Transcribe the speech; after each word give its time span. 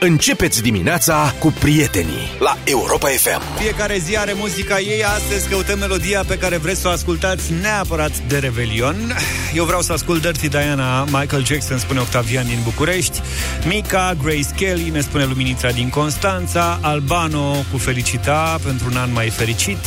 Începeți 0.00 0.62
dimineața 0.62 1.34
cu 1.38 1.54
prietenii 1.60 2.36
la 2.38 2.56
Europa 2.64 3.08
FM. 3.08 3.58
Fiecare 3.58 3.98
zi 3.98 4.16
are 4.16 4.32
muzica 4.34 4.80
ei, 4.80 5.04
astăzi 5.04 5.48
căutăm 5.48 5.78
melodia 5.78 6.24
pe 6.26 6.38
care 6.38 6.56
vreți 6.56 6.80
să 6.80 6.88
o 6.88 6.90
ascultați 6.90 7.52
neapărat 7.62 8.18
de 8.18 8.38
Revelion. 8.38 9.16
Eu 9.54 9.64
vreau 9.64 9.80
să 9.80 9.92
ascult 9.92 10.22
Dirty 10.22 10.48
Diana, 10.48 11.04
Michael 11.04 11.44
Jackson, 11.44 11.78
spune 11.78 12.00
Octavian 12.00 12.46
din 12.46 12.58
București, 12.64 13.20
Mika, 13.66 14.16
Grace 14.22 14.48
Kelly, 14.56 14.90
ne 14.90 15.00
spune 15.00 15.24
Luminița 15.24 15.70
din 15.70 15.88
Constanța, 15.88 16.78
Albano 16.82 17.64
cu 17.70 17.78
Felicita 17.78 18.58
pentru 18.64 18.86
un 18.90 18.96
an 18.96 19.12
mai 19.12 19.28
fericit, 19.28 19.78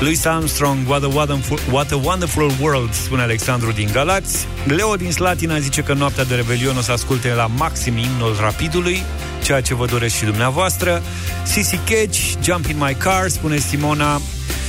Louis 0.00 0.24
Armstrong, 0.24 0.88
What 0.88 1.02
a, 1.02 1.08
wonderful, 1.14 1.58
What 1.70 1.92
a 1.92 2.00
Wonderful 2.02 2.52
World, 2.60 2.92
spune 2.92 3.22
Alexandru 3.22 3.72
din 3.72 3.88
Galați, 3.92 4.46
Leo 4.64 4.96
din 4.96 5.12
Slatina 5.12 5.58
zice 5.58 5.82
că 5.82 5.92
noaptea 5.92 6.24
de 6.24 6.34
Revelion 6.34 6.76
o 6.76 6.80
să 6.80 6.92
asculte 6.92 7.32
la 7.32 7.46
maxim 7.46 7.96
imnul 7.96 8.36
rapidului, 8.40 9.02
ceea 9.48 9.60
ce 9.60 9.74
vă 9.74 9.86
doresc 9.86 10.14
și 10.14 10.24
dumneavoastră. 10.24 11.02
Sissy 11.44 11.76
Cage, 11.76 12.20
Jump 12.42 12.66
in 12.66 12.76
my 12.78 12.94
car, 12.94 13.28
spune 13.28 13.56
Simona. 13.56 14.20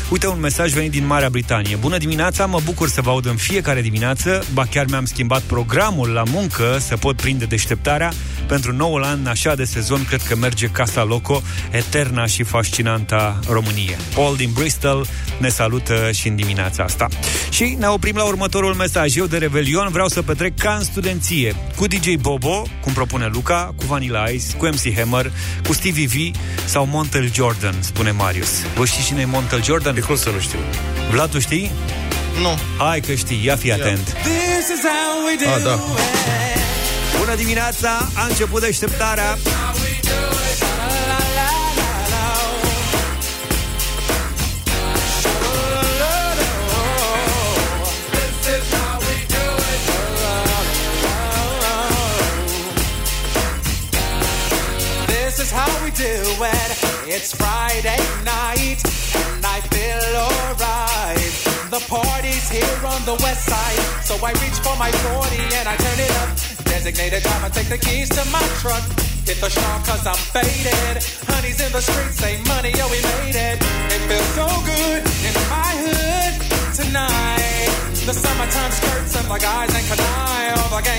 Uite 0.10 0.28
un 0.28 0.40
mesaj 0.40 0.74
venit 0.74 0.92
din 0.92 1.06
Marea 1.06 1.30
Britanie. 1.30 1.76
Bună 1.76 1.98
dimineața, 1.98 2.46
mă 2.46 2.60
bucur 2.64 2.90
să 2.90 3.02
vă 3.02 3.10
aud 3.10 3.26
în 3.26 3.36
fiecare 3.36 3.82
dimineață. 3.82 4.44
Ba 4.54 4.66
chiar 4.66 4.86
mi-am 4.86 5.06
schimbat 5.06 5.42
programul 5.42 6.10
la 6.10 6.24
muncă 6.32 6.78
să 6.80 6.98
pot 6.98 7.16
prinde 7.16 7.46
deșteptarea. 7.46 8.12
Pentru 8.48 8.74
noul 8.74 9.04
an, 9.04 9.26
așa 9.26 9.56
de 9.56 9.64
sezon, 9.64 10.06
cred 10.06 10.22
că 10.28 10.36
merge 10.36 10.68
Casa 10.68 11.04
Loco, 11.04 11.42
eterna 11.72 12.26
și 12.26 12.44
fascinanta 12.44 13.40
Românie. 13.50 13.98
Paul 14.16 14.36
din 14.36 14.50
Bristol 14.54 15.08
ne 15.40 15.50
salută 15.50 16.12
și 16.12 16.28
în 16.28 16.36
dimineața 16.36 16.84
asta. 16.84 17.08
Și 17.50 17.76
ne 17.80 17.88
oprim 17.88 18.16
la 18.16 18.24
următorul 18.24 18.74
mesaj. 18.74 19.16
Eu 19.16 19.26
de 19.26 19.38
Revelion 19.38 19.90
vreau 19.92 20.08
să 20.08 20.22
petrec 20.22 20.58
ca 20.58 20.76
în 20.78 20.84
studenție, 20.84 21.56
cu 21.76 21.88
DJ 21.88 22.14
Bobo, 22.20 22.64
cum 22.82 22.94
propune 22.94 23.30
Luca, 23.34 23.74
cu 23.76 23.86
Vanilla 23.86 24.30
Ice, 24.30 24.56
cu 24.58 24.66
MC 24.66 24.96
Hammer, 24.96 25.32
cu 25.68 25.74
Stevie 25.74 26.08
V 26.08 26.36
sau 26.66 26.86
Montel 26.86 27.34
Jordan, 27.34 27.76
spune 27.80 28.12
Marius. 28.12 28.52
Vă 28.76 28.86
știți 28.86 29.06
cine 29.06 29.22
e 29.22 29.26
Montel 29.26 29.64
Jordan? 29.64 29.98
De 30.00 30.06
cum 30.06 30.16
să 30.16 30.30
nu 30.30 30.40
știu? 30.40 30.60
Vlad, 31.12 31.30
tu 31.30 31.40
știi? 31.40 31.72
Nu. 32.42 32.60
Hai 32.78 33.00
că 33.00 33.14
știi, 33.14 33.46
ia 33.46 33.56
fi 33.56 33.72
atent. 33.72 34.16
Ah, 35.56 35.64
da. 35.64 35.80
Bună 37.20 37.36
dimineața, 37.36 38.10
a 38.14 38.26
început 38.30 38.62
deșteptarea. 38.62 39.38
This 55.08 55.40
is 55.40 55.52
how 55.52 55.84
we 55.84 55.92
do 55.92 56.44
it. 56.44 56.90
It's 57.16 57.34
Friday 57.34 58.00
night, 58.24 58.99
and 59.16 59.46
I 59.46 59.60
feel 59.74 60.12
alright. 60.16 61.34
The 61.70 61.82
party's 61.88 62.50
here 62.50 62.82
on 62.86 63.02
the 63.06 63.18
west 63.22 63.46
side, 63.46 63.82
so 64.04 64.16
I 64.26 64.32
reach 64.42 64.58
for 64.66 64.76
my 64.78 64.92
40 64.92 65.38
and 65.58 65.68
I 65.70 65.76
turn 65.78 66.00
it 66.00 66.14
up. 66.22 66.30
Designated 66.66 67.24
driver, 67.24 67.50
take 67.50 67.70
the 67.70 67.78
keys 67.78 68.10
to 68.10 68.24
my 68.30 68.44
truck. 68.62 68.84
Hit 69.30 69.38
the 69.42 69.50
strong 69.50 69.82
cause 69.84 70.06
I'm 70.06 70.18
faded. 70.34 71.04
Honey's 71.30 71.62
in 71.62 71.72
the 71.72 71.82
streets, 71.82 72.18
say 72.18 72.42
money, 72.50 72.74
oh 72.82 72.90
we 72.90 73.00
made 73.02 73.38
it. 73.38 73.58
It 73.94 74.02
feels 74.10 74.30
so 74.34 74.48
good 74.66 75.02
in 75.06 75.34
my 75.54 75.72
hood 75.86 76.34
tonight. 76.74 77.70
The 78.10 78.14
summertime 78.14 78.72
skirts 78.72 79.16
and 79.22 79.28
the 79.30 79.38
guys 79.38 79.70
ain't 79.76 79.86
canine. 79.86 80.58
All 80.58 80.70
the 80.74 80.82
gangbangers 80.82 80.99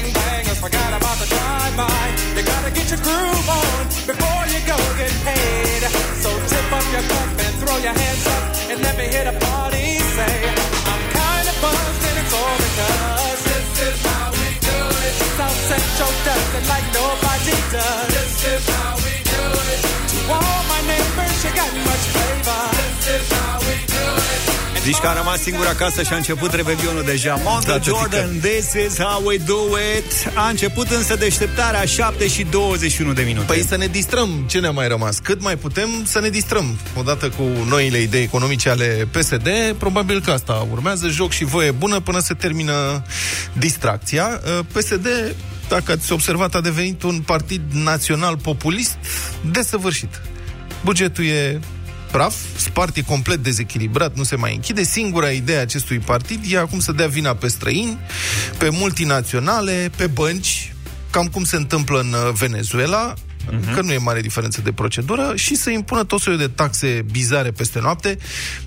like 16.73 16.87
nobody 17.03 17.57
does. 17.77 18.09
This 18.17 18.35
is 18.53 18.65
how 18.77 18.93
we 19.05 19.15
do 19.35 19.45
it. 19.73 19.81
To 20.13 20.19
all 20.37 20.63
my 20.75 20.81
neighbors, 20.93 21.37
you 21.45 21.51
got 21.63 21.73
much 21.89 22.05
flavor. 22.15 22.65
This 22.79 23.07
is 23.17 23.27
how 23.39 23.57
we 23.67 23.77
do 23.95 24.05
it. 24.35 24.83
Zici 24.85 24.97
că 24.97 25.07
a 25.07 25.15
rămas 25.15 25.41
singur 25.41 25.67
acasă 25.67 26.03
și 26.03 26.13
a 26.13 26.17
început 26.17 26.53
revelionul 26.55 27.03
deja. 27.05 27.41
Monta 27.45 27.79
Da, 27.79 27.83
Jordan, 27.83 28.41
this 28.41 28.73
is 28.87 28.99
how 28.99 29.23
we 29.25 29.37
do 29.37 29.61
it. 29.99 30.33
A 30.35 30.49
început 30.49 30.91
însă 30.91 31.17
deșteptarea 31.17 31.85
7 31.85 32.29
și 32.29 32.47
21 32.51 33.13
de 33.13 33.23
minute. 33.23 33.47
Păi 33.47 33.65
să 33.69 33.77
ne 33.77 33.87
distrăm. 33.87 34.45
Ce 34.47 34.59
ne-a 34.59 34.71
mai 34.71 34.89
rămas? 34.89 35.19
Cât 35.19 35.43
mai 35.43 35.57
putem 35.57 35.89
să 36.05 36.21
ne 36.21 36.29
distrăm. 36.29 36.79
Odată 36.97 37.29
cu 37.29 37.43
noile 37.69 37.99
idei 37.99 38.23
economice 38.23 38.69
ale 38.69 39.09
PSD, 39.11 39.49
probabil 39.79 40.21
că 40.21 40.31
asta 40.31 40.67
urmează. 40.71 41.09
Joc 41.09 41.31
și 41.31 41.45
voie 41.45 41.71
bună 41.71 42.01
până 42.01 42.19
se 42.19 42.35
termină 42.35 43.03
distracția. 43.53 44.41
Uh, 44.45 44.65
PSD 44.73 45.07
dacă 45.71 45.93
ați 45.93 46.13
observat, 46.13 46.55
a 46.55 46.61
devenit 46.61 47.03
un 47.03 47.21
partid 47.21 47.63
național 47.73 48.37
populist 48.37 48.97
desăvârșit. 49.51 50.21
Bugetul 50.85 51.25
e 51.25 51.61
praf, 52.11 52.35
spart 52.57 52.97
e 52.97 53.03
complet 53.03 53.43
dezechilibrat, 53.43 54.17
nu 54.17 54.23
se 54.23 54.37
mai 54.37 54.55
închide. 54.55 54.83
Singura 54.83 55.31
idee 55.31 55.57
a 55.57 55.61
acestui 55.61 55.99
partid 55.99 56.45
e 56.49 56.59
acum 56.59 56.81
să 56.81 56.93
dea 56.93 57.07
vina 57.07 57.35
pe 57.35 57.49
străini, 57.49 57.99
pe 58.59 58.69
multinaționale, 58.69 59.91
pe 59.97 60.07
bănci, 60.07 60.73
cam 61.11 61.27
cum 61.27 61.45
se 61.45 61.57
întâmplă 61.57 62.01
în 62.01 62.13
uh, 62.13 62.33
Venezuela, 62.33 63.15
uh-huh. 63.15 63.75
că 63.75 63.81
nu 63.81 63.93
e 63.93 63.99
mare 63.99 64.21
diferență 64.21 64.61
de 64.61 64.73
procedură, 64.73 65.33
și 65.35 65.55
să 65.55 65.71
impună 65.71 66.05
tot 66.05 66.21
soiul 66.21 66.41
de 66.41 66.49
taxe 66.49 67.05
bizare 67.11 67.51
peste 67.51 67.81
noapte. 67.81 68.19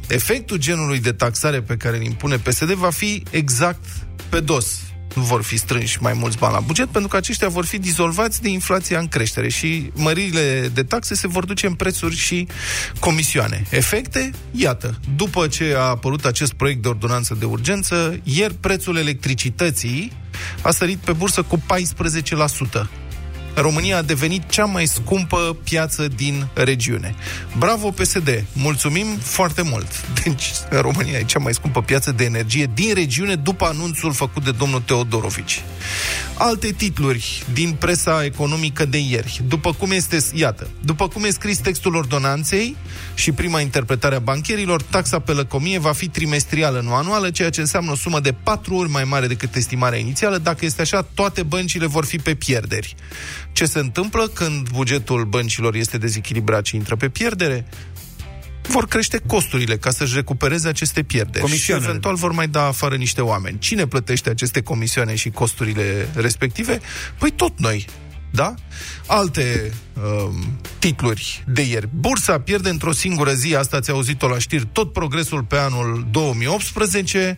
Efectul 0.07 0.57
genului 0.57 0.99
de 0.99 1.11
taxare 1.11 1.61
pe 1.61 1.77
care 1.77 1.97
îl 1.97 2.03
impune 2.03 2.37
PSD 2.37 2.71
va 2.71 2.89
fi 2.89 3.23
exact 3.31 3.85
pe 4.29 4.39
dos 4.39 4.65
nu 4.92 4.92
vor 5.13 5.43
fi 5.43 5.57
strânși 5.57 6.01
mai 6.01 6.13
mulți 6.13 6.37
bani 6.37 6.53
la 6.53 6.59
buget, 6.59 6.87
pentru 6.87 7.09
că 7.09 7.17
aceștia 7.17 7.47
vor 7.47 7.65
fi 7.65 7.77
dizolvați 7.77 8.41
de 8.41 8.49
inflația 8.49 8.99
în 8.99 9.07
creștere 9.07 9.49
și 9.49 9.91
măririle 9.93 10.71
de 10.73 10.83
taxe 10.83 11.15
se 11.15 11.27
vor 11.27 11.45
duce 11.45 11.67
în 11.67 11.73
prețuri 11.73 12.15
și 12.15 12.47
comisioane. 12.99 13.65
Efecte? 13.69 14.31
Iată, 14.51 14.99
după 15.15 15.47
ce 15.47 15.73
a 15.77 15.81
apărut 15.81 16.25
acest 16.25 16.53
proiect 16.53 16.81
de 16.81 16.87
ordonanță 16.87 17.35
de 17.39 17.45
urgență, 17.45 18.19
ieri 18.23 18.53
prețul 18.53 18.97
electricității 18.97 20.11
a 20.61 20.71
sărit 20.71 20.97
pe 20.97 21.11
bursă 21.11 21.41
cu 21.41 21.57
14%. 21.57 21.61
România 23.55 23.97
a 23.97 24.01
devenit 24.01 24.49
cea 24.49 24.65
mai 24.65 24.85
scumpă 24.85 25.57
piață 25.63 26.07
din 26.07 26.47
regiune. 26.53 27.15
Bravo 27.57 27.89
PSD! 27.89 28.45
Mulțumim 28.53 29.05
foarte 29.21 29.61
mult! 29.61 29.87
Deci, 30.23 30.51
România 30.69 31.17
e 31.17 31.23
cea 31.23 31.39
mai 31.39 31.53
scumpă 31.53 31.81
piață 31.81 32.11
de 32.11 32.23
energie 32.23 32.69
din 32.73 32.93
regiune 32.93 33.35
după 33.35 33.65
anunțul 33.65 34.13
făcut 34.13 34.43
de 34.43 34.51
domnul 34.51 34.81
Teodorovici. 34.81 35.61
Alte 36.37 36.71
titluri 36.71 37.43
din 37.53 37.71
presa 37.71 38.23
economică 38.23 38.85
de 38.85 38.97
ieri. 38.97 39.41
După 39.47 39.73
cum 39.73 39.91
este, 39.91 40.17
iată, 40.33 40.67
după 40.85 41.07
cum 41.07 41.23
e 41.23 41.29
scris 41.29 41.57
textul 41.57 41.95
ordonanței 41.95 42.75
și 43.13 43.31
prima 43.31 43.59
interpretare 43.59 44.15
a 44.15 44.19
bancherilor, 44.19 44.81
taxa 44.81 45.19
pe 45.19 45.31
lăcomie 45.31 45.79
va 45.79 45.91
fi 45.91 46.07
trimestrială, 46.07 46.81
nu 46.81 46.93
anuală, 46.93 47.29
ceea 47.29 47.49
ce 47.49 47.59
înseamnă 47.59 47.91
o 47.91 47.95
sumă 47.95 48.19
de 48.19 48.35
patru 48.43 48.75
ori 48.75 48.89
mai 48.89 49.03
mare 49.03 49.27
decât 49.27 49.55
estimarea 49.55 49.99
inițială. 49.99 50.37
Dacă 50.37 50.65
este 50.65 50.81
așa, 50.81 51.07
toate 51.13 51.43
băncile 51.43 51.85
vor 51.85 52.05
fi 52.05 52.17
pe 52.17 52.35
pierderi. 52.35 52.95
Ce 53.53 53.65
se 53.65 53.79
întâmplă 53.79 54.27
când 54.27 54.69
bugetul 54.69 55.25
băncilor 55.25 55.75
este 55.75 55.97
dezechilibrat 55.97 56.65
și 56.65 56.75
intră 56.75 56.95
pe 56.95 57.09
pierdere? 57.09 57.65
vor 58.67 58.87
crește 58.87 59.21
costurile 59.27 59.77
ca 59.77 59.89
să-și 59.89 60.15
recupereze 60.15 60.67
aceste 60.67 61.03
pierderi. 61.03 61.57
Și 61.57 61.71
eventual 61.71 62.15
vor 62.15 62.31
mai 62.31 62.47
da 62.47 62.67
afară 62.67 62.95
niște 62.95 63.21
oameni. 63.21 63.59
Cine 63.59 63.87
plătește 63.87 64.29
aceste 64.29 64.61
comisioane 64.61 65.15
și 65.15 65.29
costurile 65.29 66.09
respective? 66.15 66.81
Păi 67.17 67.31
tot 67.31 67.59
noi. 67.59 67.85
Da? 68.31 68.53
Alte 69.07 69.73
um, 69.93 70.59
titluri 70.79 71.43
de 71.47 71.61
ieri. 71.61 71.89
Bursa 71.95 72.39
pierde 72.39 72.69
într-o 72.69 72.91
singură 72.91 73.33
zi, 73.33 73.55
asta 73.55 73.77
ați 73.77 73.91
auzit-o 73.91 74.27
la 74.27 74.37
știri, 74.37 74.67
tot 74.71 74.93
progresul 74.93 75.43
pe 75.43 75.57
anul 75.57 76.07
2018. 76.11 77.37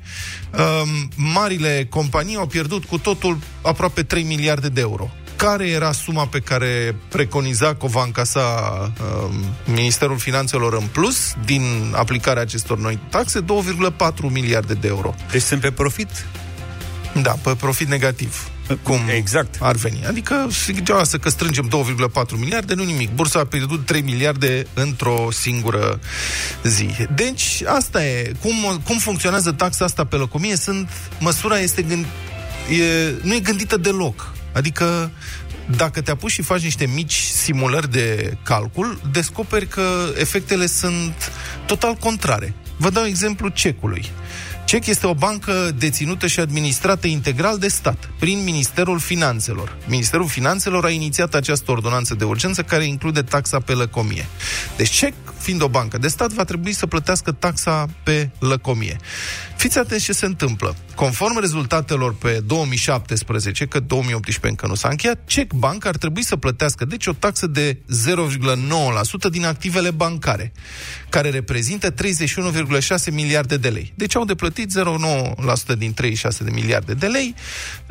Um, 0.51 1.09
marile 1.15 1.87
companii 1.89 2.35
au 2.35 2.47
pierdut 2.47 2.85
cu 2.85 2.97
totul 2.97 3.37
aproape 3.61 4.03
3 4.03 4.23
miliarde 4.23 4.69
de 4.69 4.81
euro 4.81 5.11
care 5.35 5.67
era 5.67 5.91
suma 5.91 6.25
pe 6.27 6.39
care 6.39 6.95
preconiza 7.09 7.75
că 7.75 7.85
o 7.85 7.87
va 7.87 8.03
încasa 8.03 8.41
uh, 9.01 9.35
Ministerul 9.65 10.17
Finanțelor 10.17 10.73
în 10.73 10.87
plus 10.91 11.33
din 11.45 11.93
aplicarea 11.95 12.41
acestor 12.41 12.77
noi 12.77 12.99
taxe? 13.09 13.39
2,4 13.41 13.45
miliarde 14.29 14.73
de 14.73 14.87
euro. 14.87 15.15
Deci 15.31 15.41
sunt 15.41 15.61
pe 15.61 15.71
profit? 15.71 16.09
Da, 17.21 17.31
pe 17.43 17.55
profit 17.59 17.87
negativ. 17.87 18.49
Cum 18.83 18.99
exact. 19.15 19.55
ar 19.59 19.75
veni. 19.75 20.05
Adică, 20.07 20.47
să 21.03 21.17
că 21.17 21.29
strângem 21.29 21.69
2,4 22.13 22.37
miliarde, 22.37 22.73
nu 22.73 22.83
nimic. 22.83 23.09
Bursa 23.11 23.39
a 23.39 23.45
pierdut 23.45 23.85
3 23.85 24.01
miliarde 24.01 24.67
într-o 24.73 25.27
singură 25.31 25.99
zi. 26.63 26.89
Deci, 27.15 27.63
asta 27.65 28.05
e. 28.05 28.31
Cum, 28.41 28.81
cum 28.83 28.97
funcționează 28.97 29.51
taxa 29.51 29.85
asta 29.85 30.05
pe 30.05 30.15
locomie? 30.15 30.55
Sunt, 30.55 30.89
măsura 31.19 31.59
este 31.59 31.81
gând, 31.81 32.05
e, 32.79 33.13
nu 33.21 33.33
e 33.33 33.39
gândită 33.39 33.77
deloc. 33.77 34.33
Adică 34.55 35.11
dacă 35.77 36.01
te 36.01 36.11
apuci 36.11 36.31
și 36.31 36.41
faci 36.41 36.63
niște 36.63 36.85
mici 36.85 37.15
simulări 37.15 37.91
de 37.91 38.37
calcul, 38.43 39.01
descoperi 39.11 39.67
că 39.67 40.13
efectele 40.17 40.65
sunt 40.65 41.31
total 41.65 41.93
contrare. 41.93 42.53
Vă 42.77 42.89
dau 42.89 43.05
exemplu 43.05 43.47
cecului. 43.47 44.11
CEC 44.65 44.85
este 44.85 45.07
o 45.07 45.13
bancă 45.13 45.71
deținută 45.77 46.27
și 46.27 46.39
administrată 46.39 47.07
integral 47.07 47.57
de 47.57 47.67
stat, 47.67 48.09
prin 48.19 48.43
Ministerul 48.43 48.99
Finanțelor. 48.99 49.77
Ministerul 49.87 50.27
Finanțelor 50.27 50.85
a 50.85 50.89
inițiat 50.89 51.33
această 51.33 51.71
ordonanță 51.71 52.15
de 52.15 52.23
urgență 52.23 52.63
care 52.63 52.85
include 52.85 53.21
taxa 53.21 53.59
pe 53.59 53.73
lăcomie. 53.73 54.27
Deci 54.77 54.89
CEC, 54.89 55.13
fiind 55.37 55.61
o 55.61 55.67
bancă 55.67 55.97
de 55.97 56.07
stat, 56.07 56.31
va 56.31 56.43
trebui 56.43 56.73
să 56.73 56.85
plătească 56.85 57.31
taxa 57.31 57.85
pe 58.03 58.29
lăcomie. 58.39 58.97
Fiți 59.55 59.77
atenți 59.77 60.03
ce 60.03 60.13
se 60.13 60.25
întâmplă. 60.25 60.75
Conform 60.95 61.39
rezultatelor 61.39 62.15
pe 62.15 62.41
2017, 62.45 63.65
că 63.65 63.79
2018 63.79 64.47
încă 64.47 64.67
nu 64.67 64.75
s-a 64.75 64.87
încheiat, 64.87 65.19
CEC 65.25 65.53
Bank 65.53 65.85
ar 65.85 65.97
trebui 65.97 66.23
să 66.23 66.35
plătească 66.35 66.85
deci 66.85 67.07
o 67.07 67.13
taxă 67.13 67.47
de 67.47 67.77
0,9% 68.07 69.29
din 69.29 69.45
activele 69.45 69.91
bancare, 69.91 70.51
care 71.09 71.29
reprezintă 71.29 71.91
31,6 71.91 71.95
miliarde 73.11 73.57
de 73.57 73.69
lei. 73.69 73.93
Deci 73.95 74.15
au 74.15 74.25
de 74.25 74.35
plătit 74.35 74.54
0,9% 74.61 75.77
din 75.77 75.93
36 75.93 76.43
de 76.43 76.51
miliarde 76.51 76.93
de 76.93 77.07
lei. 77.07 77.35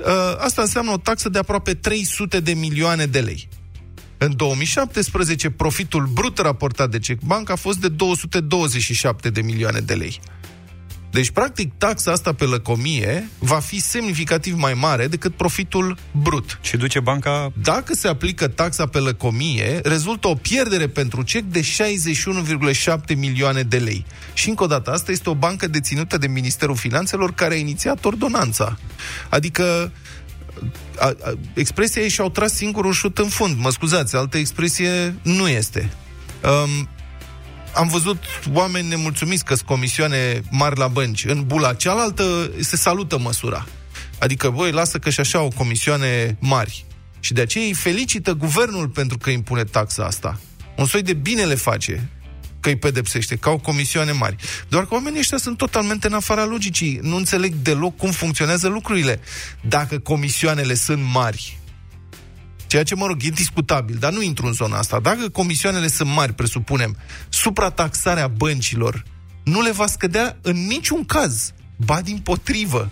Ă, 0.04 0.38
asta 0.40 0.62
înseamnă 0.62 0.90
o 0.90 0.96
taxă 0.96 1.28
de 1.28 1.38
aproape 1.38 1.74
300 1.74 2.40
de 2.40 2.52
milioane 2.52 3.06
de 3.06 3.20
lei. 3.20 3.48
În 4.18 4.36
2017, 4.36 5.50
profitul 5.50 6.06
brut 6.06 6.38
raportat 6.38 6.90
de 6.90 6.98
CEC 6.98 7.20
Bank 7.20 7.50
a 7.50 7.56
fost 7.56 7.78
de 7.78 7.88
227 7.88 9.30
de 9.30 9.40
milioane 9.40 9.80
de 9.80 9.94
lei. 9.94 10.20
Deci, 11.14 11.30
practic, 11.30 11.72
taxa 11.78 12.12
asta 12.12 12.32
pe 12.32 12.44
lăcomie 12.44 13.28
va 13.38 13.58
fi 13.58 13.80
semnificativ 13.80 14.54
mai 14.58 14.74
mare 14.74 15.06
decât 15.06 15.34
profitul 15.34 15.96
brut. 16.10 16.58
Și 16.62 16.76
duce 16.76 17.00
banca... 17.00 17.52
Dacă 17.62 17.94
se 17.94 18.08
aplică 18.08 18.48
taxa 18.48 18.86
pe 18.86 18.98
lăcomie, 18.98 19.80
rezultă 19.84 20.28
o 20.28 20.34
pierdere 20.34 20.88
pentru 20.88 21.22
CEC 21.22 21.44
de 21.44 21.60
61,7 21.60 23.16
milioane 23.16 23.62
de 23.62 23.76
lei. 23.76 24.04
Și 24.32 24.48
încă 24.48 24.62
o 24.62 24.66
dată, 24.66 24.90
asta 24.90 25.12
este 25.12 25.30
o 25.30 25.34
bancă 25.34 25.66
deținută 25.66 26.18
de 26.18 26.26
Ministerul 26.26 26.76
Finanțelor 26.76 27.34
care 27.34 27.54
a 27.54 27.58
inițiat 27.58 28.04
ordonanța. 28.04 28.78
Adică 29.28 29.92
a, 30.98 31.06
a, 31.06 31.32
expresia 31.54 32.02
ei 32.02 32.08
și-au 32.08 32.30
tras 32.30 32.52
singurul 32.52 32.92
șut 32.92 33.18
în 33.18 33.28
fund. 33.28 33.58
Mă 33.58 33.70
scuzați, 33.70 34.16
altă 34.16 34.36
expresie 34.36 35.14
nu 35.22 35.48
este. 35.48 35.92
Um, 36.42 36.88
am 37.74 37.88
văzut 37.88 38.24
oameni 38.52 38.88
nemulțumiți 38.88 39.44
că 39.44 39.54
sunt 39.54 39.68
comisioane 39.68 40.42
mari 40.50 40.78
la 40.78 40.88
bănci. 40.88 41.24
În 41.24 41.44
bula 41.46 41.74
cealaltă 41.74 42.50
se 42.60 42.76
salută 42.76 43.18
măsura. 43.18 43.66
Adică, 44.18 44.50
voi 44.50 44.72
lasă 44.72 44.98
că 44.98 45.10
și 45.10 45.20
așa 45.20 45.38
au 45.38 45.52
comisioane 45.56 46.36
mari. 46.40 46.84
Și 47.20 47.32
de 47.32 47.40
aceea 47.40 47.64
îi 47.64 47.74
felicită 47.74 48.32
guvernul 48.32 48.88
pentru 48.88 49.18
că 49.18 49.30
impune 49.30 49.64
taxa 49.64 50.04
asta. 50.04 50.40
Un 50.76 50.86
soi 50.86 51.02
de 51.02 51.12
bine 51.12 51.44
le 51.44 51.54
face 51.54 52.08
că 52.60 52.68
îi 52.68 52.76
pedepsește, 52.76 53.36
că 53.36 53.48
au 53.48 53.58
comisioane 53.58 54.12
mari. 54.12 54.36
Doar 54.68 54.86
că 54.86 54.94
oamenii 54.94 55.18
ăștia 55.18 55.38
sunt 55.38 55.56
totalmente 55.56 56.06
în 56.06 56.12
afara 56.12 56.44
logicii. 56.44 56.98
Nu 57.02 57.16
înțeleg 57.16 57.54
deloc 57.54 57.96
cum 57.96 58.10
funcționează 58.10 58.68
lucrurile. 58.68 59.20
Dacă 59.60 59.98
comisioanele 59.98 60.74
sunt 60.74 61.02
mari, 61.12 61.58
Ceea 62.74 62.86
ce, 62.86 62.94
mă 62.94 63.06
rog, 63.06 63.16
e 63.22 63.28
discutabil, 63.28 63.96
dar 64.00 64.12
nu 64.12 64.22
intru 64.22 64.46
în 64.46 64.52
zona 64.52 64.78
asta. 64.78 65.00
Dacă 65.00 65.28
comisioanele 65.28 65.88
sunt 65.88 66.08
mari, 66.08 66.32
presupunem, 66.32 66.96
suprataxarea 67.28 68.28
băncilor 68.28 69.02
nu 69.44 69.62
le 69.62 69.70
va 69.72 69.86
scădea 69.86 70.36
în 70.42 70.66
niciun 70.66 71.04
caz. 71.04 71.52
Ba 71.76 72.00
din 72.00 72.18
potrivă. 72.18 72.90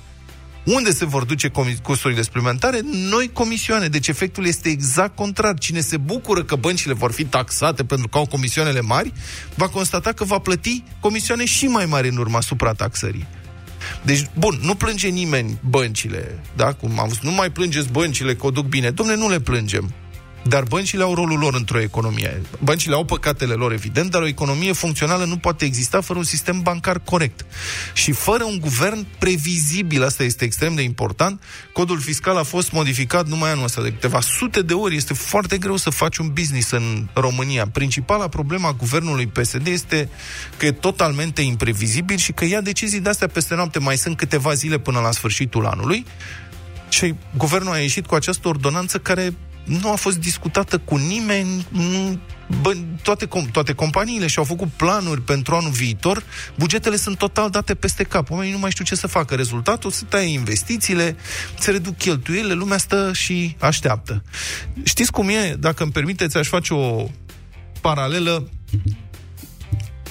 Unde 0.64 0.92
se 0.92 1.04
vor 1.04 1.24
duce 1.24 1.50
costurile 1.82 2.22
suplimentare? 2.22 2.80
Noi 3.10 3.30
comisioane. 3.32 3.88
Deci 3.88 4.08
efectul 4.08 4.46
este 4.46 4.68
exact 4.68 5.16
contrar. 5.16 5.58
Cine 5.58 5.80
se 5.80 5.96
bucură 5.96 6.44
că 6.44 6.56
băncile 6.56 6.92
vor 6.92 7.12
fi 7.12 7.24
taxate 7.24 7.84
pentru 7.84 8.08
că 8.08 8.18
au 8.18 8.26
comisioanele 8.26 8.80
mari, 8.80 9.12
va 9.54 9.68
constata 9.68 10.12
că 10.12 10.24
va 10.24 10.38
plăti 10.38 10.82
comisioane 11.00 11.44
și 11.44 11.66
mai 11.66 11.86
mari 11.86 12.08
în 12.08 12.16
urma 12.16 12.40
suprataxării. 12.40 13.26
Deci, 14.02 14.26
bun, 14.38 14.58
nu 14.62 14.74
plânge 14.74 15.08
nimeni 15.08 15.58
băncile, 15.68 16.40
da? 16.56 16.72
Cum 16.72 17.00
am 17.00 17.08
văzut, 17.08 17.22
nu 17.22 17.30
mai 17.30 17.50
plângeți 17.50 17.90
băncile 17.90 18.34
că 18.34 18.46
o 18.46 18.50
duc 18.50 18.66
bine. 18.66 18.90
Domne, 18.90 19.14
nu 19.14 19.28
le 19.28 19.40
plângem. 19.40 19.92
Dar 20.42 20.62
băncile 20.62 21.02
au 21.02 21.14
rolul 21.14 21.38
lor 21.38 21.54
într-o 21.54 21.80
economie. 21.80 22.42
Băncile 22.58 22.94
au 22.94 23.04
păcatele 23.04 23.54
lor, 23.54 23.72
evident, 23.72 24.10
dar 24.10 24.22
o 24.22 24.26
economie 24.26 24.72
funcțională 24.72 25.24
nu 25.24 25.36
poate 25.36 25.64
exista 25.64 26.00
fără 26.00 26.18
un 26.18 26.24
sistem 26.24 26.60
bancar 26.60 26.98
corect. 26.98 27.44
Și 27.92 28.12
fără 28.12 28.44
un 28.44 28.58
guvern 28.60 29.06
previzibil, 29.18 30.04
asta 30.04 30.22
este 30.22 30.44
extrem 30.44 30.74
de 30.74 30.82
important, 30.82 31.42
codul 31.72 32.00
fiscal 32.00 32.36
a 32.36 32.42
fost 32.42 32.72
modificat 32.72 33.26
numai 33.28 33.50
anul 33.50 33.64
ăsta 33.64 33.82
de 33.82 33.92
câteva 33.92 34.20
sute 34.20 34.62
de 34.62 34.72
ori. 34.74 34.96
Este 34.96 35.14
foarte 35.14 35.58
greu 35.58 35.76
să 35.76 35.90
faci 35.90 36.16
un 36.16 36.28
business 36.32 36.70
în 36.70 37.06
România. 37.12 37.66
Principala 37.72 38.28
problema 38.28 38.68
a 38.68 38.72
guvernului 38.72 39.26
PSD 39.26 39.66
este 39.66 40.08
că 40.56 40.66
e 40.66 40.72
totalmente 40.72 41.40
imprevizibil 41.40 42.16
și 42.16 42.32
că 42.32 42.44
ia 42.44 42.60
decizii 42.60 43.00
de-astea 43.00 43.28
peste 43.28 43.54
noapte. 43.54 43.78
Mai 43.78 43.96
sunt 43.96 44.16
câteva 44.16 44.52
zile 44.52 44.78
până 44.78 45.00
la 45.00 45.10
sfârșitul 45.10 45.66
anului 45.66 46.04
și 46.88 47.14
guvernul 47.36 47.72
a 47.72 47.78
ieșit 47.78 48.06
cu 48.06 48.14
această 48.14 48.48
ordonanță 48.48 48.98
care 48.98 49.34
nu 49.64 49.90
a 49.90 49.94
fost 49.94 50.18
discutată 50.18 50.78
cu 50.78 50.96
nimeni, 50.96 51.66
bă, 52.60 52.76
toate, 53.02 53.28
toate 53.52 53.72
companiile 53.72 54.26
și-au 54.26 54.44
făcut 54.44 54.68
planuri 54.68 55.20
pentru 55.20 55.54
anul 55.54 55.70
viitor, 55.70 56.22
bugetele 56.58 56.96
sunt 56.96 57.18
total 57.18 57.50
date 57.50 57.74
peste 57.74 58.02
cap. 58.02 58.30
Oamenii 58.30 58.52
nu 58.52 58.58
mai 58.58 58.70
știu 58.70 58.84
ce 58.84 58.94
să 58.94 59.06
facă. 59.06 59.34
Rezultatul 59.34 59.90
se 59.90 60.04
taie 60.08 60.32
investițiile, 60.32 61.16
se 61.58 61.70
reduc 61.70 61.96
cheltuielile, 61.96 62.54
lumea 62.54 62.78
stă 62.78 63.12
și 63.12 63.56
așteaptă. 63.60 64.22
Știți 64.82 65.12
cum 65.12 65.28
e? 65.28 65.56
Dacă 65.58 65.82
îmi 65.82 65.92
permiteți, 65.92 66.36
aș 66.36 66.48
face 66.48 66.74
o 66.74 67.08
paralelă 67.80 68.48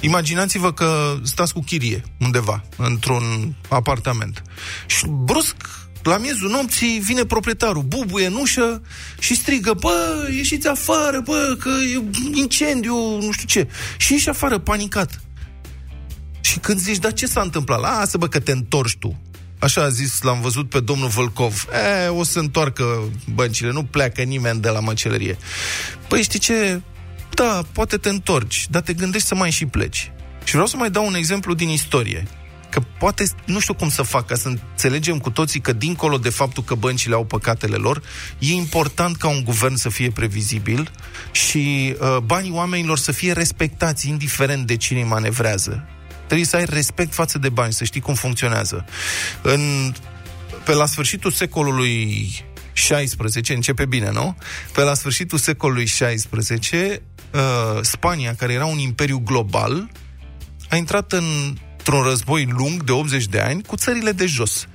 Imaginați-vă 0.01 0.74
că 0.74 1.18
stați 1.24 1.53
cu 1.53 1.59
chirie 1.59 2.03
undeva, 2.19 2.63
într-un 2.77 3.56
apartament. 3.69 4.42
Și 4.88 5.06
brusc 5.07 5.56
la 6.03 6.18
miezul 6.18 6.50
nopții 6.50 7.00
vine 7.03 7.25
proprietarul, 7.25 7.83
bubuie 7.83 8.25
în 8.25 8.33
ușă 8.33 8.81
și 9.19 9.36
strigă, 9.36 9.74
bă, 9.74 10.27
ieșiți 10.36 10.68
afară, 10.68 11.19
bă, 11.19 11.56
că 11.59 11.69
e 11.69 12.03
incendiu, 12.33 12.95
nu 13.21 13.31
știu 13.31 13.48
ce. 13.48 13.68
Și 13.98 14.13
ieși 14.13 14.30
afară, 14.30 14.57
panicat. 14.57 15.21
Și 16.42 16.59
când 16.59 16.80
zici, 16.80 16.98
dar 16.98 17.13
ce 17.13 17.25
s-a 17.25 17.42
întâmplat? 17.42 17.80
Lasă, 17.80 18.18
bă, 18.18 18.27
că 18.27 18.39
te 18.39 18.51
întorci 18.51 18.98
tu. 19.00 19.21
Așa 19.59 19.81
a 19.81 19.89
zis, 19.89 20.21
l-am 20.21 20.42
văzut 20.42 20.69
pe 20.69 20.80
domnul 20.80 21.07
Vălcov. 21.07 21.68
E, 22.06 22.07
o 22.07 22.24
să 22.24 22.39
întoarcă 22.39 23.12
băncile, 23.33 23.71
nu 23.71 23.83
pleacă 23.83 24.21
nimeni 24.21 24.59
de 24.59 24.69
la 24.69 24.80
măcelărie. 24.80 25.38
Păi 26.07 26.24
știi 26.24 26.39
ce? 26.39 26.81
Da, 27.33 27.62
poate 27.71 27.98
te 27.98 28.09
întorci, 28.09 28.67
dar 28.70 28.81
te 28.81 28.93
gândești 28.93 29.27
să 29.27 29.36
mai 29.36 29.51
și 29.51 29.65
pleci. 29.65 30.12
Și 30.43 30.51
vreau 30.51 30.67
să 30.67 30.77
mai 30.77 30.91
dau 30.91 31.05
un 31.05 31.15
exemplu 31.15 31.53
din 31.53 31.70
istorie 31.70 32.27
că 32.72 32.82
poate, 33.00 33.24
nu 33.46 33.60
știu 33.60 33.74
cum 33.74 33.90
să 33.90 34.01
fac, 34.01 34.28
ca 34.28 34.36
să 34.36 34.48
înțelegem 34.48 35.18
cu 35.18 35.30
toții 35.30 35.60
că 35.60 35.74
dincolo 35.74 36.18
de 36.18 36.30
faptul 36.30 36.63
că 36.63 36.75
băncile 36.75 37.16
au 37.16 37.25
păcatele 37.25 37.75
lor, 37.75 38.01
e 38.40 38.54
important 38.54 39.16
ca 39.18 39.28
un 39.28 39.44
guvern 39.44 39.75
să 39.75 39.90
fie 39.90 40.12
previzibil 40.12 40.92
și 41.32 41.96
uh, 42.00 42.18
banii 42.18 42.51
oamenilor 42.51 42.98
să 42.98 43.12
fie 43.12 43.32
respectați, 43.32 44.10
indiferent 44.10 44.68
de 44.68 44.78
cine 44.78 45.00
îi 45.00 45.08
manevrează. 45.08 45.88
Trebuie 46.25 46.48
să 46.48 46.56
ai 46.56 46.66
respect 46.66 47.13
față 47.13 47.38
de 47.38 47.50
bani, 47.50 47.74
să 47.74 47.84
știi 47.84 48.01
cum 48.01 48.13
funcționează. 48.13 48.86
În, 49.42 49.94
pe 50.63 50.74
la 50.74 50.86
sfârșitul 50.86 51.32
secolului 51.32 52.30
16, 52.74 53.54
începe 53.54 53.86
bine, 53.86 54.12
nu? 54.12 54.38
Pe 54.74 54.82
la 54.82 54.94
sfârșitul 54.94 55.38
secolului 55.38 55.86
16, 55.86 57.01
uh, 57.34 57.82
Spania, 57.82 58.36
care 58.36 58.54
era 58.54 58.66
un 58.66 58.78
imperiu 58.78 59.20
global, 59.20 59.90
a 60.70 60.75
intrat 60.75 61.12
în 61.12 61.56
într-un 61.86 62.10
război 62.10 62.48
lung 62.58 62.84
de 62.84 62.92
80 62.92 63.26
de 63.26 63.40
ani 63.40 63.64
cu 63.64 63.76
țările 63.76 64.12
de 64.12 64.26
jos, 64.26 64.68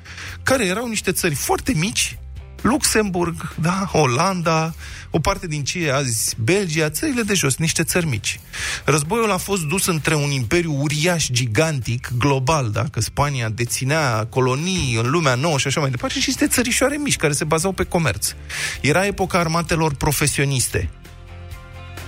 care 0.43 0.67
erau 0.67 0.87
niște 0.87 1.13
țări 1.13 1.35
foarte 1.35 1.73
mici, 1.77 2.19
Luxemburg, 2.61 3.55
da, 3.61 3.91
Olanda, 3.93 4.75
o 5.11 5.19
parte 5.19 5.47
din 5.47 5.65
ce 5.65 5.79
e 5.79 5.95
azi 5.95 6.35
Belgia, 6.39 6.91
țările 6.91 7.23
de 7.23 7.35
jos, 7.35 7.57
niște 7.57 7.83
țări 7.83 8.07
mici. 8.07 8.41
Războiul 8.85 9.31
a 9.31 9.37
fost 9.37 9.63
dus 9.63 9.87
între 9.87 10.15
un 10.15 10.31
imperiu 10.31 10.81
uriaș, 10.81 11.29
gigantic, 11.31 12.11
global, 12.19 12.71
da, 12.71 12.85
că 12.91 13.01
Spania 13.01 13.49
deținea 13.49 14.27
colonii 14.31 14.99
în 15.03 15.11
lumea 15.11 15.35
nouă 15.35 15.59
și 15.59 15.67
așa 15.67 15.81
mai 15.81 15.91
departe, 15.91 16.21
și 16.21 16.29
niște 16.29 16.47
țărișoare 16.47 16.97
mici 16.97 17.17
care 17.17 17.33
se 17.33 17.45
bazau 17.45 17.73
pe 17.73 17.85
comerț. 17.85 18.35
Era 18.81 19.07
epoca 19.07 19.39
armatelor 19.39 19.95
profesioniste. 19.95 20.91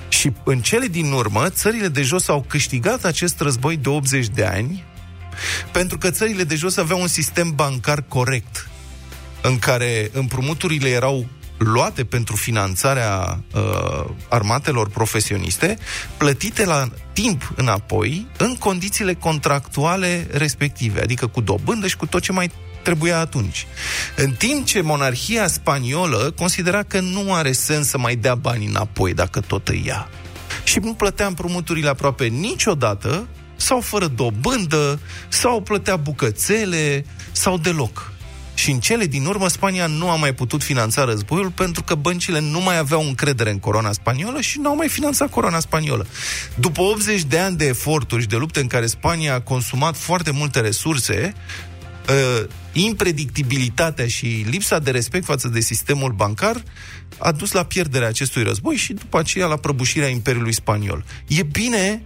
Și 0.08 0.32
în 0.44 0.60
cele 0.60 0.86
din 0.86 1.12
urmă, 1.12 1.48
țările 1.48 1.88
de 1.88 2.02
jos 2.02 2.28
au 2.28 2.44
câștigat 2.48 3.04
acest 3.04 3.40
război 3.40 3.76
de 3.76 3.88
80 3.88 4.26
de 4.28 4.44
ani 4.44 4.84
pentru 5.72 5.98
că 5.98 6.10
țările 6.10 6.44
de 6.44 6.54
jos 6.54 6.76
aveau 6.76 7.00
un 7.00 7.06
sistem 7.06 7.54
bancar 7.54 8.04
corect 8.08 8.68
în 9.42 9.58
care 9.58 10.10
împrumuturile 10.12 10.88
erau 10.88 11.26
luate 11.58 12.04
pentru 12.04 12.36
finanțarea 12.36 13.40
uh, 13.54 14.04
armatelor 14.28 14.88
profesioniste, 14.88 15.78
plătite 16.16 16.64
la 16.64 16.88
timp 17.12 17.52
înapoi, 17.56 18.26
în 18.36 18.56
condițiile 18.56 19.14
contractuale 19.14 20.26
respective, 20.30 21.02
adică 21.02 21.26
cu 21.26 21.40
dobândă 21.40 21.86
și 21.86 21.96
cu 21.96 22.06
tot 22.06 22.22
ce 22.22 22.32
mai 22.32 22.50
trebuia 22.82 23.18
atunci. 23.18 23.66
În 24.16 24.30
timp 24.32 24.66
ce 24.66 24.80
monarhia 24.80 25.46
spaniolă 25.46 26.32
considera 26.36 26.82
că 26.82 27.00
nu 27.00 27.34
are 27.34 27.52
sens 27.52 27.88
să 27.88 27.98
mai 27.98 28.16
dea 28.16 28.34
bani 28.34 28.66
înapoi 28.66 29.14
dacă 29.14 29.40
tot 29.40 29.68
îi 29.68 29.82
ia. 29.86 30.08
Și 30.64 30.78
nu 30.78 30.94
plătea 30.94 31.26
împrumuturile 31.26 31.88
aproape 31.88 32.26
niciodată, 32.26 33.26
sau 33.58 33.80
fără 33.80 34.06
dobândă, 34.06 35.00
sau 35.28 35.60
plătea 35.60 35.96
bucățele, 35.96 37.04
sau 37.32 37.58
deloc. 37.58 38.12
Și 38.54 38.70
în 38.70 38.80
cele 38.80 39.06
din 39.06 39.24
urmă, 39.24 39.48
Spania 39.48 39.86
nu 39.86 40.10
a 40.10 40.16
mai 40.16 40.34
putut 40.34 40.62
finanța 40.62 41.04
războiul 41.04 41.50
pentru 41.50 41.82
că 41.82 41.94
băncile 41.94 42.40
nu 42.40 42.60
mai 42.60 42.78
aveau 42.78 43.02
încredere 43.02 43.50
în 43.50 43.58
coroana 43.58 43.92
spaniolă 43.92 44.40
și 44.40 44.58
nu 44.58 44.68
au 44.68 44.76
mai 44.76 44.88
finanțat 44.88 45.30
coroana 45.30 45.58
spaniolă. 45.58 46.06
După 46.54 46.80
80 46.80 47.22
de 47.22 47.38
ani 47.38 47.56
de 47.56 47.66
eforturi 47.66 48.22
și 48.22 48.28
de 48.28 48.36
lupte 48.36 48.60
în 48.60 48.66
care 48.66 48.86
Spania 48.86 49.34
a 49.34 49.40
consumat 49.40 49.96
foarte 49.96 50.30
multe 50.30 50.60
resurse, 50.60 51.34
uh, 52.08 52.44
impredictibilitatea 52.72 54.06
și 54.06 54.44
lipsa 54.50 54.78
de 54.78 54.90
respect 54.90 55.24
față 55.24 55.48
de 55.48 55.60
sistemul 55.60 56.12
bancar 56.12 56.62
a 57.18 57.32
dus 57.32 57.52
la 57.52 57.64
pierderea 57.64 58.08
acestui 58.08 58.42
război 58.42 58.76
și 58.76 58.92
după 58.92 59.18
aceea 59.18 59.46
la 59.46 59.56
prăbușirea 59.56 60.08
Imperiului 60.08 60.52
Spaniol. 60.52 61.04
E 61.26 61.42
bine 61.42 62.02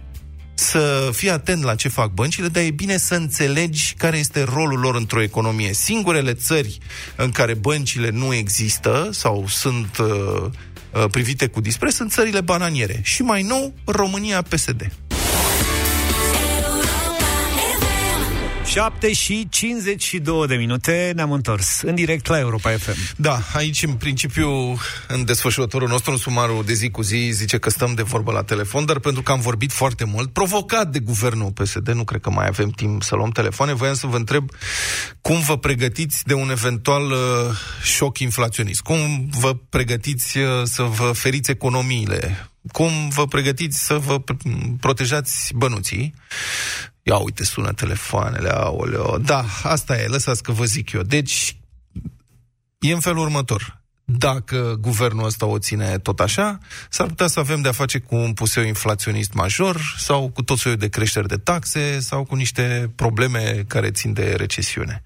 să 0.53 1.09
fii 1.13 1.29
atent 1.29 1.63
la 1.63 1.75
ce 1.75 1.87
fac 1.87 2.11
băncile, 2.11 2.47
dar 2.47 2.63
e 2.63 2.71
bine 2.71 2.97
să 2.97 3.15
înțelegi 3.15 3.93
care 3.97 4.17
este 4.17 4.43
rolul 4.43 4.79
lor 4.79 4.95
într-o 4.95 5.21
economie. 5.21 5.73
Singurele 5.73 6.33
țări 6.33 6.77
în 7.15 7.31
care 7.31 7.53
băncile 7.53 8.09
nu 8.09 8.33
există 8.33 9.09
sau 9.11 9.45
sunt 9.47 9.97
uh, 9.97 10.07
uh, 10.91 11.05
privite 11.11 11.47
cu 11.47 11.61
dispreț 11.61 11.93
sunt 11.93 12.11
țările 12.11 12.41
bananiere. 12.41 12.99
Și 13.03 13.21
mai 13.21 13.41
nou, 13.41 13.73
România 13.85 14.41
PSD. 14.41 14.91
7 18.73 19.13
și 19.13 19.47
52 19.49 20.47
de 20.47 20.55
minute 20.55 21.11
ne-am 21.15 21.31
întors 21.31 21.81
în 21.81 21.95
direct 21.95 22.27
la 22.27 22.39
Europa 22.39 22.69
FM. 22.69 22.95
Da, 23.15 23.39
aici 23.53 23.83
în 23.83 23.93
principiu 23.93 24.77
în 25.07 25.25
desfășurătorul 25.25 25.87
nostru, 25.87 26.11
în 26.11 26.17
sumarul 26.17 26.63
de 26.65 26.73
zi 26.73 26.89
cu 26.89 27.01
zi, 27.01 27.29
zice 27.33 27.57
că 27.57 27.69
stăm 27.69 27.93
de 27.93 28.01
vorbă 28.01 28.31
la 28.31 28.43
telefon, 28.43 28.85
dar 28.85 28.99
pentru 28.99 29.21
că 29.21 29.31
am 29.31 29.39
vorbit 29.39 29.71
foarte 29.71 30.05
mult, 30.05 30.33
provocat 30.33 30.87
de 30.87 30.99
guvernul 30.99 31.51
PSD, 31.51 31.89
nu 31.89 32.03
cred 32.03 32.21
că 32.21 32.29
mai 32.29 32.47
avem 32.47 32.69
timp 32.69 33.03
să 33.03 33.15
luăm 33.15 33.29
telefoane, 33.29 33.73
voiam 33.73 33.95
să 33.95 34.07
vă 34.07 34.15
întreb 34.15 34.49
cum 35.21 35.39
vă 35.39 35.57
pregătiți 35.57 36.23
de 36.25 36.33
un 36.33 36.49
eventual 36.49 37.11
uh, 37.11 37.17
șoc 37.83 38.19
inflaționist, 38.19 38.81
cum 38.81 39.29
vă 39.39 39.55
pregătiți 39.69 40.37
uh, 40.37 40.45
să 40.63 40.83
vă 40.83 41.11
feriți 41.11 41.51
economiile, 41.51 42.49
cum 42.71 43.09
vă 43.09 43.27
pregătiți 43.27 43.85
să 43.85 43.93
vă 43.93 44.21
protejați 44.79 45.51
bănuții. 45.55 46.13
Ia 47.03 47.17
uite, 47.17 47.43
sună 47.43 47.73
telefoanele, 47.73 48.49
aoleo. 48.49 49.17
Da, 49.17 49.45
asta 49.63 50.01
e, 50.01 50.07
lăsați 50.07 50.43
că 50.43 50.51
vă 50.51 50.65
zic 50.65 50.91
eu. 50.91 51.01
Deci, 51.01 51.57
e 52.79 52.93
în 52.93 52.99
felul 52.99 53.21
următor 53.21 53.82
dacă 54.05 54.77
guvernul 54.81 55.25
ăsta 55.25 55.45
o 55.45 55.57
ține 55.57 55.97
tot 55.97 56.19
așa, 56.19 56.57
s-ar 56.89 57.07
putea 57.07 57.27
să 57.27 57.39
avem 57.39 57.61
de-a 57.61 57.71
face 57.71 57.99
cu 57.99 58.15
un 58.15 58.33
puseu 58.33 58.63
inflaționist 58.63 59.33
major 59.33 59.95
sau 59.97 60.29
cu 60.29 60.43
tot 60.43 60.57
soiul 60.57 60.77
de 60.77 60.89
creșteri 60.89 61.27
de 61.27 61.37
taxe 61.37 61.99
sau 61.99 62.23
cu 62.23 62.35
niște 62.35 62.91
probleme 62.95 63.63
care 63.67 63.91
țin 63.91 64.13
de 64.13 64.33
recesiune. 64.37 65.01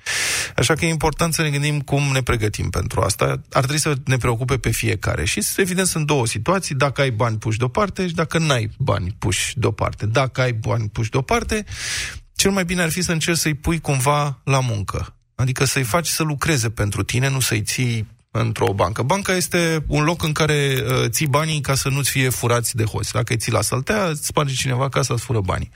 Așa 0.55 0.73
că 0.73 0.85
e 0.85 0.89
important 0.89 1.33
să 1.33 1.41
ne 1.41 1.49
gândim 1.49 1.81
cum 1.81 2.03
ne 2.11 2.21
pregătim 2.21 2.69
pentru 2.69 3.01
asta. 3.01 3.25
Ar 3.25 3.61
trebui 3.61 3.79
să 3.79 3.93
ne 4.05 4.17
preocupe 4.17 4.57
pe 4.57 4.69
fiecare. 4.69 5.25
Și 5.25 5.47
evident 5.55 5.87
sunt 5.87 6.05
două 6.05 6.25
situații, 6.25 6.75
dacă 6.75 7.01
ai 7.01 7.11
bani 7.11 7.37
puși 7.37 7.57
deoparte 7.57 8.07
și 8.07 8.13
dacă 8.13 8.37
n-ai 8.37 8.69
bani 8.77 9.15
puși 9.19 9.59
deoparte. 9.59 10.05
Dacă 10.05 10.41
ai 10.41 10.53
bani 10.53 10.89
puși 10.89 11.09
deoparte, 11.09 11.65
cel 12.35 12.51
mai 12.51 12.65
bine 12.65 12.81
ar 12.81 12.89
fi 12.89 13.01
să 13.01 13.11
încerci 13.11 13.37
să-i 13.37 13.53
pui 13.53 13.79
cumva 13.79 14.41
la 14.43 14.59
muncă. 14.59 15.15
Adică 15.35 15.65
să-i 15.65 15.83
faci 15.83 16.07
să 16.07 16.23
lucreze 16.23 16.69
pentru 16.69 17.03
tine, 17.03 17.29
nu 17.29 17.39
să-i 17.39 17.61
ții 17.61 18.07
într-o 18.31 18.73
bancă. 18.73 19.01
Banca 19.03 19.35
este 19.35 19.83
un 19.87 20.03
loc 20.03 20.23
în 20.23 20.31
care 20.31 20.83
uh, 20.87 21.09
ții 21.09 21.27
banii 21.27 21.61
ca 21.61 21.75
să 21.75 21.89
nu-ți 21.89 22.09
fie 22.09 22.29
furați 22.29 22.75
de 22.75 22.83
hoți. 22.83 23.11
Dacă 23.11 23.33
îi 23.33 23.39
ții 23.39 23.51
la 23.51 23.61
saltea, 23.61 24.05
îți 24.05 24.25
sparge 24.25 24.53
cineva 24.53 24.89
ca 24.89 25.01
să-ți 25.01 25.23
fură 25.23 25.39
banii. 25.39 25.71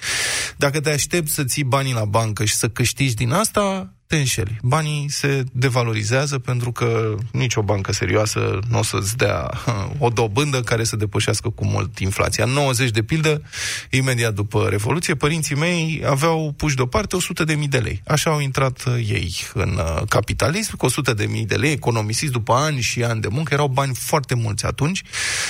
Dacă 0.57 0.79
te 0.79 0.89
aștepți 0.89 1.33
să 1.33 1.43
ții 1.43 1.63
banii 1.63 1.93
la 1.93 2.05
bancă 2.05 2.45
și 2.45 2.55
să 2.55 2.69
câștigi 2.69 3.15
din 3.15 3.31
asta, 3.31 3.93
te 4.11 4.17
înșeli. 4.17 4.57
Banii 4.61 5.09
se 5.09 5.43
devalorizează 5.51 6.39
pentru 6.39 6.71
că 6.71 7.15
nicio 7.31 7.61
bancă 7.61 7.93
serioasă 7.93 8.59
nu 8.69 8.79
o 8.79 8.83
să-ți 8.83 9.17
dea 9.17 9.49
o 10.05 10.09
dobândă 10.09 10.61
care 10.61 10.83
să 10.83 10.95
depășească 10.95 11.49
cu 11.49 11.65
mult 11.65 11.99
inflația. 11.99 12.43
În 12.43 12.49
90, 12.49 12.89
de 12.89 13.03
pildă, 13.03 13.41
imediat 13.89 14.33
după 14.33 14.67
Revoluție, 14.69 15.15
părinții 15.15 15.55
mei 15.55 16.03
aveau 16.05 16.53
puși 16.57 16.75
deoparte 16.75 17.15
100 17.15 17.43
de 17.43 17.53
mii 17.53 17.67
de 17.67 17.77
lei. 17.77 18.01
Așa 18.07 18.29
au 18.29 18.39
intrat 18.39 18.83
uh, 18.83 18.93
ei 18.93 19.35
în 19.53 19.69
uh, 19.77 20.01
capitalism, 20.09 20.75
cu 20.77 20.85
100 20.85 21.13
de 21.13 21.25
mii 21.25 21.45
de 21.45 21.55
lei 21.55 21.71
economisiți 21.71 22.31
după 22.31 22.53
ani 22.53 22.81
și 22.81 23.03
ani 23.03 23.21
de 23.21 23.27
muncă. 23.27 23.53
Erau 23.53 23.67
bani 23.67 23.95
foarte 23.95 24.35
mulți 24.35 24.65
atunci. 24.65 25.01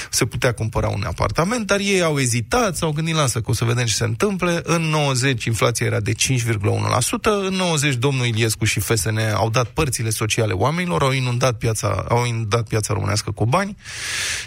Se 0.09 0.25
putea 0.25 0.51
cumpăra 0.53 0.87
un 0.87 1.03
apartament, 1.07 1.67
dar 1.67 1.79
ei 1.79 2.01
au 2.01 2.19
ezitat, 2.19 2.75
s-au 2.75 2.91
gândit, 2.91 3.15
lasă 3.15 3.39
că 3.39 3.51
o 3.51 3.53
să 3.53 3.65
vedem 3.65 3.85
ce 3.85 3.93
se 3.93 4.03
întâmple. 4.03 4.61
În 4.63 4.81
90 4.81 5.45
inflația 5.45 5.85
era 5.85 5.99
de 5.99 6.11
5,1%, 6.11 6.17
în 7.47 7.53
90 7.53 7.95
domnul 7.95 8.25
Iliescu 8.25 8.49
Iliescu 8.51 8.79
și 8.79 8.93
FSN 8.93 9.17
au 9.33 9.49
dat 9.49 9.67
părțile 9.67 10.09
sociale 10.09 10.53
oamenilor, 10.53 11.01
au 11.01 11.11
inundat 11.11 11.57
piața, 11.57 12.05
au 12.09 12.25
inundat 12.25 12.67
piața 12.67 12.93
românească 12.93 13.31
cu 13.31 13.45
bani 13.45 13.77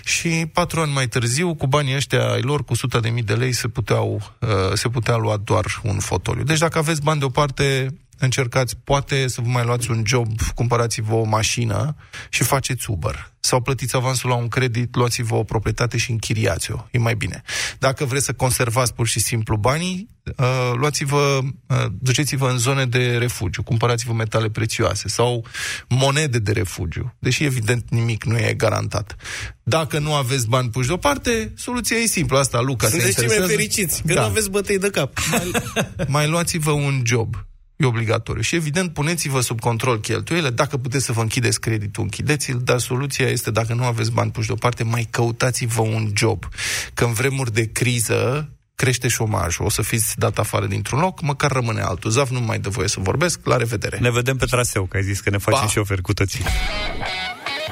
și 0.05 0.47
patru 0.53 0.81
ani 0.81 0.93
mai 0.93 1.09
târziu, 1.09 1.55
cu 1.55 1.67
banii 1.67 1.95
ăștia 1.95 2.31
ai 2.31 2.43
lor, 2.43 2.65
cu 2.65 2.73
100 2.73 3.01
de 3.01 3.09
mii 3.09 3.23
de 3.23 3.35
lei, 3.35 3.53
se, 3.53 3.69
puteau, 3.69 4.35
uh, 4.41 4.49
se 4.75 4.89
putea 4.89 5.17
lua 5.17 5.37
doar 5.37 5.81
un 5.83 5.99
fotoliu. 5.99 6.43
Deci 6.43 6.59
dacă 6.59 6.79
aveți 6.79 7.03
bani 7.03 7.19
deoparte, 7.19 7.95
încercați, 8.19 8.77
poate 8.85 9.29
să 9.29 9.41
vă 9.41 9.49
mai 9.49 9.65
luați 9.65 9.91
un 9.91 10.03
job, 10.07 10.41
cumpărați-vă 10.55 11.15
o 11.15 11.25
mașină 11.25 11.97
și 12.29 12.43
faceți 12.43 12.91
Uber. 12.91 13.33
Sau 13.41 13.61
plătiți 13.61 13.97
avansul 13.97 14.31
la 14.31 14.37
un 14.37 14.49
credit, 14.49 14.95
luați-vă 14.95 15.35
o 15.35 15.43
proprietate 15.43 15.97
și 15.97 16.11
închiriați-o. 16.11 16.87
E 16.91 16.99
mai 16.99 17.15
bine. 17.15 17.43
Dacă 17.79 18.05
vreți 18.05 18.25
să 18.25 18.33
conservați 18.33 18.95
pur 18.95 19.07
și 19.07 19.21
simplu 19.21 19.57
banii, 19.57 20.09
uh, 20.37 20.73
luați-vă, 20.77 21.39
uh, 21.67 21.85
duceți-vă 21.99 22.49
în 22.49 22.59
zone 22.59 22.87
de 22.87 23.17
refugiu, 23.17 23.63
cumpărați-vă 23.63 24.13
metale 24.13 24.51
prețioase 24.51 25.09
sau 25.09 25.47
monede 25.89 26.39
de 26.39 26.53
refugiu. 26.53 27.15
Deși, 27.19 27.45
evident, 27.45 27.85
nimic 27.91 28.25
nu 28.25 28.39
e 28.39 28.55
garantat. 28.55 29.17
Dacă 29.63 29.99
nu 29.99 30.15
aveți 30.15 30.49
bani 30.49 30.71
puși 30.71 30.87
deoparte, 30.87 31.53
soluția 31.57 31.97
e 31.97 32.07
simplă. 32.07 32.39
Asta, 32.39 32.61
Luca, 32.61 32.89
Sunteți 32.89 33.19
cei 33.19 33.39
mai 33.39 33.49
fericiți, 33.49 34.03
că 34.03 34.15
da. 34.15 34.21
nu 34.21 34.27
aveți 34.27 34.51
bătăi 34.51 34.79
de 34.79 34.91
cap. 34.91 35.19
Mai, 35.31 35.53
mai 36.09 36.29
luați-vă 36.29 36.71
un 36.71 37.03
job 37.05 37.47
E 37.77 37.87
obligatoriu. 37.87 38.43
Și 38.43 38.55
evident, 38.55 38.93
puneți-vă 38.93 39.41
sub 39.41 39.61
control 39.61 40.01
cheltuielile. 40.01 40.51
Dacă 40.51 40.77
puteți 40.77 41.05
să 41.05 41.13
vă 41.13 41.21
închideți 41.21 41.61
creditul, 41.61 42.03
închideți-l, 42.03 42.61
dar 42.65 42.79
soluția 42.79 43.27
este, 43.27 43.51
dacă 43.51 43.75
nu 43.75 43.85
aveți 43.85 44.13
bani 44.13 44.31
puși 44.31 44.47
deoparte, 44.47 44.85
mai 44.85 45.07
căutați-vă 45.11 45.81
un 45.81 46.11
job. 46.15 46.45
Că 46.95 47.05
în 47.05 47.13
vremuri 47.13 47.53
de 47.53 47.73
criză, 47.73 48.51
crește 48.75 49.09
șomajul, 49.09 49.65
o 49.65 49.69
să 49.69 49.83
fiți 49.83 50.19
dat 50.19 50.39
afară 50.39 50.67
dintr-un 50.67 51.01
loc, 51.01 51.23
măcar 51.23 51.51
rămâne 51.51 51.81
altul. 51.81 52.11
Zaf 52.11 52.31
nu 52.31 52.41
mai 52.41 52.59
dă 52.59 52.69
voie 52.69 52.89
să 52.89 53.01
vorbesc, 53.01 53.41
la 53.45 53.57
revedere. 53.57 53.99
Ne 53.99 54.11
vedem 54.11 54.37
pe 54.37 54.45
traseu, 54.45 54.85
că 54.85 54.97
ai 54.97 55.03
zis 55.03 55.21
că 55.21 55.31
ne 55.31 55.39
facem 55.39 55.69
șoferi 55.69 56.03
cu 56.03 56.13
toții. 56.13 56.45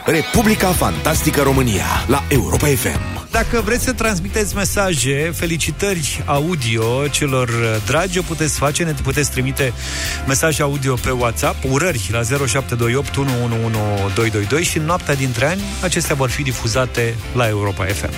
Republica 0.04 0.72
Fantastică 0.72 1.42
România 1.42 1.86
la 2.06 2.24
Europa 2.28 2.66
FM. 2.66 3.21
Dacă 3.32 3.60
vreți 3.60 3.84
să 3.84 3.92
transmiteți 3.92 4.54
mesaje, 4.54 5.32
felicitări 5.34 6.22
audio 6.26 7.06
celor 7.10 7.50
dragi, 7.86 8.18
o 8.18 8.22
puteți 8.22 8.58
face, 8.58 8.84
ne 8.84 8.94
puteți 9.02 9.30
trimite 9.30 9.72
mesaje 10.26 10.62
audio 10.62 10.94
pe 10.94 11.10
WhatsApp, 11.10 11.64
urări 11.70 12.08
la 12.12 12.22
0728 12.22 13.16
111222 13.16 14.62
și 14.62 14.78
în 14.78 14.84
noaptea 14.84 15.14
dintre 15.14 15.46
ani 15.46 15.62
acestea 15.82 16.14
vor 16.14 16.30
fi 16.30 16.42
difuzate 16.42 17.14
la 17.34 17.48
Europa 17.48 17.84
FM. 17.84 18.12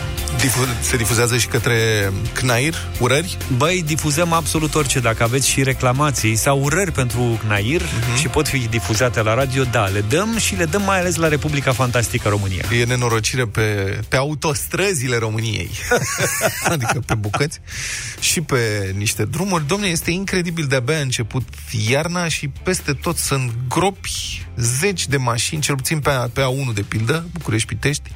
Difu- 0.44 0.68
se 0.80 0.96
difuzează 0.96 1.36
și 1.36 1.46
către 1.46 2.10
CNAIR, 2.32 2.74
urări? 2.98 3.36
Băi, 3.56 3.82
difuzăm 3.86 4.32
absolut 4.32 4.74
orice, 4.74 5.00
dacă 5.00 5.22
aveți 5.22 5.48
și 5.48 5.62
reclamații 5.62 6.36
sau 6.36 6.62
urări 6.62 6.92
pentru 6.92 7.40
CNAIR 7.44 7.82
uh-huh. 7.82 8.20
și 8.20 8.28
pot 8.28 8.48
fi 8.48 8.58
difuzate 8.58 9.22
la 9.22 9.34
radio, 9.34 9.64
da, 9.64 9.84
le 9.84 10.00
dăm 10.08 10.38
și 10.38 10.56
le 10.56 10.64
dăm 10.64 10.82
mai 10.82 10.98
ales 10.98 11.16
la 11.16 11.28
Republica 11.28 11.72
Fantastică 11.72 12.28
România. 12.28 12.64
E 12.80 12.84
nenorocire 12.84 13.46
pe, 13.46 13.98
pe 14.08 14.16
autostrăzi 14.16 14.62
străzile 14.64 15.16
României. 15.16 15.70
adică 16.74 17.02
pe 17.06 17.14
bucăți 17.14 17.60
și 18.20 18.40
pe 18.40 18.92
niște 18.96 19.24
drumuri. 19.24 19.66
Domne, 19.66 19.86
este 19.86 20.10
incredibil, 20.10 20.66
de-abia 20.66 20.96
a 20.96 21.00
început 21.00 21.42
iarna 21.88 22.28
și 22.28 22.48
peste 22.48 22.92
tot 22.92 23.16
sunt 23.16 23.52
gropi, 23.68 24.46
zeci 24.56 25.06
de 25.06 25.16
mașini, 25.16 25.60
cel 25.60 25.74
puțin 25.74 25.98
pe, 25.98 26.10
A, 26.10 26.28
pe 26.32 26.40
A1 26.40 26.74
de 26.74 26.82
pildă, 26.82 27.24
București-Pitești, 27.32 28.10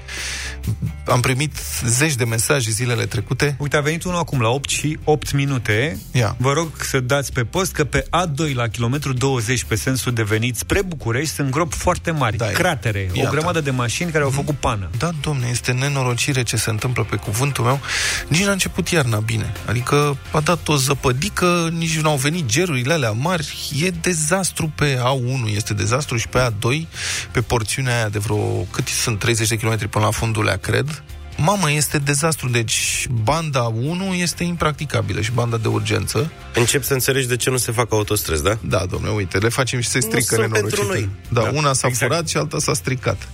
Am 1.06 1.20
primit 1.20 1.56
zeci 1.84 2.14
de 2.14 2.24
mesaje 2.24 2.70
zilele 2.70 3.06
trecute. 3.06 3.56
Uite, 3.58 3.76
a 3.76 3.80
venit 3.80 4.04
unul 4.04 4.18
acum 4.18 4.40
la 4.40 4.48
8 4.48 4.68
și 4.68 4.98
8 5.04 5.32
minute. 5.32 5.98
Ia. 6.12 6.36
Vă 6.38 6.52
rog 6.52 6.68
să 6.80 7.00
dați 7.00 7.32
pe 7.32 7.44
post 7.44 7.72
că 7.72 7.84
pe 7.84 8.02
A2 8.02 8.54
la 8.54 8.68
kilometru 8.68 9.12
20 9.12 9.64
pe 9.64 9.74
sensul 9.74 10.12
de 10.12 10.22
venit 10.22 10.56
spre 10.56 10.82
București 10.82 11.34
sunt 11.34 11.50
gropi 11.50 11.76
foarte 11.76 12.10
mari, 12.10 12.36
Da, 12.36 12.46
cratere, 12.46 13.10
iată. 13.14 13.28
o 13.28 13.30
grămadă 13.30 13.60
de 13.60 13.70
mașini 13.70 14.10
care 14.10 14.24
au 14.24 14.30
făcut 14.30 14.54
pană. 14.56 14.90
Da, 14.98 15.10
domne, 15.20 15.46
este 15.50 15.72
nenorocire 15.72 16.42
ce 16.42 16.56
se 16.56 16.70
întâmplă 16.70 17.04
pe 17.10 17.16
cuvântul 17.16 17.64
meu. 17.64 17.80
Nici 18.28 18.44
n-a 18.44 18.52
început 18.52 18.88
iarna 18.88 19.18
bine. 19.18 19.52
Adică 19.66 20.16
a 20.32 20.40
dat 20.40 20.68
o 20.68 20.76
zăpădică, 20.76 21.70
nici 21.78 21.98
nu 21.98 22.10
au 22.10 22.16
venit 22.16 22.46
gerurile 22.46 22.92
alea 22.92 23.10
mari. 23.10 23.70
E 23.84 23.90
dezastru 23.90 24.72
pe 24.74 24.96
A1, 24.96 25.54
este 25.54 25.74
dezastru 25.74 26.16
și 26.16 26.27
pe 26.30 26.50
A2, 26.50 26.86
pe 27.30 27.40
porțiunea 27.40 27.94
aia 27.94 28.08
de 28.08 28.18
vreo, 28.18 28.36
cât 28.72 28.88
sunt, 28.88 29.18
30 29.18 29.48
de 29.48 29.56
km 29.56 29.88
până 29.88 30.04
la 30.04 30.10
fundul 30.10 30.58
cred. 30.60 31.02
Mamă, 31.36 31.70
este 31.72 31.98
dezastru. 31.98 32.48
Deci 32.48 33.06
banda 33.22 33.62
1 33.62 34.14
este 34.14 34.44
impracticabilă 34.44 35.20
și 35.20 35.30
banda 35.30 35.56
de 35.56 35.68
urgență. 35.68 36.30
Încep 36.54 36.82
să 36.82 36.92
înțelegi 36.92 37.26
de 37.28 37.36
ce 37.36 37.50
nu 37.50 37.56
se 37.56 37.72
fac 37.72 37.92
autostrăzi, 37.92 38.42
da? 38.42 38.58
Da, 38.60 38.86
domnule, 38.90 39.12
uite, 39.12 39.38
le 39.38 39.48
facem 39.48 39.80
și 39.80 39.88
se 39.88 40.00
strică 40.00 40.34
sunt 40.34 40.52
pentru 40.52 40.56
nenorocite. 40.56 40.86
noi. 40.88 41.08
Da, 41.28 41.50
Da, 41.50 41.58
una 41.58 41.72
s-a 41.72 41.88
exact. 41.88 42.10
furat 42.12 42.28
și 42.28 42.36
alta 42.36 42.58
s-a 42.58 42.72
stricat. 42.74 43.28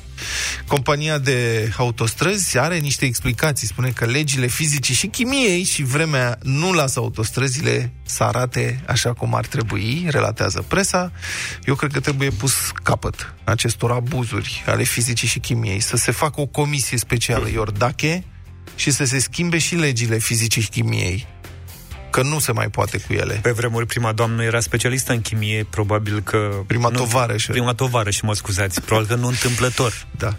Compania 0.66 1.19
de 1.19 1.71
autostrăzi 1.76 2.59
are 2.59 2.78
niște 2.78 3.04
explicații. 3.04 3.66
Spune 3.66 3.90
că 3.90 4.04
legile 4.04 4.47
fizicii 4.47 4.95
și 4.95 5.07
chimiei 5.07 5.62
și 5.62 5.83
vremea 5.83 6.38
nu 6.43 6.73
lasă 6.73 6.99
autostrăzile 6.99 7.93
să 8.07 8.23
arate 8.23 8.81
așa 8.87 9.12
cum 9.12 9.35
ar 9.35 9.47
trebui, 9.47 10.07
relatează 10.09 10.64
presa. 10.69 11.12
Eu 11.64 11.75
cred 11.75 11.93
că 11.93 12.00
trebuie 12.00 12.31
pus 12.31 12.54
capăt 12.83 13.35
acestor 13.45 13.90
abuzuri 13.90 14.62
ale 14.66 14.83
fizicii 14.83 15.28
și 15.28 15.38
chimiei. 15.38 15.81
Să 15.81 15.97
se 15.97 16.11
facă 16.11 16.40
o 16.40 16.47
comisie 16.47 16.99
specială 16.99 17.49
Iordache 17.49 18.25
și 18.76 18.90
să 18.90 19.04
se 19.04 19.19
schimbe 19.19 19.59
și 19.59 19.75
legile 19.75 20.19
fizicii 20.19 20.62
și 20.62 20.69
chimiei. 20.69 21.33
Că 22.14 22.23
nu 22.23 22.38
se 22.38 22.52
mai 22.52 22.68
poate 22.68 22.99
cu 22.99 23.12
ele. 23.12 23.38
Pe 23.42 23.50
vremuri, 23.50 23.87
prima 23.87 24.12
doamnă 24.12 24.42
era 24.42 24.61
specialistă 24.61 25.12
în 25.12 25.21
chimie, 25.21 25.66
probabil 25.71 26.21
că... 26.21 26.50
Prima 26.66 26.88
nu, 26.88 26.97
tovarășă. 26.97 27.52
Prima 27.52 27.73
tovarășă, 27.73 28.21
mă 28.26 28.35
scuzați. 28.35 28.80
Probabil 28.80 29.09
că 29.09 29.14
nu 29.14 29.26
întâmplător. 29.26 30.06
Da. 30.18 30.37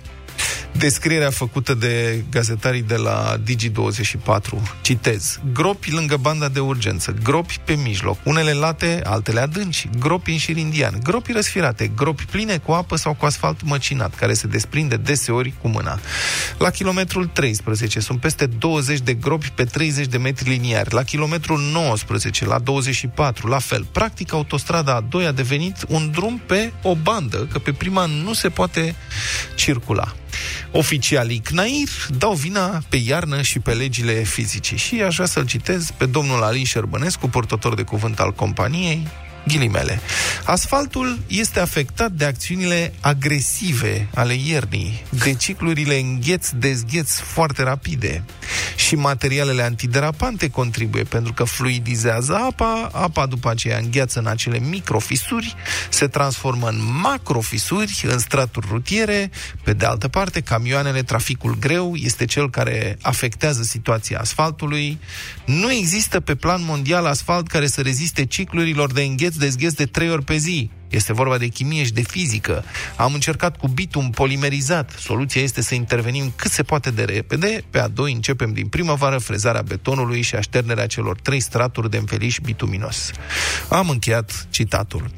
Descrierea 0.77 1.29
făcută 1.29 1.74
de 1.74 2.24
gazetarii 2.32 2.82
de 2.82 2.96
la 2.96 3.38
Digi24, 3.38 4.82
citez, 4.82 5.39
gropi 5.53 5.91
lângă 5.91 6.17
banda 6.17 6.48
de 6.48 6.60
urgență, 6.60 7.15
gropi 7.24 7.60
pe 7.65 7.74
mijloc, 7.74 8.17
unele 8.24 8.51
late, 8.51 9.01
altele 9.03 9.39
adânci, 9.39 9.89
gropi 10.00 10.32
în 10.32 10.38
șir 10.38 10.58
indian, 10.58 11.00
gropi 11.03 11.32
răsfirate, 11.32 11.91
gropi 11.96 12.25
pline 12.25 12.58
cu 12.58 12.72
apă 12.72 12.96
sau 12.96 13.13
cu 13.13 13.25
asfalt 13.25 13.63
măcinat, 13.63 14.15
care 14.15 14.34
se 14.34 14.48
desprinde 14.48 14.96
deseori 14.96 15.53
cu 15.62 15.67
mâna. 15.67 16.00
La 16.58 16.70
kilometrul 16.70 17.25
13 17.25 18.00
sunt 18.00 18.20
peste 18.20 18.46
20 18.46 19.00
de 19.00 19.13
gropi 19.13 19.50
pe 19.50 19.63
30 19.63 20.05
de 20.05 20.17
metri 20.17 20.50
liniari, 20.50 20.94
la 20.94 21.03
kilometrul 21.03 21.60
19, 21.60 22.46
la 22.46 22.60
24, 22.60 23.48
la 23.48 23.60
fel. 23.60 23.88
Practic, 23.91 24.34
autostrada 24.34 25.01
A2 25.01 25.27
a 25.27 25.32
devenit 25.32 25.86
un 25.88 26.12
drum 26.12 26.41
pe 26.46 26.72
o 26.82 26.96
bandă, 26.96 27.48
că 27.51 27.60
pe 27.60 27.72
prima 27.72 28.05
nu 28.05 28.34
se 28.34 28.50
poate 28.50 28.96
circula. 29.55 30.15
Oficialii 30.72 31.39
CNAIR 31.39 31.89
dau 32.18 32.34
vina 32.34 32.82
pe 32.89 32.98
iarnă 33.06 33.42
și 33.42 33.60
pe 33.60 33.72
legile 33.72 34.13
fizicii. 34.13 34.77
Și 34.77 35.01
aș 35.01 35.13
vrea 35.15 35.27
să-l 35.27 35.46
citez 35.46 35.92
pe 35.98 36.06
domnul 36.06 36.44
Alin 36.44 36.65
Șerbănescu, 36.65 37.30
purtător 37.30 37.75
de 37.75 37.84
cuvânt 37.84 38.20
al 38.20 38.34
companiei, 38.34 39.08
ghilimele. 39.47 39.99
Asfaltul 40.43 41.19
este 41.27 41.59
afectat 41.59 42.11
de 42.11 42.25
acțiunile 42.25 42.93
agresive 42.99 44.07
ale 44.13 44.33
iernii, 44.33 45.03
de 45.09 45.33
ciclurile 45.33 45.99
îngheț-dezgheț 45.99 47.11
foarte 47.17 47.63
rapide 47.63 48.23
și 48.75 48.95
materialele 48.95 49.61
antiderapante 49.61 50.49
contribuie 50.49 51.03
pentru 51.03 51.33
că 51.33 51.43
fluidizează 51.43 52.35
apa, 52.35 52.89
apa 52.93 53.25
după 53.25 53.49
aceea 53.49 53.77
îngheață 53.77 54.19
în 54.19 54.27
acele 54.27 54.59
microfisuri, 54.59 55.55
se 55.89 56.07
transformă 56.07 56.67
în 56.67 56.79
macrofisuri, 57.01 58.05
în 58.07 58.19
straturi 58.19 58.67
rutiere, 58.69 59.31
pe 59.63 59.73
de 59.73 59.85
altă 59.85 60.07
parte, 60.07 60.41
camioanele, 60.41 61.01
traficul 61.01 61.57
greu 61.59 61.95
este 61.95 62.25
cel 62.25 62.49
care 62.49 62.97
afectează 63.01 63.63
situația 63.63 64.19
asfaltului. 64.19 64.99
Nu 65.45 65.71
există 65.71 66.19
pe 66.19 66.35
plan 66.35 66.63
mondial 66.63 67.05
asfalt 67.05 67.47
care 67.47 67.67
să 67.67 67.81
reziste 67.81 68.25
ciclurilor 68.25 68.91
de 68.91 69.01
îngheț-dezgheț 69.36 69.74
de 69.74 69.86
trei 69.86 70.10
ori 70.10 70.24
pe 70.24 70.38
zi. 70.38 70.70
Este 70.89 71.13
vorba 71.13 71.38
de 71.38 71.48
chimie 71.48 71.84
și 71.84 71.94
de 71.94 72.01
fizică. 72.01 72.63
Am 72.96 73.13
încercat 73.13 73.58
cu 73.58 73.68
bitum 73.68 74.10
polimerizat. 74.10 74.92
Soluția 75.00 75.42
este 75.42 75.62
să 75.62 75.75
intervenim 75.75 76.34
cât 76.36 76.51
se 76.51 76.63
poate 76.63 76.92
de 76.92 77.04
repede. 77.04 77.63
Pe 77.70 77.80
a 77.80 77.88
doi 77.88 78.13
începem 78.13 78.54
din 78.54 78.68
primăvară 78.68 79.18
frezarea 79.18 79.62
betonului 79.62 80.22
și 80.22 80.36
așternerea 80.36 80.88
celor 80.88 81.20
trei 81.22 81.39
straturi 81.39 81.89
de 81.89 81.98
înfeliș 81.98 82.38
bituminos. 82.44 83.12
Am 83.69 83.89
încheiat 83.89 84.48
citatul. 84.50 85.10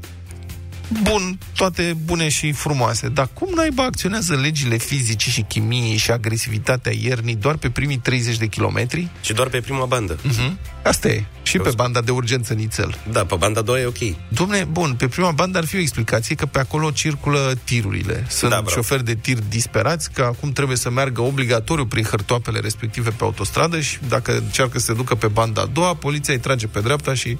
Bun, 1.04 1.38
toate 1.56 1.98
bune 2.06 2.30
și 2.30 2.52
frumoase, 2.52 3.08
dar 3.08 3.30
cum 3.34 3.54
naiba 3.56 3.84
acționează 3.84 4.36
legile 4.36 4.78
fizicii 4.78 5.32
și 5.32 5.42
chimiei 5.42 5.98
și 5.98 6.12
agresivitatea 6.12 6.92
iernii 7.02 7.36
doar 7.36 7.56
pe 7.56 7.70
primii 7.70 7.98
30 7.98 8.38
de 8.38 8.46
kilometri? 8.48 9.08
Și 9.22 9.34
doar 9.34 9.48
pe 9.48 9.60
prima 9.62 9.86
bandă. 9.86 10.18
Mhm. 10.24 10.58
Asta 10.84 11.08
e. 11.08 11.24
Și 11.44 11.58
pe 11.58 11.72
banda 11.76 12.02
de 12.02 12.12
urgență 12.12 12.54
nițel. 12.54 12.98
Da, 13.12 13.26
pe 13.26 13.36
banda 13.36 13.60
a 13.60 13.64
doua 13.64 13.80
e 13.80 13.86
ok. 13.86 13.98
Domne, 14.28 14.64
bun, 14.72 14.94
pe 14.98 15.08
prima 15.08 15.32
bandă 15.32 15.58
ar 15.58 15.66
fi 15.66 15.76
o 15.76 15.80
explicație 15.80 16.36
că 16.36 16.46
pe 16.46 16.60
acolo 16.60 16.92
circulă 16.92 17.54
tirurile. 17.64 18.26
Sunt 18.30 18.50
Da, 18.50 18.56
da, 18.56 18.62
bravo. 18.62 18.76
șoferi 18.76 19.06
de 19.06 19.16
tir 19.16 19.38
disperați, 19.50 20.12
că 20.12 20.22
acum 20.22 20.52
trebuie 20.52 20.78
să 20.78 20.90
meargă 20.90 21.22
obligatoriu 21.22 21.86
prin 21.86 22.04
hărtoapele 22.04 22.60
respective 22.60 23.10
pe 23.10 23.24
autostradă 23.24 23.80
și 23.80 23.98
dacă 24.10 24.32
încearcă 24.38 24.80
să 24.80 24.86
se 24.86 24.94
ducă 24.94 25.16
pe 25.16 25.28
banda 25.28 25.62
a 25.62 25.66
doua, 25.66 25.94
poliția 25.96 26.34
îi 26.34 26.40
trage 26.40 26.68
pe 26.68 26.80
dreapta 26.80 27.14
și 27.14 27.38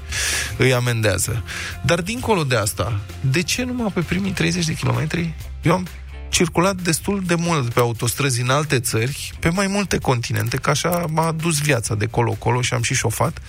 îi 0.58 0.74
amendează. 0.74 1.44
Dar 1.86 2.02
dincolo 2.02 2.44
de 2.44 2.56
asta, 2.56 3.00
de 3.38 3.44
ce 3.44 3.64
numai 3.64 3.92
pe 3.94 4.02
primii 4.02 4.32
30 4.32 4.66
de 4.66 4.74
kilometri? 4.74 5.34
Eu 5.62 5.74
am 5.74 5.88
circulat 6.30 6.76
destul 6.76 7.22
de 7.26 7.36
mult 7.36 7.74
pe 7.74 7.80
autostrăzi 7.80 8.42
în 8.42 8.50
alte 8.50 8.80
țări, 8.80 9.34
pe 9.40 9.50
mai 9.50 9.68
multe 9.68 9.98
continente, 9.98 10.58
că 10.58 10.70
așa 10.70 11.06
m-a 11.10 11.32
dus 11.32 11.62
viața 11.62 11.96
de 11.96 12.06
colo-colo 12.06 12.62
și 12.62 12.74
am 12.74 12.82
și 12.82 12.94
șofat. 12.94 13.42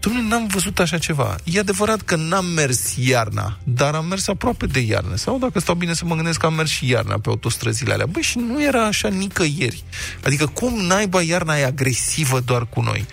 Dom'le, 0.00 0.28
n-am 0.28 0.46
văzut 0.46 0.78
așa 0.78 0.98
ceva. 0.98 1.36
E 1.44 1.58
adevărat 1.58 2.00
că 2.00 2.16
n-am 2.16 2.44
mers 2.44 2.96
iarna, 2.96 3.58
dar 3.64 3.94
am 3.94 4.06
mers 4.06 4.28
aproape 4.28 4.66
de 4.66 4.80
iarnă. 4.80 5.16
Sau 5.16 5.38
dacă 5.38 5.60
stau 5.60 5.74
bine 5.74 5.92
să 5.92 6.04
mă 6.04 6.14
gândesc 6.14 6.38
că 6.38 6.46
am 6.46 6.54
mers 6.54 6.70
și 6.70 6.90
iarna 6.90 7.18
pe 7.18 7.28
autostrăzile 7.28 7.92
alea. 7.92 8.06
Băi, 8.06 8.22
și 8.22 8.38
nu 8.38 8.62
era 8.62 8.86
așa 8.86 9.08
nicăieri. 9.08 9.82
Adică 10.24 10.46
cum 10.46 10.86
naiba 10.86 11.22
iarna 11.22 11.58
e 11.58 11.64
agresivă 11.64 12.40
doar 12.40 12.66
cu 12.66 12.80
noi? 12.80 13.06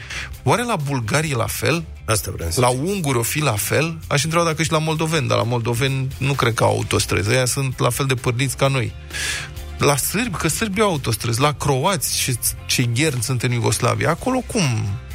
Oare 0.44 0.64
la 0.64 0.76
Bulgarie 0.76 1.32
e 1.32 1.36
la 1.36 1.48
fel? 1.48 1.84
Asta 2.06 2.32
vreau 2.32 2.50
să 2.52 2.60
La 2.60 2.68
unguri 2.68 3.18
o 3.18 3.22
fi 3.22 3.42
la 3.42 3.56
fel? 3.56 3.98
Aș 4.08 4.24
întreba 4.24 4.46
dacă 4.46 4.64
și 4.64 4.72
la 4.72 4.78
moldoveni, 4.78 5.28
dar 5.28 5.38
la 5.38 5.44
moldoveni 5.44 6.08
nu 6.18 6.34
cred 6.34 6.54
că 6.54 6.64
au 6.64 6.70
autostrăzi. 6.70 7.30
Ăia 7.30 7.46
sunt 7.46 7.80
la 7.80 7.90
fel 7.90 8.06
de 8.06 8.14
părniți 8.16 8.58
ca 8.58 8.68
noi. 8.68 8.94
La 9.78 9.98
sârbi, 9.98 10.38
că 10.38 10.48
sârbii 10.48 10.82
au 10.82 10.90
autostrăzi, 10.90 11.42
la 11.42 11.54
croați 11.54 12.20
și 12.20 12.38
cei 12.66 12.90
gherni 12.94 13.24
sunt 13.24 13.44
în 13.44 13.52
Iugoslavia. 13.52 14.10
Acolo 14.10 14.40
cum 14.40 14.64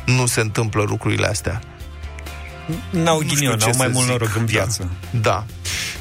nu 0.07 0.27
se 0.27 0.41
întâmplă 0.41 0.83
lucrurile 0.89 1.27
astea? 1.27 1.61
N-au 2.91 3.17
Nu 3.17 3.23
știu 3.23 3.35
ghinion, 3.37 3.59
ce 3.59 3.65
au 3.65 3.75
mai 3.77 3.87
să 3.87 3.93
mult 3.93 4.05
zic. 4.05 4.13
noroc 4.13 4.37
în 4.37 4.45
viață. 4.45 4.91
Da. 5.11 5.19
da. 5.21 5.45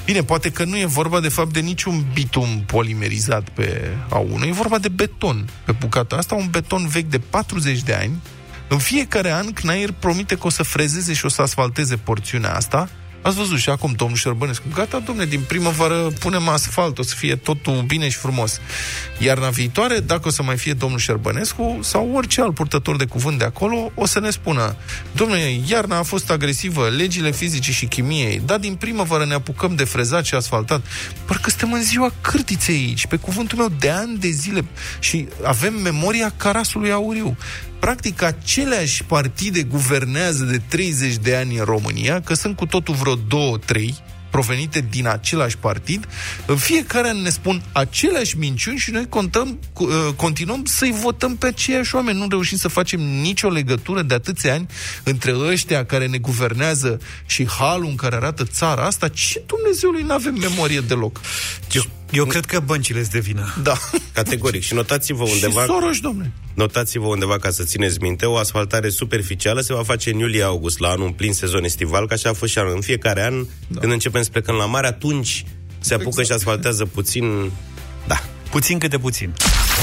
Bine, 0.06 0.24
poate 0.24 0.52
că 0.52 0.64
nu 0.64 0.78
e 0.78 0.86
vorba 0.86 1.20
de 1.20 1.30
fapt 1.30 1.54
de 1.54 1.60
niciun 1.60 2.06
bitum 2.14 2.64
polimerizat 2.66 3.50
pe 3.50 3.90
A1, 4.10 4.48
e 4.48 4.52
vorba 4.52 4.78
de 4.78 4.90
beton 4.90 5.50
pe 5.66 5.72
bucata 5.72 6.16
asta, 6.16 6.36
un 6.36 6.48
beton 6.50 6.88
vechi 6.88 7.10
de 7.10 7.20
40 7.20 7.82
de 7.82 7.94
ani. 7.94 8.22
În 8.68 8.78
fiecare 8.78 9.32
an, 9.32 9.52
Cnair 9.54 9.92
promite 9.92 10.36
că 10.36 10.48
o 10.48 10.50
să 10.50 10.64
frezeze 10.64 11.14
și 11.14 11.26
o 11.26 11.30
să 11.30 11.42
asfalteze 11.42 11.96
porțiunea 11.96 12.56
asta. 12.56 12.90
Ați 13.22 13.36
văzut 13.36 13.58
și 13.58 13.70
acum, 13.70 13.94
domnul 13.96 14.18
Șerbănescu, 14.18 14.64
gata, 14.74 15.00
domne, 15.00 15.26
din 15.26 15.42
primăvară 15.48 16.12
punem 16.20 16.48
asfalt, 16.48 16.98
o 16.98 17.04
să 17.04 17.16
fie 17.16 17.36
totul 17.36 17.84
bine 17.88 18.10
și 18.10 18.18
frumos. 18.18 18.60
Iarna 19.18 19.50
viitoare, 19.50 20.00
dacă 20.00 20.28
o 20.28 20.32
să 20.32 20.44
mai 20.44 20.58
fie 20.58 20.74
domnul 20.74 21.00
Șerbănescu 21.00 21.80
sau 21.82 22.12
orice 22.14 22.42
alt 22.42 22.54
purtător 22.54 22.96
de 22.96 23.06
cuvânt 23.06 23.38
de 23.38 23.46
acolo, 23.46 23.92
o 23.96 24.06
să 24.06 24.20
ne 24.20 24.30
spună, 24.30 24.76
domnule, 25.12 25.60
iarna 25.68 25.98
a 25.98 26.04
fost 26.04 26.32
agresivă, 26.32 26.90
legile 26.90 27.32
fizicii 27.32 27.74
și 27.74 27.86
chimiei, 27.86 28.42
dar 28.46 28.60
din 28.60 28.76
primăvară 28.76 29.26
ne 29.26 29.34
apucăm 29.34 29.76
de 29.76 29.84
frezat 29.84 30.26
și 30.26 30.36
asfaltat. 30.36 30.82
Parcă 31.26 31.50
suntem 31.50 31.74
în 31.74 31.84
ziua 31.84 32.12
cârtiței 32.22 32.76
aici, 32.76 33.08
pe 33.08 33.16
cuvântul 33.16 33.58
meu, 33.58 33.72
de 33.80 33.90
ani 33.90 34.18
de 34.18 34.30
zile 34.30 34.66
și 35.00 35.28
avem 35.44 35.74
memoria 35.74 36.34
carasului 36.38 36.92
auriu. 36.92 37.38
Practic, 37.80 38.22
aceleași 38.22 39.04
partide 39.04 39.64
guvernează 39.64 40.44
de 40.44 40.62
30 40.68 41.16
de 41.16 41.36
ani 41.36 41.58
în 41.58 41.66
România, 41.66 42.22
că 42.22 42.34
sunt 42.34 42.56
cu 42.56 42.66
totul 42.66 42.94
vreo 42.96 43.16
două, 43.16 43.58
trei, 43.58 43.96
provenite 44.30 44.86
din 44.90 45.08
același 45.08 45.58
partid, 45.58 46.08
în 46.46 46.56
fiecare 46.58 47.10
an 47.10 47.22
ne 47.22 47.30
spun 47.30 47.62
aceleași 47.72 48.38
minciuni 48.38 48.78
și 48.78 48.92
noi 48.92 49.08
contăm, 49.10 49.60
cu- 49.74 49.84
uh, 49.84 50.14
continuăm 50.16 50.66
să-i 50.66 50.96
votăm 51.02 51.36
pe 51.36 51.48
aceiași 51.48 51.96
oameni. 51.96 52.20
Nu 52.20 52.28
reușim 52.30 52.58
să 52.58 52.68
facem 52.68 53.00
nicio 53.00 53.50
legătură 53.50 54.02
de 54.02 54.14
atâția 54.14 54.54
ani 54.54 54.68
între 55.04 55.36
ăștia 55.38 55.86
care 55.86 56.08
ne 56.08 56.18
guvernează 56.18 57.00
și 57.26 57.48
halul 57.48 57.88
în 57.90 57.96
care 57.96 58.16
arată 58.16 58.44
țara 58.44 58.86
asta. 58.86 59.08
Ce 59.08 59.44
Dumnezeului 59.46 60.04
nu 60.04 60.14
avem 60.14 60.36
memorie 60.40 60.80
deloc? 60.80 61.22
Eu 61.72 61.84
Eu 62.12 62.26
cred 62.26 62.46
că 62.46 62.60
băncile 62.60 63.00
îți 63.00 63.10
devină. 63.10 63.54
Da. 63.64 63.78
Categoric. 64.14 64.62
Și 64.62 64.74
notați-vă 64.74 65.26
Și 65.26 65.34
undeva... 65.34 65.66
Soros, 65.66 66.00
domne. 66.00 66.32
Notați-vă 66.54 67.06
undeva 67.08 67.38
ca 67.38 67.50
să 67.50 67.64
țineți 67.64 68.02
minte, 68.02 68.26
o 68.26 68.38
asfaltare 68.38 68.90
superficială 68.90 69.62
se 69.62 69.74
va 69.74 69.84
face 69.84 70.12
în 70.12 70.20
iulie-august, 70.20 70.80
la 70.80 70.90
anul 70.90 71.06
în 71.06 71.12
plin 71.12 71.34
sezon 71.34 71.64
estival, 71.64 72.08
ca 72.08 72.14
așa 72.14 72.30
a 72.30 72.34
fost 72.34 72.52
și 72.52 72.60
anul. 72.60 72.76
În 72.76 72.82
fiecare 72.82 73.26
an, 73.26 73.46
da. 73.68 73.80
când 73.80 73.92
începem 73.92 74.22
să 74.22 74.30
plecăm 74.30 74.56
la 74.56 74.66
mare, 74.66 74.88
atunci 74.88 75.46
se 75.80 75.94
apucă 75.94 76.20
exact. 76.20 76.28
și 76.28 76.34
asfaltează 76.36 76.86
puțin. 76.86 77.52
Da. 78.08 78.24
Puțin 78.50 78.80
câte 78.80 78.98
puțin. 78.98 79.34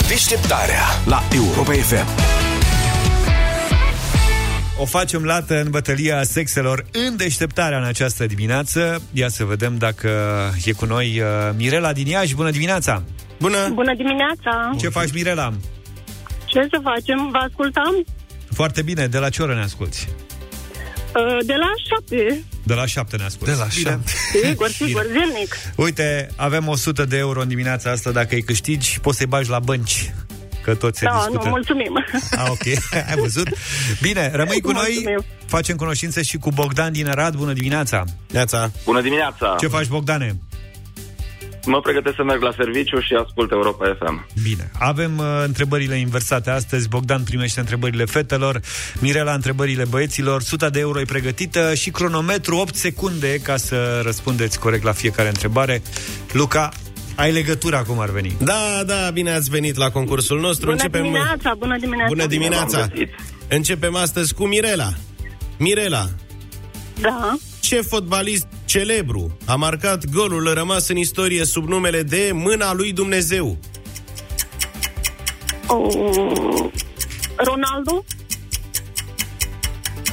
Deșteptarea 0.09 0.85
la 1.05 1.23
Europa 1.35 1.73
FM. 1.73 2.36
O 4.79 4.85
facem 4.85 5.25
lată 5.25 5.61
în 5.61 5.71
bătălia 5.71 6.23
sexelor 6.23 6.85
în 6.93 7.17
deșteptarea 7.17 7.79
în 7.79 7.85
această 7.85 8.27
dimineață. 8.27 9.03
Ia 9.13 9.29
să 9.29 9.45
vedem 9.45 9.77
dacă 9.79 10.11
e 10.65 10.73
cu 10.73 10.85
noi 10.85 11.21
uh, 11.21 11.27
Mirela 11.57 11.93
din 11.93 12.07
Iași. 12.07 12.35
Bună 12.35 12.51
dimineața! 12.51 13.03
Bună! 13.41 13.69
Bună 13.73 13.95
dimineața! 13.95 14.75
Ce 14.81 14.89
faci, 14.89 15.13
Mirela? 15.13 15.53
Ce 16.45 16.61
să 16.71 16.81
facem? 16.83 17.29
Vă 17.33 17.39
ascultam 17.39 18.05
Foarte 18.53 18.83
bine. 18.83 19.07
De 19.07 19.19
la 19.19 19.29
ce 19.29 19.43
oră 19.43 19.55
ne 19.55 19.61
asculti? 19.63 20.09
uh, 21.17 21.47
de 21.47 21.55
la 21.55 21.67
șapte. 21.89 22.43
De 22.63 22.75
la 22.75 22.87
șapte 22.87 23.17
ne 23.17 23.25
asculti. 23.25 23.53
De 23.53 23.59
la 23.59 23.67
Bine. 23.77 23.91
șapte. 23.91 24.11
Sigur, 24.49 24.69
sigur, 24.69 25.03
zilnic. 25.03 25.57
Uite, 25.77 26.29
avem 26.37 26.69
100 26.69 27.05
de 27.05 27.17
euro 27.17 27.41
în 27.41 27.49
dimineața 27.49 27.91
asta. 27.91 28.11
Dacă 28.11 28.35
îi 28.35 28.43
câștigi, 28.43 29.01
poți 29.01 29.17
să-i 29.17 29.27
bagi 29.27 29.51
la 29.51 29.59
bănci. 29.59 30.13
Că 30.67 30.75
tot 30.75 30.97
se 30.97 31.05
Da, 31.05 31.13
discută. 31.17 31.41
nu, 31.45 31.51
mulțumim. 31.51 32.05
Ah, 32.31 32.47
ok, 32.51 32.67
ai 33.11 33.17
văzut? 33.19 33.49
Bine, 34.03 34.31
rămâi 34.35 34.61
cu 34.61 34.71
noi, 34.73 34.91
Mulțumim. 34.95 35.25
facem 35.47 35.77
cunoștință 35.77 36.23
și 36.23 36.37
cu 36.37 36.51
Bogdan 36.51 36.93
din 36.93 37.09
Arad. 37.09 37.35
Bună 37.35 37.53
dimineața! 37.53 38.05
Neața! 38.33 38.71
Bună 38.85 39.01
dimineața! 39.01 39.55
Ce 39.59 39.67
faci, 39.67 39.87
Bogdane? 39.87 40.37
Mă 41.67 41.81
pregătesc 41.81 42.15
să 42.17 42.23
merg 42.23 42.43
la 42.43 42.53
serviciu 42.57 43.01
și 43.01 43.15
ascult 43.25 43.51
Europa 43.51 43.97
FM. 43.99 44.27
Bine. 44.43 44.71
Avem 44.79 45.19
uh, 45.19 45.25
întrebările 45.45 45.95
inversate 45.97 46.51
astăzi. 46.51 46.89
Bogdan 46.89 47.23
primește 47.23 47.61
întrebările 47.61 48.05
fetelor, 48.05 48.61
Mirela 49.01 49.33
întrebările 49.35 49.85
băieților. 49.85 50.41
100 50.41 50.69
de 50.69 50.79
euro 50.79 51.01
e 51.01 51.05
pregătită 51.05 51.75
și 51.75 51.91
cronometru 51.91 52.57
8 52.57 52.75
secunde 52.75 53.39
ca 53.39 53.57
să 53.57 54.01
răspundeți 54.05 54.59
corect 54.59 54.85
la 54.85 54.93
fiecare 54.93 55.29
întrebare. 55.29 55.83
Luca, 56.33 56.69
ai 57.17 57.33
legătura 57.33 57.83
cum 57.83 57.99
ar 58.01 58.11
veni. 58.11 58.37
Da, 58.43 58.83
da, 58.87 59.11
bine 59.13 59.31
ați 59.31 59.51
venit 59.51 59.77
la 59.77 59.91
concursul 59.91 60.41
nostru. 60.41 60.65
Bună 60.65 60.77
Începem... 60.83 61.03
dimineața, 61.03 61.55
bună 61.59 61.77
dimineața. 61.79 62.09
Bună 62.09 62.27
dimineața! 62.27 62.79
V-am 62.79 62.89
găsit. 62.93 63.09
Începem 63.49 63.97
astăzi 63.97 64.35
cu 64.35 64.47
Mirela. 64.47 64.93
Mirela, 65.59 66.09
Da. 67.01 67.37
ce 67.61 67.81
fotbalist 67.81 68.47
celebru 68.65 69.37
a 69.45 69.55
marcat 69.55 70.05
golul 70.11 70.55
rămas 70.55 70.89
în 70.89 70.97
istorie 70.97 71.45
sub 71.45 71.69
numele 71.69 72.03
de 72.03 72.31
Mâna 72.33 72.73
lui 72.75 72.93
Dumnezeu? 72.93 73.59
O... 75.67 75.89
Ronaldo? 77.37 78.05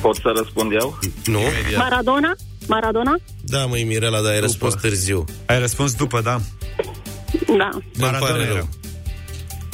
Pot 0.01 0.15
să 0.15 0.31
răspund 0.35 0.71
eu? 0.71 0.99
Nu? 1.25 1.39
Maradona? 1.77 2.35
Maradona? 2.67 3.15
Da, 3.41 3.65
măi, 3.65 3.83
Mirela, 3.83 4.21
dar 4.21 4.31
ai 4.31 4.39
răspuns 4.39 4.73
târziu. 4.73 5.25
Ai 5.45 5.59
răspuns 5.59 5.93
după, 5.93 6.21
da? 6.21 6.41
Da. 7.57 7.69
Îmi 7.73 7.83
Maradona 7.97 8.31
pare 8.31 8.43
era. 8.43 8.53
rău. 8.53 8.69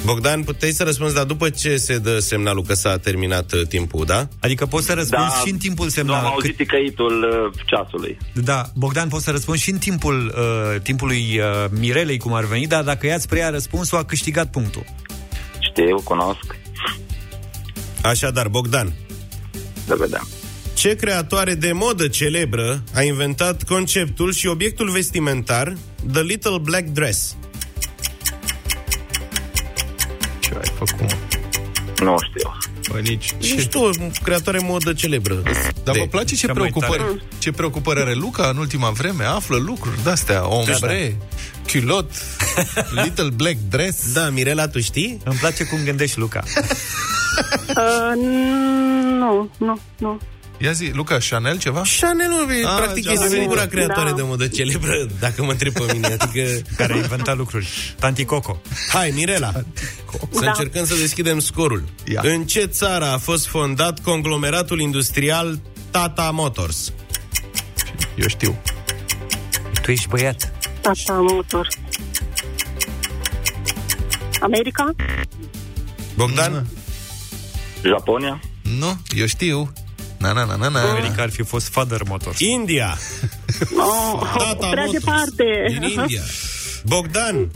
Bogdan, 0.05 0.43
puteai 0.43 0.71
să 0.71 0.83
răspunzi, 0.83 1.13
dar 1.13 1.23
după 1.23 1.49
ce 1.49 1.77
se 1.77 1.97
dă 1.97 2.19
semnalul 2.19 2.63
că 2.63 2.73
s-a 2.73 2.97
terminat 2.97 3.51
uh, 3.51 3.61
timpul, 3.67 4.05
da? 4.05 4.27
Adică 4.39 4.65
poți 4.65 4.85
să 4.85 4.93
răspunzi 4.93 5.33
Da, 5.35 5.41
și 5.45 5.51
în 5.51 5.57
timpul 5.57 5.77
Nu 5.85 5.91
am 5.91 5.91
semnal. 5.91 6.25
auzit 6.25 6.55
ticăitul 6.55 7.23
uh, 7.53 7.61
ceasului. 7.65 8.17
Da, 8.33 8.65
Bogdan, 8.75 9.07
poți 9.07 9.23
să 9.23 9.31
răspunzi 9.31 9.61
și 9.63 9.69
în 9.71 9.77
timpul 9.77 10.33
uh, 10.37 10.81
timpului 10.81 11.39
uh, 11.39 11.69
Mirelei, 11.79 12.17
cum 12.17 12.33
ar 12.33 12.43
veni, 12.45 12.67
dar 12.67 12.83
dacă 12.83 13.07
ea-ți 13.07 13.27
preia 13.27 13.49
răspunsul, 13.49 13.97
a 13.97 14.03
câștigat 14.05 14.51
punctul. 14.51 14.83
Știu, 15.59 16.01
cunosc. 16.03 16.55
Așadar, 18.01 18.47
Bogdan, 18.47 18.93
Să 19.87 19.95
vedem. 19.95 20.27
ce 20.73 20.95
creatoare 20.95 21.53
de 21.53 21.71
modă 21.71 22.07
celebră 22.07 22.83
a 22.95 23.01
inventat 23.01 23.63
conceptul 23.63 24.33
și 24.33 24.47
obiectul 24.47 24.89
vestimentar 24.89 25.73
The 26.11 26.21
Little 26.21 26.57
Black 26.61 26.85
Dress? 26.87 27.35
Ce 30.79 30.85
ai 30.95 30.97
făcut, 30.97 31.01
mă? 31.01 31.17
Nu 32.05 32.15
știu. 32.29 32.57
Bă, 32.91 32.99
nici... 32.99 33.33
Nu 33.53 33.59
știu, 33.59 33.83
o 33.83 33.89
creatoare 34.23 34.59
modă 34.61 34.93
celebră. 34.93 35.41
Dar 35.83 35.93
De- 35.93 35.99
vă 35.99 36.05
place 36.05 36.35
ce 36.35 36.45
Cea 36.45 36.53
mai 36.53 36.69
preocupări, 36.71 37.23
ce 37.37 37.51
preocupări 37.51 37.99
are 38.01 38.13
Luca 38.13 38.47
în 38.49 38.57
ultima 38.57 38.89
vreme? 38.89 39.23
Află 39.23 39.57
lucruri 39.57 40.03
de-astea, 40.03 40.47
ombre, 40.47 41.17
culot, 41.71 42.11
little 43.03 43.29
black 43.35 43.57
dress. 43.69 44.13
Da, 44.13 44.29
Mirela, 44.29 44.67
tu 44.67 44.79
știi? 44.81 45.21
Îmi 45.23 45.35
place 45.37 45.63
cum 45.63 45.79
gândești, 45.83 46.19
Luca. 46.19 46.43
Uh, 47.69 48.13
nu, 49.19 49.49
nu, 49.57 49.79
nu. 49.97 50.19
Ia 50.61 50.71
zi, 50.71 50.91
Luca, 50.93 51.17
Chanel 51.29 51.57
ceva? 51.57 51.81
Chanel, 51.99 52.31
e, 52.49 52.65
Ah, 52.65 52.75
practic, 52.77 53.05
Chanel. 53.05 53.23
este 53.23 53.35
singura 53.37 53.65
creatoare 53.65 54.09
Da. 54.09 54.15
de 54.15 54.21
modă 54.21 54.47
celebră, 54.47 55.07
dacă 55.19 55.43
mă 55.43 55.51
întreb 55.51 55.73
pe 55.73 55.85
mine. 55.93 56.15
Adică... 56.19 56.61
Care 56.77 56.93
a 56.93 56.95
inventat 56.95 57.37
lucruri. 57.37 57.95
Tanti 57.99 58.25
Coco. 58.25 58.61
Hai, 58.91 59.11
Mirela, 59.15 59.51
să 60.31 60.39
Da. 60.39 60.47
încercăm 60.49 60.85
să 60.85 60.95
deschidem 60.95 61.39
scorul. 61.39 61.83
Ia. 62.05 62.21
În 62.23 62.45
ce 62.45 62.65
țară 62.65 63.05
a 63.05 63.17
fost 63.17 63.47
fondat 63.47 63.99
conglomeratul 63.99 64.79
industrial 64.79 65.59
Tata 65.91 66.29
Motors? 66.33 66.93
Eu 68.15 68.27
știu. 68.27 68.57
Tu 69.81 69.91
ești 69.91 70.07
băiat. 70.07 70.51
Tata 70.81 71.13
motor. 71.31 71.67
America? 74.41 74.95
Bogdan? 76.15 76.67
Japonia? 77.85 78.41
Nu, 78.79 78.97
eu 79.15 79.25
știu. 79.25 79.71
Na, 80.19 80.33
na, 80.33 80.45
na, 80.45 80.55
na, 80.55 80.67
na. 80.69 80.81
America 80.89 81.21
ar 81.21 81.29
fi 81.29 81.43
fost 81.43 81.67
Father 81.67 82.01
Motors. 82.07 82.39
India. 82.39 82.97
Oh, 83.77 84.21
Tata 84.37 84.67
prea 84.69 84.83
Motors. 84.85 84.91
departe. 85.03 85.43
Din 85.67 85.81
India. 85.99 86.21
Bogdan, 86.85 87.51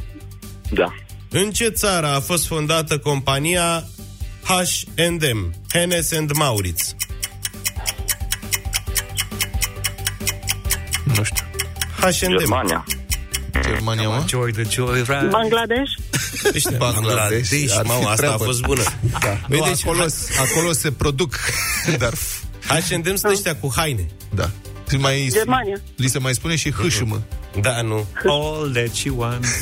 Da. 0.71 0.93
în 1.30 1.52
ce 1.52 1.67
țară 1.69 2.08
a 2.08 2.19
fost 2.19 2.47
fondată 2.47 2.97
compania 2.97 3.84
H&M, 4.43 5.54
Hennes 5.73 6.12
and 6.12 6.32
Mauritz? 6.32 6.95
Nu 11.04 11.23
știu. 11.23 11.45
H&M. 11.99 12.38
Germania. 12.38 12.86
Germania, 13.62 14.08
mă? 14.10 14.23
Joy 14.28 14.52
de 14.52 14.67
Joy 14.69 14.97
Ride. 14.99 15.28
Bangladesh? 15.32 15.91
Ești 16.54 16.76
Bangladesh. 16.76 17.49
Bangladesh, 17.49 17.76
Ar 17.78 17.82
fi 17.82 17.88
mamă, 17.88 17.99
asta 17.99 18.12
a 18.12 18.15
treabă. 18.15 18.43
fost 18.43 18.62
bună. 18.62 18.84
Da. 19.19 19.30
Uite, 19.30 19.45
Nu, 19.47 19.63
deci, 19.65 19.84
acolo, 19.86 20.06
acolo 20.49 20.71
se 20.71 20.91
produc. 20.91 21.39
Dar, 21.97 22.13
H&M 22.67 23.04
sunt 23.15 23.23
ăștia 23.32 23.56
cu 23.56 23.71
haine. 23.76 24.06
da. 24.36 24.49
Și 24.89 24.95
mai, 24.99 25.30
Germania. 25.32 25.76
Li 25.95 26.08
se 26.08 26.19
mai 26.19 26.34
spune 26.34 26.56
și 26.56 26.71
hâșmă. 26.71 27.21
Da, 27.62 27.82
nu. 27.82 28.06
All 28.26 28.71
that 28.73 28.93
she 28.95 29.10
wants. 29.10 29.47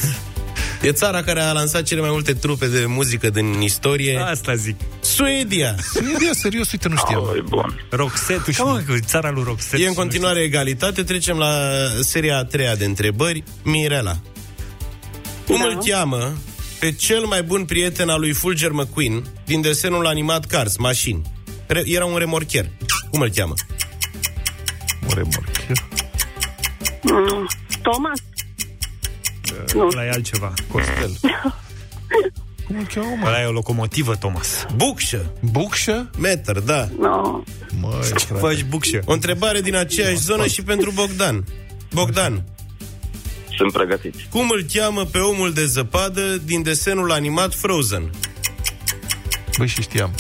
E 0.82 0.92
țara 0.92 1.24
care 1.24 1.42
a 1.42 1.52
lansat 1.52 1.84
cele 1.84 2.02
mai 2.02 2.10
multe 2.10 2.34
trupe 2.34 2.68
de 2.68 2.86
muzică 2.88 3.30
din 3.30 3.62
istorie. 3.62 4.18
Asta 4.18 4.56
zic. 4.56 4.76
Suedia. 5.00 5.76
Suedia, 5.94 6.32
serios, 6.34 6.72
uite, 6.72 6.88
nu 6.88 6.96
știam. 6.96 7.22
Oh, 7.22 7.38
e 7.38 7.42
bun. 7.50 7.86
Roxette. 7.90 8.52
Ca 8.52 8.64
mă, 8.64 8.82
țara 9.00 9.30
lui 9.32 9.44
Roxette. 9.44 9.84
E 9.84 9.88
în 9.88 9.94
continuare 9.94 10.40
egalitate. 10.40 11.04
Trecem 11.04 11.38
la 11.38 11.54
seria 12.00 12.38
a 12.38 12.44
treia 12.44 12.76
de 12.76 12.86
întrebări. 12.86 13.44
Mirela. 13.64 14.18
Cum 15.48 15.58
Da. 15.58 15.66
îl 15.66 15.78
cheamă 15.86 16.34
pe 16.80 16.92
cel 16.92 17.26
mai 17.26 17.44
bun 17.44 17.66
prieten 17.66 18.10
al 18.10 18.20
lui 18.20 18.32
Fulger 18.32 18.72
McQueen 18.72 19.24
din 19.46 19.62
desenul 19.62 20.08
animat 20.08 20.46
Cars, 20.46 20.78
Mașini? 20.78 21.22
Re- 21.68 21.84
era 21.86 22.06
un 22.06 22.18
remorcher. 22.18 22.70
Cum 23.12 23.22
îl 23.22 23.30
cheamă? 23.30 23.54
Mă 25.02 25.14
remorcher. 25.14 25.78
Mm, 27.02 27.48
Thomas? 27.82 28.20
Nu. 29.74 29.88
La 29.88 30.06
e 30.06 30.10
altceva. 30.10 30.54
Costel. 30.72 31.18
Cum 32.68 32.76
îl 32.80 32.86
cheamă, 32.94 33.16
mă? 33.20 33.28
Ăla 33.28 33.42
e 33.42 33.46
o 33.46 33.52
locomotivă, 33.52 34.16
Thomas. 34.16 34.66
Bucșă. 34.76 35.34
Bucșă? 35.42 36.10
Meter, 36.18 36.60
da. 36.60 36.88
No. 37.00 37.42
Măi, 37.80 37.92
frate. 38.02 38.34
Faci 38.40 38.64
bucșă. 38.64 39.00
O 39.06 39.12
întrebare 39.14 39.62
din 39.62 39.76
aceeași 39.76 40.18
zonă 40.18 40.48
și 40.48 40.62
pentru 40.64 40.92
Bogdan. 40.92 41.44
Bogdan, 41.94 42.44
Sunt 43.58 43.72
pregătiți. 43.72 44.28
cum 44.30 44.50
îl 44.50 44.66
cheamă 44.74 45.06
pe 45.06 45.18
omul 45.18 45.54
de 45.54 45.66
zăpadă 45.66 46.38
din 46.38 46.62
desenul 46.64 47.12
animat 47.12 47.54
Frozen? 47.54 48.10
Băi, 49.58 49.68
și 49.68 49.82
știam. 49.82 50.12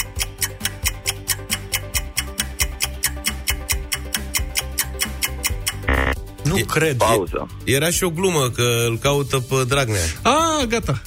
Nu 6.58 6.66
cred. 6.66 6.98
Pauză. 6.98 7.48
Era 7.64 7.90
și 7.90 8.04
o 8.04 8.10
glumă 8.10 8.50
că 8.50 8.86
îl 8.88 8.98
caută 8.98 9.40
pe 9.40 9.56
Dragnea. 9.68 10.02
Ah, 10.22 10.68
gata. 10.68 11.02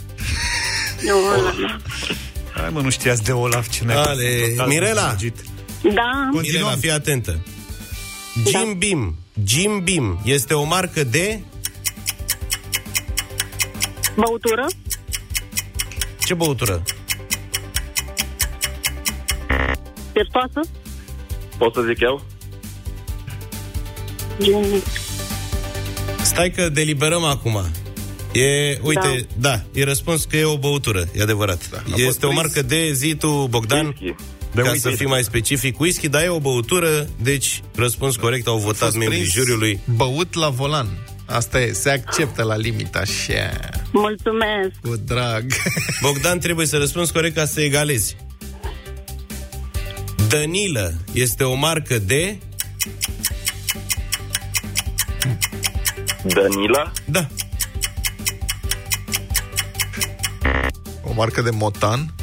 Nu, 1.03 1.17
ăla 1.39 1.55
nu. 1.59 1.67
Hai 2.55 2.69
mă, 2.73 2.81
nu 2.81 2.91
știați 2.91 3.23
de 3.23 3.33
Olaf 3.33 3.69
ce 3.69 3.85
ne 3.85 3.95
Ale, 3.95 4.55
Mirela. 4.67 5.17
Da, 5.83 6.31
Mirela, 6.33 6.71
fii 6.71 6.91
atentă. 6.91 7.41
Jim 8.47 8.79
Beam. 8.79 9.17
Jim 9.45 9.83
Beam 9.85 10.21
este 10.25 10.55
o 10.55 10.65
marcă 10.65 11.05
de... 11.05 11.41
Băutură? 14.17 14.67
Ce 16.19 16.35
băutură? 16.35 16.83
Spirtoasă? 20.09 20.61
Pot 21.59 21.75
să 21.75 21.81
zic 21.81 22.01
eu? 22.01 22.23
Gen... 24.43 24.65
Stai 26.35 26.51
că 26.51 26.69
deliberăm 26.69 27.25
acum. 27.25 27.65
E, 28.33 28.79
uite, 28.83 29.27
da. 29.37 29.49
da, 29.49 29.63
e 29.81 29.85
răspuns 29.85 30.25
că 30.25 30.37
e 30.37 30.45
o 30.45 30.59
băutură, 30.59 31.09
e 31.17 31.23
adevărat. 31.23 31.71
Da, 31.71 31.83
fost 31.91 32.03
este 32.03 32.27
o 32.27 32.29
prins. 32.29 32.43
marcă 32.43 32.63
de 32.63 32.93
zi 32.93 33.15
tu, 33.15 33.47
Bogdan, 33.51 33.87
Whisky. 33.87 34.15
de 34.53 34.61
ca 34.63 34.69
whisky. 34.69 34.89
să 34.89 34.91
fii 34.91 35.07
mai 35.07 35.23
specific, 35.23 35.81
whisky, 35.81 36.09
dar 36.09 36.23
e 36.23 36.29
o 36.29 36.39
băutură, 36.41 37.09
deci 37.23 37.63
răspuns 37.75 38.17
corect, 38.17 38.47
au 38.47 38.59
votat 38.59 38.79
fost 38.79 38.97
membrii 38.97 39.19
prins 39.19 39.33
juriului. 39.35 39.81
Băut 39.97 40.35
la 40.35 40.49
volan. 40.49 40.89
Asta 41.27 41.61
e, 41.61 41.73
se 41.73 41.91
acceptă 41.91 42.43
la 42.43 42.57
limita 42.57 42.99
așa, 42.99 43.59
Mulțumesc. 43.93 44.71
cu 44.83 44.97
drag. 45.05 45.45
Bogdan, 46.03 46.39
trebuie 46.39 46.67
să 46.67 46.77
răspunzi 46.77 47.13
corect 47.13 47.35
ca 47.35 47.45
să 47.45 47.61
egalezi. 47.61 48.17
Danilă 50.29 50.95
este 51.13 51.45
o 51.45 51.55
marcă 51.55 51.99
de... 51.99 52.39
Danila? 56.25 56.93
Da, 57.05 57.27
O 61.03 61.13
marcă 61.13 61.43
de 61.43 61.51
motan. 61.51 62.15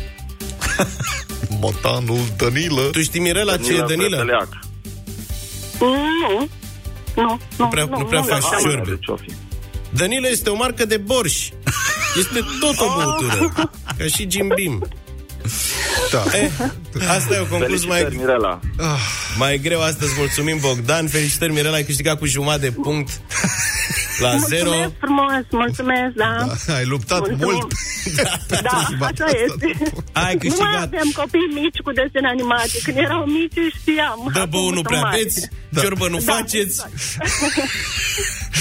Motanul 1.62 2.20
Danilă. 2.38 2.82
tu 2.82 3.02
știi, 3.02 3.20
Mirela, 3.20 3.58
ce 3.58 3.74
e 3.74 3.78
Danilă? 3.78 4.08
Brătăleac. 4.10 4.48
Nu. 5.80 6.50
Nu, 7.16 7.40
nu, 7.58 7.68
prea- 7.68 7.86
nu 7.86 8.04
prea 8.06 8.22
faci 8.22 8.42
nu, 8.52 8.60
șurbe. 8.60 8.90
De 8.92 8.98
ce-o 9.02 9.16
fi? 9.16 9.32
Danilă 9.90 10.28
este 10.30 10.50
o 10.50 10.56
marcă 10.56 10.86
de 10.86 10.98
borș. 10.98 11.50
Este 12.18 12.40
tot 12.60 12.80
o 12.80 12.86
băutură. 12.96 13.54
Ca 13.98 14.06
și 14.16 14.28
Jim 14.30 14.48
Beam. 14.48 14.88
Da. 16.12 16.24
Eh, 16.38 16.52
asta 17.10 17.36
e 17.36 17.40
o 17.40 17.46
concurs 17.46 17.70
Felicitări, 17.84 18.04
mai, 18.16 18.16
Mirela. 18.26 18.60
mai 19.38 19.58
greu 19.60 19.82
astăzi. 19.82 20.12
Mulțumim, 20.18 20.58
Bogdan. 20.60 21.08
Felicitări, 21.08 21.52
Mirela, 21.54 21.76
ai 21.76 21.84
câștigat 21.84 22.18
cu 22.20 22.26
jumătate 22.26 22.62
de 22.62 22.72
punct 22.82 23.22
la 24.22 24.38
zero. 24.38 24.70
Mulțumesc 24.70 24.94
frumos, 25.00 25.44
mulțumesc, 25.52 26.14
da. 26.24 26.32
Da, 26.68 26.74
ai 26.76 26.86
luptat 26.86 27.20
Mulțumim. 27.20 27.40
mult. 27.44 27.72
Da, 28.68 28.78
așa 29.10 29.26
este. 29.46 29.66
Ai 29.66 29.74
Nu 30.14 30.22
mai 30.24 30.36
câștigat. 30.40 30.84
aveam 30.88 31.10
copii 31.22 31.48
mici 31.62 31.80
cu 31.86 31.92
desene 31.92 32.28
animate. 32.36 32.78
Când 32.84 32.98
erau 32.98 33.24
mici 33.26 33.60
știam. 33.80 34.20
Dă 34.34 34.40
Acum 34.40 34.50
bău, 34.52 34.68
nu 34.70 34.74
sunt 34.74 34.88
prea 34.88 35.02
mari. 35.02 35.16
beți, 35.24 35.50
ciorbă 35.82 36.08
nu 36.08 36.20
Da, 36.26 36.34
faceți, 36.34 36.60
exact. 36.62 36.94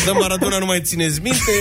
dă 0.04 0.12
Maradona 0.20 0.58
nu 0.58 0.66
mai 0.66 0.80
țineți 0.82 1.20
minte. 1.20 1.54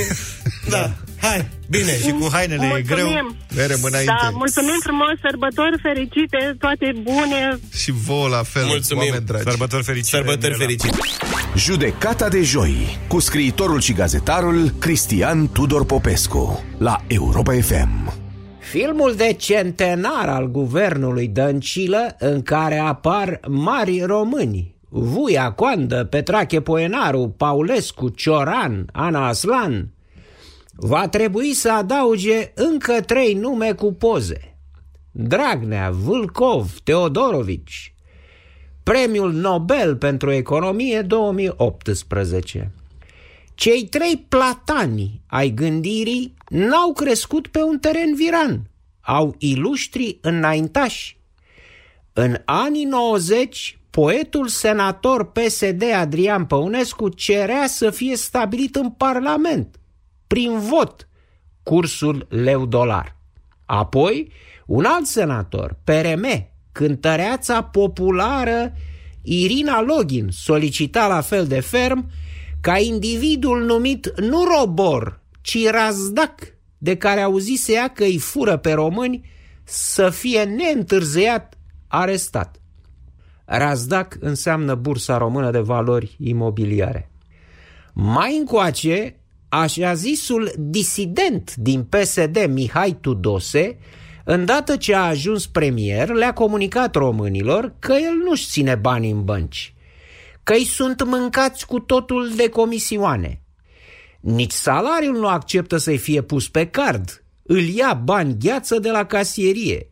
Da, 0.70 0.92
hai, 1.22 1.48
bine. 1.70 1.98
Și 1.98 2.12
cu 2.20 2.28
hainele 2.32 2.74
e 2.78 2.82
greu. 2.82 3.06
Mulțumim. 3.08 3.36
Merem 3.56 3.80
înainte. 3.84 4.14
Da, 4.22 4.30
mulțumim 4.34 4.78
frumos, 4.84 5.14
sărbători 5.22 5.80
fericite, 5.82 6.56
toate 6.60 6.94
bune. 7.04 7.60
Și 7.74 7.92
vouă 7.92 8.28
la 8.28 8.44
fel, 8.44 8.66
Mulțumim. 8.66 9.04
oameni 9.08 9.26
dragi. 9.26 9.44
Sărbători 9.50 9.84
fericite. 9.84 10.16
Sărbători 10.16 10.42
Mirela. 10.58 10.58
fericite. 10.66 10.98
Judecata 11.56 12.30
de 12.30 12.42
joi 12.42 12.98
cu 13.08 13.20
scriitorul 13.20 13.80
și 13.80 13.94
gazetarul 13.94 14.70
Cristian 14.80 15.48
Tudor 15.52 15.86
Popescu 15.86 16.64
la 16.78 16.96
Europa 17.08 17.54
FM. 17.62 18.14
Filmul 18.60 19.14
de 19.18 19.36
centenar 19.38 20.28
al 20.30 20.52
guvernului 20.52 21.28
Dăncilă 21.28 22.16
în 22.20 22.42
care 22.42 22.78
apar 22.78 23.40
mari 23.48 24.02
români 24.06 24.76
Vuia 24.90 25.52
Coandă, 25.52 26.04
Petrache 26.10 26.62
Poenaru, 26.62 27.34
Paulescu, 27.38 28.10
Cioran, 28.10 28.86
Ana 28.92 29.28
Aslan 29.28 29.90
Va 30.82 31.08
trebui 31.08 31.54
să 31.54 31.72
adauge 31.72 32.52
încă 32.56 33.02
trei 33.02 33.34
nume 33.34 33.74
cu 33.74 33.94
poze. 33.94 34.58
Dragnea, 35.12 35.92
Vâlcov, 35.92 36.80
Teodorovici. 36.84 37.94
Premiul 38.84 39.32
Nobel 39.32 39.96
pentru 39.96 40.32
Economie 40.32 41.02
2018 41.02 42.72
cei 43.60 43.88
trei 43.88 44.26
platani 44.28 45.22
ai 45.28 45.50
gândirii 45.50 46.34
n-au 46.50 46.94
crescut 46.94 47.48
pe 47.48 47.62
un 47.62 47.80
teren 47.80 48.16
viran, 48.16 48.70
au 49.02 49.36
iluștri 49.38 50.18
înaintași. 50.22 51.18
În 52.14 52.38
anii 52.46 52.84
90, 52.84 53.80
poetul 53.90 54.48
senator 54.48 55.32
PSD 55.32 55.84
Adrian 55.94 56.46
Păunescu 56.46 57.10
cerea 57.10 57.68
să 57.68 57.90
fie 57.90 58.16
stabilit 58.16 58.76
în 58.76 58.90
Parlament, 58.90 59.80
prin 60.30 60.60
vot, 60.60 61.08
cursul 61.64 62.28
leu-dolar. 62.30 63.16
Apoi, 63.66 64.32
un 64.66 64.86
alt 64.86 65.06
senator, 65.06 65.78
PRM, 65.84 66.50
cântăreața 66.72 67.64
populară 67.64 68.74
Irina 69.22 69.82
Login, 69.82 70.28
solicita 70.32 71.08
la 71.08 71.22
fel 71.22 71.48
de 71.48 71.60
ferm 71.60 72.12
ca 72.62 72.78
individul 72.78 73.66
numit 73.66 74.20
nu 74.20 74.44
robor, 74.44 75.22
ci 75.42 75.68
razdac, 75.68 76.58
de 76.78 76.98
care 76.98 77.22
auzise 77.22 77.74
ea 77.74 77.88
că 77.88 78.04
îi 78.04 78.18
fură 78.18 78.58
pe 78.58 78.72
români, 78.72 79.30
să 79.64 80.10
fie 80.10 80.44
neîntârziat 80.44 81.58
arestat. 81.88 82.62
Razdac 83.46 84.18
înseamnă 84.20 84.76
Bursa 84.76 85.18
Română 85.18 85.52
de 85.52 85.60
Valori 85.60 86.16
Imobiliare. 86.20 87.12
Mai 87.94 88.38
încoace, 88.38 89.19
așa 89.50 89.94
zisul 89.94 90.52
disident 90.58 91.56
din 91.56 91.84
PSD 91.84 92.46
Mihai 92.50 92.98
Tudose, 93.02 93.78
îndată 94.24 94.76
ce 94.76 94.96
a 94.96 95.02
ajuns 95.02 95.48
premier, 95.48 96.10
le-a 96.10 96.34
comunicat 96.34 96.96
românilor 96.96 97.74
că 97.80 97.94
el 97.94 98.16
nu-și 98.26 98.48
ține 98.50 98.76
bani 98.76 99.10
în 99.10 99.24
bănci, 99.24 99.74
că 100.44 100.54
îi 100.54 100.64
sunt 100.64 101.04
mâncați 101.06 101.66
cu 101.66 101.80
totul 101.80 102.32
de 102.36 102.50
comisioane. 102.50 103.42
Nici 104.20 104.52
salariul 104.52 105.18
nu 105.18 105.28
acceptă 105.28 105.78
să-i 105.78 105.98
fie 105.98 106.22
pus 106.22 106.50
pe 106.50 106.68
card, 106.68 107.24
îl 107.44 107.62
ia 107.62 107.94
bani 107.94 108.38
gheață 108.40 108.80
de 108.80 108.90
la 108.90 109.06
casierie. 109.06 109.90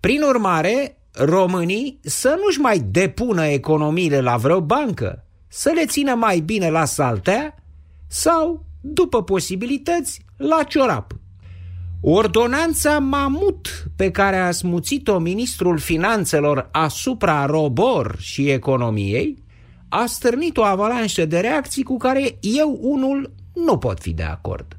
Prin 0.00 0.22
urmare, 0.22 0.98
românii 1.12 1.98
să 2.02 2.38
nu-și 2.44 2.60
mai 2.60 2.78
depună 2.78 3.46
economiile 3.46 4.20
la 4.20 4.36
vreo 4.36 4.60
bancă, 4.60 5.24
să 5.48 5.70
le 5.74 5.86
țină 5.86 6.14
mai 6.14 6.40
bine 6.40 6.70
la 6.70 6.84
saltea 6.84 7.57
sau, 8.08 8.64
după 8.80 9.22
posibilități, 9.22 10.24
la 10.36 10.62
ciorap. 10.62 11.12
Ordonanța 12.00 12.98
Mamut, 12.98 13.68
pe 13.96 14.10
care 14.10 14.36
a 14.36 14.50
smuțit-o 14.50 15.18
ministrul 15.18 15.78
finanțelor 15.78 16.68
asupra 16.72 17.46
robor 17.46 18.16
și 18.18 18.50
economiei, 18.50 19.42
a 19.88 20.06
stârnit 20.06 20.56
o 20.56 20.62
avalanșă 20.62 21.24
de 21.24 21.38
reacții 21.38 21.82
cu 21.82 21.96
care 21.96 22.38
eu 22.40 22.78
unul 22.80 23.34
nu 23.54 23.78
pot 23.78 24.00
fi 24.00 24.12
de 24.12 24.22
acord. 24.22 24.76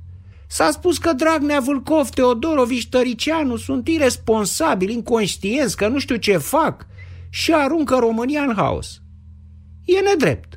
S-a 0.48 0.72
spus 0.72 0.98
că 0.98 1.14
Dragnea 1.14 1.60
Vâlcov, 1.60 2.10
Teodorovici, 2.10 2.90
Tăricianu 2.90 3.56
sunt 3.56 3.88
irresponsabili, 3.88 4.94
inconștienți, 4.94 5.78
că 5.78 5.88
nu 5.88 6.00
știu 6.00 6.16
ce 6.16 6.38
fac 6.38 6.86
și 7.30 7.54
aruncă 7.54 7.96
România 7.96 8.42
în 8.42 8.54
haos. 8.56 9.02
E 9.86 10.00
nedrept. 10.00 10.49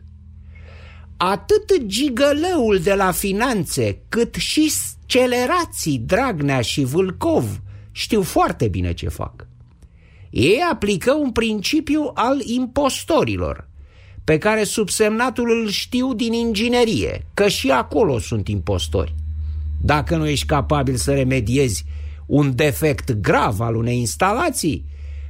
Atât 1.24 1.86
gigălăul 1.86 2.78
de 2.82 2.94
la 2.94 3.10
finanțe, 3.10 4.02
cât 4.08 4.34
și 4.34 4.70
scelerații 4.70 5.98
Dragnea 5.98 6.60
și 6.60 6.84
Vâlcov 6.84 7.60
știu 7.92 8.22
foarte 8.22 8.68
bine 8.68 8.92
ce 8.92 9.08
fac. 9.08 9.46
Ei 10.30 10.58
aplică 10.72 11.12
un 11.12 11.30
principiu 11.30 12.10
al 12.14 12.40
impostorilor, 12.40 13.68
pe 14.24 14.38
care 14.38 14.64
subsemnatul 14.64 15.50
îl 15.50 15.68
știu 15.68 16.14
din 16.14 16.32
inginerie, 16.32 17.26
că 17.34 17.48
și 17.48 17.70
acolo 17.70 18.18
sunt 18.18 18.48
impostori. 18.48 19.14
Dacă 19.80 20.16
nu 20.16 20.26
ești 20.26 20.46
capabil 20.46 20.96
să 20.96 21.14
remediezi 21.14 21.84
un 22.26 22.54
defect 22.54 23.12
grav 23.12 23.60
al 23.60 23.76
unei 23.76 23.98
instalații, 23.98 24.84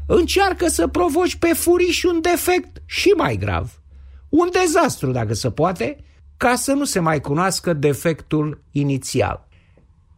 încearcă 0.07 0.69
să 0.69 0.87
provoci 0.87 1.37
pe 1.37 1.53
furiș 1.55 2.03
un 2.03 2.21
defect 2.21 2.83
și 2.87 3.09
mai 3.09 3.37
grav. 3.37 3.82
Un 4.33 4.49
dezastru, 4.53 5.11
dacă 5.11 5.35
se 5.35 5.51
poate, 5.51 5.97
ca 6.37 6.55
să 6.55 6.73
nu 6.73 6.85
se 6.85 7.01
mai 7.01 7.21
cunoască 7.21 7.73
defectul 7.73 8.63
inițial. 8.71 9.49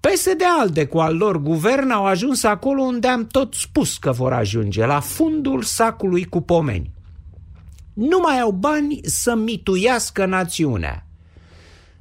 PSD 0.01 0.43
ALDE 0.61 0.87
cu 0.87 0.99
al 0.99 1.17
lor 1.17 1.39
guvern 1.39 1.91
au 1.91 2.07
ajuns 2.07 2.43
acolo 2.43 2.83
unde 2.83 3.09
am 3.09 3.27
tot 3.27 3.55
spus 3.55 3.97
că 3.97 4.13
vor 4.13 4.33
ajunge, 4.33 4.87
la 4.87 5.01
fundul 5.01 5.63
sacului 5.63 6.25
cu 6.25 6.41
pomeni. 6.41 6.91
Nu 7.95 8.19
mai 8.19 8.41
au 8.41 8.51
bani 8.51 9.01
să 9.03 9.35
mituiască 9.35 10.27
națiunea. 10.27 11.07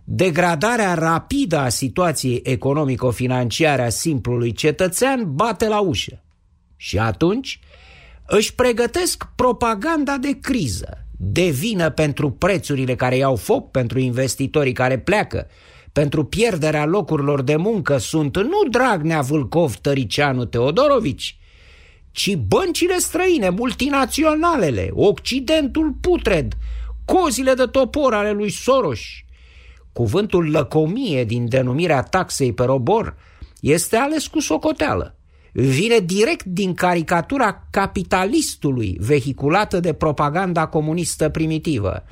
Degradarea 0.04 0.94
rapidă 0.94 1.58
a 1.58 1.70
situației 1.70 2.42
economico-financiare 2.44 3.86
a 3.86 3.90
simplului 3.90 4.52
cetățean 4.52 5.36
bate 5.36 5.68
la 5.68 5.80
ușă. 5.80 6.24
Și 6.76 6.98
atunci 6.98 7.60
își 8.28 8.56
pregătesc 8.56 9.28
propaganda 9.36 10.18
de 10.18 10.40
criză, 10.40 11.03
de 11.18 11.50
vină 11.50 11.90
pentru 11.90 12.32
prețurile 12.32 12.96
care 12.96 13.16
iau 13.16 13.36
foc, 13.36 13.72
pentru 13.72 14.00
investitorii 14.00 14.74
care 14.74 15.00
pleacă, 15.00 15.48
pentru 15.92 16.24
pierderea 16.24 16.86
locurilor 16.86 17.42
de 17.42 17.56
muncă 17.56 17.98
sunt 17.98 18.38
nu 18.38 18.70
Dragnea 18.70 19.22
Vâlcov 19.22 19.76
Tăricianu 19.76 20.46
Teodorovici, 20.46 21.38
ci 22.12 22.36
băncile 22.36 22.98
străine, 22.98 23.50
multinaționalele, 23.50 24.90
Occidentul 24.94 25.92
putred, 26.02 26.54
cozile 27.06 27.54
de 27.54 27.66
topor 27.66 28.14
ale 28.14 28.32
lui 28.32 28.50
Soros. 28.50 29.00
Cuvântul 29.94 30.50
lăcomie 30.50 31.24
din 31.24 31.50
denumirea 31.50 32.02
taxei 32.02 32.54
pe 32.54 32.64
robor 32.64 33.16
este 33.62 33.96
ales 33.96 34.28
cu 34.28 34.40
socoteală. 34.40 35.18
Vine 35.56 35.98
direct 35.98 36.44
din 36.46 36.74
caricatura 36.74 37.68
capitalistului 37.70 38.98
vehiculată 39.00 39.80
de 39.80 39.94
propaganda 39.94 40.66
comunistă 40.66 41.30
primitivă. 41.30 42.04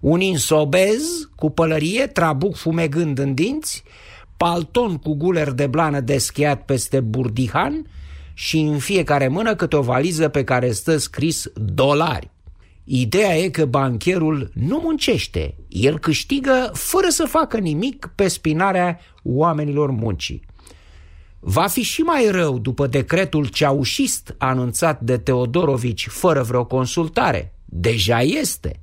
Un 0.00 0.20
insobez 0.20 1.28
cu 1.36 1.50
pălărie, 1.50 2.06
trabuc 2.06 2.56
fumegând 2.56 3.18
în 3.18 3.34
dinți, 3.34 3.82
palton 4.36 4.96
cu 4.96 5.14
guler 5.14 5.50
de 5.50 5.66
blană 5.66 6.00
deschiat 6.00 6.64
peste 6.64 7.00
burdihan 7.00 7.86
și 8.34 8.58
în 8.58 8.78
fiecare 8.78 9.28
mână 9.28 9.54
câte 9.54 9.76
o 9.76 9.80
valiză 9.80 10.28
pe 10.28 10.44
care 10.44 10.72
stă 10.72 10.96
scris 10.96 11.52
dolari. 11.54 12.30
Ideea 12.84 13.36
e 13.36 13.48
că 13.48 13.64
bancherul 13.64 14.50
nu 14.54 14.80
muncește, 14.82 15.54
el 15.68 15.98
câștigă 15.98 16.70
fără 16.72 17.06
să 17.08 17.24
facă 17.24 17.58
nimic 17.58 18.12
pe 18.14 18.28
spinarea 18.28 18.98
oamenilor 19.22 19.90
muncii. 19.90 20.48
Va 21.40 21.66
fi 21.66 21.82
și 21.82 22.00
mai 22.00 22.28
rău 22.30 22.58
după 22.58 22.86
decretul 22.86 23.46
ceaușist 23.46 24.34
anunțat 24.38 25.00
de 25.00 25.18
Teodorovici 25.18 26.06
fără 26.06 26.42
vreo 26.42 26.64
consultare. 26.64 27.54
Deja 27.64 28.20
este. 28.20 28.80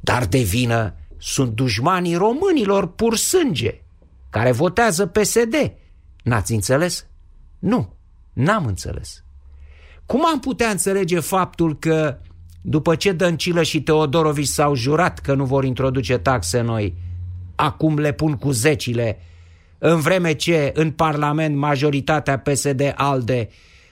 Dar 0.00 0.26
de 0.26 0.38
vină 0.38 0.94
sunt 1.18 1.50
dușmanii 1.52 2.14
românilor 2.14 2.86
pur 2.86 3.16
sânge, 3.16 3.82
care 4.30 4.52
votează 4.52 5.06
PSD. 5.06 5.72
N-ați 6.22 6.52
înțeles? 6.52 7.06
Nu, 7.58 7.94
n-am 8.32 8.66
înțeles. 8.66 9.24
Cum 10.06 10.26
am 10.26 10.40
putea 10.40 10.68
înțelege 10.68 11.20
faptul 11.20 11.78
că, 11.78 12.18
după 12.62 12.94
ce 12.94 13.12
Dăncilă 13.12 13.62
și 13.62 13.82
Teodorovici 13.82 14.46
s-au 14.46 14.74
jurat 14.74 15.18
că 15.18 15.34
nu 15.34 15.44
vor 15.44 15.64
introduce 15.64 16.18
taxe 16.18 16.60
noi, 16.60 16.94
acum 17.54 17.98
le 17.98 18.12
pun 18.12 18.36
cu 18.36 18.50
zecile, 18.50 19.20
în 19.78 20.00
vreme 20.00 20.32
ce 20.32 20.72
în 20.74 20.90
Parlament 20.90 21.56
majoritatea 21.56 22.38
PSD-ALDE 22.38 23.48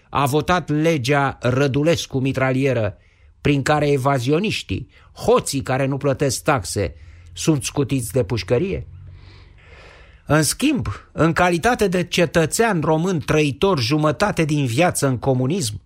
a 0.08 0.26
votat 0.26 0.68
legea 0.68 1.38
Rădulescu 1.40 2.18
mitralieră, 2.18 2.96
prin 3.40 3.62
care 3.62 3.90
evazioniștii, 3.90 4.88
hoții 5.12 5.62
care 5.62 5.86
nu 5.86 5.96
plătesc 5.96 6.42
taxe, 6.42 6.94
sunt 7.32 7.64
scutiți 7.64 8.12
de 8.12 8.24
pușcărie? 8.24 8.86
În 10.26 10.42
schimb, 10.42 10.86
în 11.12 11.32
calitate 11.32 11.88
de 11.88 12.04
cetățean 12.04 12.80
român 12.80 13.18
trăitor 13.18 13.78
jumătate 13.78 14.44
din 14.44 14.66
viață 14.66 15.06
în 15.06 15.18
comunism, 15.18 15.82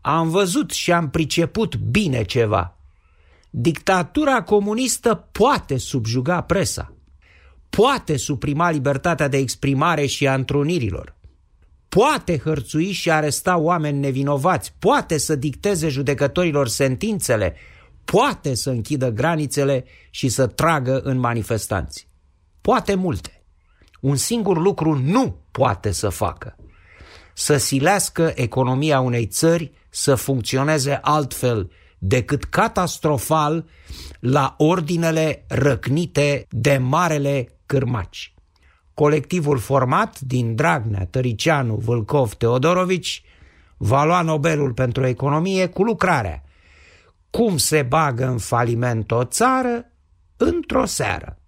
am 0.00 0.28
văzut 0.28 0.70
și 0.70 0.92
am 0.92 1.10
priceput 1.10 1.76
bine 1.76 2.24
ceva. 2.24 2.76
Dictatura 3.50 4.42
comunistă 4.42 5.28
poate 5.32 5.76
subjuga 5.76 6.40
presa, 6.40 6.95
poate 7.76 8.16
suprima 8.16 8.70
libertatea 8.70 9.28
de 9.28 9.36
exprimare 9.36 10.06
și 10.06 10.26
a 10.26 10.34
întrunirilor, 10.34 11.16
poate 11.88 12.38
hărțui 12.38 12.92
și 12.92 13.10
aresta 13.10 13.56
oameni 13.56 13.98
nevinovați, 13.98 14.74
poate 14.78 15.18
să 15.18 15.34
dicteze 15.34 15.88
judecătorilor 15.88 16.68
sentințele, 16.68 17.56
poate 18.04 18.54
să 18.54 18.70
închidă 18.70 19.08
granițele 19.08 19.84
și 20.10 20.28
să 20.28 20.46
tragă 20.46 21.00
în 21.00 21.18
manifestanți. 21.18 22.08
Poate 22.60 22.94
multe. 22.94 23.44
Un 24.00 24.16
singur 24.16 24.58
lucru 24.58 24.98
nu 24.98 25.36
poate 25.50 25.90
să 25.90 26.08
facă. 26.08 26.56
Să 27.34 27.56
silească 27.56 28.32
economia 28.34 29.00
unei 29.00 29.26
țări 29.26 29.72
să 29.90 30.14
funcționeze 30.14 30.98
altfel 31.02 31.70
decât 31.98 32.44
catastrofal 32.44 33.68
la 34.20 34.54
ordinele 34.58 35.44
răcnite 35.48 36.46
de 36.50 36.78
marele 36.78 37.50
cârmaci. 37.66 38.34
Colectivul 38.94 39.58
format 39.58 40.20
din 40.20 40.54
Dragnea, 40.54 41.06
Tăricianu, 41.06 41.74
Vâlcov, 41.74 42.34
Teodorovici 42.34 43.22
va 43.76 44.04
lua 44.04 44.22
Nobelul 44.22 44.72
pentru 44.72 45.06
economie 45.06 45.66
cu 45.66 45.82
lucrarea 45.82 46.42
Cum 47.30 47.56
se 47.56 47.82
bagă 47.82 48.26
în 48.26 48.38
faliment 48.38 49.10
o 49.10 49.24
țară 49.24 49.90
într-o 50.36 50.84
seară. 50.84 51.38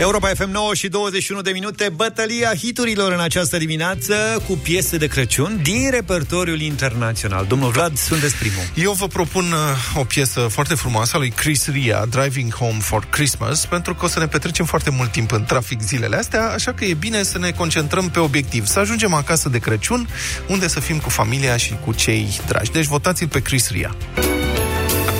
Europa 0.00 0.28
FM 0.28 0.50
9 0.50 0.74
și 0.74 0.88
21 0.88 1.40
de 1.40 1.50
minute, 1.50 1.88
bătălia 1.88 2.54
hiturilor 2.54 3.12
în 3.12 3.20
această 3.20 3.56
dimineață 3.56 4.42
cu 4.46 4.52
piese 4.52 4.96
de 4.96 5.06
Crăciun 5.06 5.60
din 5.62 5.90
repertoriul 5.90 6.60
internațional. 6.60 7.46
Domnul 7.48 7.70
Vlad, 7.70 7.96
sunteți 7.96 8.34
primul. 8.34 8.62
Eu 8.74 8.92
vă 8.92 9.06
propun 9.06 9.44
uh, 9.52 10.00
o 10.00 10.04
piesă 10.04 10.40
foarte 10.40 10.74
frumoasă 10.74 11.12
a 11.14 11.18
lui 11.18 11.30
Chris 11.30 11.66
Ria, 11.66 12.06
Driving 12.10 12.54
Home 12.54 12.78
for 12.78 13.06
Christmas, 13.10 13.66
pentru 13.66 13.94
că 13.94 14.04
o 14.04 14.08
să 14.08 14.18
ne 14.18 14.26
petrecem 14.26 14.64
foarte 14.64 14.90
mult 14.90 15.10
timp 15.10 15.32
în 15.32 15.44
trafic 15.44 15.80
zilele 15.80 16.16
astea, 16.16 16.50
așa 16.50 16.72
că 16.72 16.84
e 16.84 16.94
bine 16.94 17.22
să 17.22 17.38
ne 17.38 17.50
concentrăm 17.50 18.10
pe 18.10 18.18
obiectiv, 18.18 18.66
să 18.66 18.78
ajungem 18.78 19.14
acasă 19.14 19.48
de 19.48 19.58
Crăciun, 19.58 20.08
unde 20.48 20.68
să 20.68 20.80
fim 20.80 20.98
cu 20.98 21.08
familia 21.08 21.56
și 21.56 21.76
cu 21.84 21.92
cei 21.92 22.40
dragi. 22.46 22.70
Deci 22.70 22.86
votați-l 22.86 23.28
pe 23.28 23.42
Chris 23.42 23.70
Ria. 23.70 23.96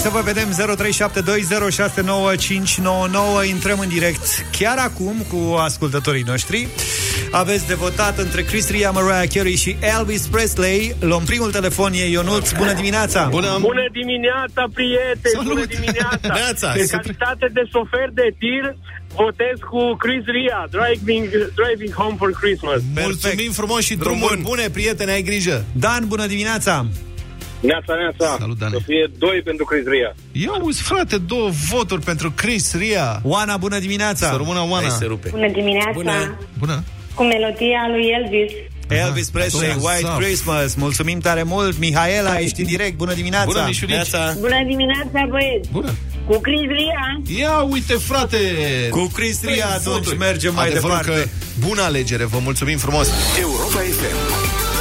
Să 0.00 0.08
vă 0.08 0.20
vedem 0.20 0.48
0372069599 0.50 0.54
Intrăm 3.48 3.78
în 3.78 3.88
direct 3.88 4.44
chiar 4.58 4.78
acum 4.78 5.14
cu 5.28 5.54
ascultătorii 5.54 6.22
noștri 6.22 6.68
Aveți 7.30 7.66
de 7.66 7.74
votat 7.74 8.18
între 8.18 8.42
Chris 8.42 8.70
Ria, 8.70 8.90
Mariah 8.90 9.28
Carey 9.34 9.56
și 9.56 9.76
Elvis 9.98 10.26
Presley 10.26 10.94
Luăm 11.00 11.22
primul 11.24 11.50
telefon, 11.52 11.92
e 11.92 12.08
Ionuț, 12.08 12.52
bună 12.52 12.72
dimineața 12.72 13.26
Bună! 13.30 13.56
Bună 13.60 13.86
dimineața, 13.92 14.64
prieteni! 14.74 15.34
Salut! 15.34 15.48
Bună 15.52 15.64
dimineața! 15.64 16.32
Neața! 16.34 16.72
În 16.76 16.86
Să 16.86 16.96
tre- 16.96 17.02
calitate 17.16 17.48
de 17.52 17.62
șofer 17.72 18.08
de 18.12 18.34
tir, 18.38 18.76
votez 19.14 19.56
cu 19.70 19.80
Chris 20.04 20.24
Ria, 20.36 20.60
driving, 20.76 21.24
driving 21.60 21.92
home 21.94 22.14
for 22.18 22.30
Christmas. 22.40 22.80
Mulțumim 22.94 23.52
frumos 23.52 23.82
și 23.84 23.94
drumuri 23.94 24.28
Român. 24.30 24.42
bune, 24.42 24.68
prieteni, 24.72 25.10
ai 25.10 25.22
grijă! 25.22 25.64
Dan, 25.72 26.04
bună 26.06 26.26
dimineața 26.26 26.86
Neața, 27.60 27.94
neața! 27.94 28.36
Salut, 28.38 28.58
Dane. 28.58 28.72
Să 28.72 28.82
fie 28.86 29.10
doi 29.18 29.40
pentru 29.44 29.64
Chris 29.64 29.84
Ria. 29.86 30.14
Ia 30.32 30.54
uzi, 30.62 30.82
frate, 30.82 31.16
două 31.18 31.48
voturi 31.70 32.02
pentru 32.02 32.30
Chris 32.30 32.74
Ria. 32.74 33.20
Oana, 33.22 33.56
bună 33.56 33.78
dimineața 33.78 34.26
Să 34.26 34.34
rămână 34.36 34.58
Oana. 34.70 34.86
Hai 34.88 34.96
se 34.98 35.04
rupe. 35.04 35.28
Bună 35.30 35.48
dimineața! 35.52 35.90
Bună. 35.92 36.38
Bună! 36.58 36.84
Cu 37.14 37.22
melodia 37.22 37.80
lui 37.94 38.06
Elvis. 38.22 38.52
Elvis 38.88 39.30
Presley, 39.30 39.68
Aha, 39.68 39.78
White 39.82 40.06
Saf. 40.06 40.18
Christmas 40.18 40.74
Mulțumim 40.74 41.18
tare 41.18 41.42
mult, 41.42 41.78
Mihaela, 41.78 42.38
ești 42.38 42.60
în 42.60 42.66
direct, 42.66 42.96
bună 42.96 43.14
dimineața 43.14 43.44
Bună, 43.46 43.64
Mișurici! 43.66 43.94
Neața. 43.94 44.34
Bună 44.40 44.64
dimineața, 44.66 45.26
băieți! 45.28 45.68
Bună! 45.72 45.94
Cu 46.26 46.38
Chris 46.40 46.60
Ria. 46.68 47.20
Ia 47.40 47.60
uite, 47.70 47.94
frate! 47.94 48.38
Cu 48.90 49.10
Chris 49.14 49.44
Ria 49.44 49.66
atunci 49.66 49.84
Voturi. 49.84 50.16
mergem 50.16 50.54
mai 50.54 50.68
Adevărul 50.68 50.96
departe 51.02 51.22
Că 51.22 51.66
bună 51.66 51.82
alegere, 51.82 52.24
vă 52.24 52.38
mulțumim 52.42 52.78
frumos! 52.78 53.08
Europa 53.40 53.78
FM. 53.78 54.49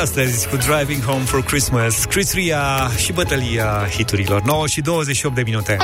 Astăzi 0.00 0.48
cu 0.48 0.56
Driving 0.56 1.02
Home 1.02 1.24
for 1.24 1.42
Christmas, 1.42 2.04
Chris 2.04 2.32
Ria 2.32 2.90
și 2.96 3.12
bătălia 3.12 3.88
hiturilor. 3.90 4.42
9 4.42 4.66
și 4.66 4.80
28 4.80 5.34
de 5.34 5.42
minute. 5.42 5.76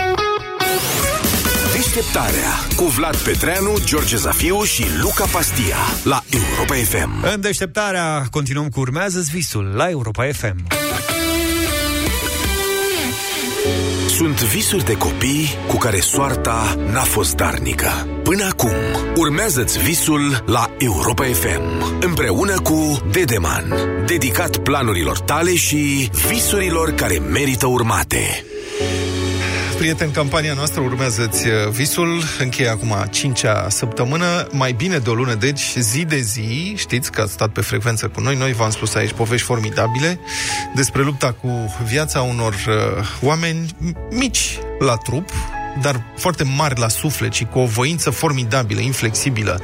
Deșteptarea 1.72 2.50
cu 2.76 2.84
Vlad 2.84 3.16
Petreanu, 3.16 3.76
George 3.84 4.16
Zafiu 4.16 4.62
și 4.62 4.84
Luca 5.00 5.24
Pastia 5.32 5.76
la 6.04 6.22
Europa 6.30 6.74
FM. 6.74 7.24
În 7.34 7.40
deșteptarea 7.40 8.26
continuăm 8.30 8.68
cu 8.68 8.80
urmează 8.80 9.24
visul 9.32 9.64
la 9.74 9.90
Europa 9.90 10.24
FM. 10.32 10.66
Sunt 14.08 14.42
visuri 14.42 14.84
de 14.84 14.96
copii 14.96 15.48
cu 15.68 15.76
care 15.76 16.00
soarta 16.00 16.76
n-a 16.92 17.02
fost 17.02 17.34
darnică. 17.34 17.90
Până 18.22 18.44
acum, 18.44 18.74
urmează-ți 19.16 19.78
visul 19.78 20.42
la 20.46 20.70
Europa 20.78 21.24
FM, 21.24 21.98
împreună 22.00 22.60
cu 22.60 23.00
Dedeman, 23.10 23.74
dedicat 24.06 24.56
planurilor 24.56 25.18
tale 25.18 25.54
și 25.54 26.10
visurilor 26.28 26.90
care 26.90 27.18
merită 27.18 27.66
urmate. 27.66 28.44
Prieten, 29.78 30.10
campania 30.10 30.52
noastră 30.54 30.80
urmează-ți 30.80 31.46
uh, 31.46 31.52
visul, 31.70 32.22
încheie 32.40 32.68
acum 32.68 32.92
a 32.92 33.06
cincea 33.06 33.68
săptămână, 33.68 34.46
mai 34.50 34.72
bine 34.72 34.98
de 34.98 35.10
o 35.10 35.14
lună, 35.14 35.34
deci 35.34 35.74
zi 35.78 36.04
de 36.04 36.18
zi, 36.18 36.74
știți 36.76 37.12
că 37.12 37.20
ați 37.20 37.32
stat 37.32 37.48
pe 37.48 37.60
frecvență 37.60 38.08
cu 38.08 38.20
noi, 38.20 38.36
noi 38.36 38.52
v-am 38.52 38.70
spus 38.70 38.94
aici 38.94 39.12
povești 39.12 39.46
formidabile 39.46 40.20
despre 40.74 41.02
lupta 41.02 41.32
cu 41.32 41.76
viața 41.84 42.20
unor 42.20 42.52
uh, 42.52 43.06
oameni 43.20 43.76
mici 44.10 44.58
la 44.78 44.96
trup, 44.96 45.30
dar 45.82 46.02
foarte 46.16 46.44
mari 46.44 46.80
la 46.80 46.88
suflet 46.88 47.32
și 47.32 47.44
cu 47.44 47.58
o 47.58 47.64
voință 47.64 48.10
formidabilă, 48.10 48.80
inflexibilă. 48.80 49.60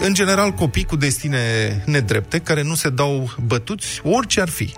În 0.00 0.14
general, 0.14 0.50
copii 0.50 0.84
cu 0.84 0.96
destine 0.96 1.38
nedrepte, 1.86 2.38
care 2.38 2.62
nu 2.62 2.74
se 2.74 2.88
dau 2.88 3.34
bătuți, 3.46 4.00
orice 4.04 4.40
ar 4.40 4.48
fi. 4.48 4.74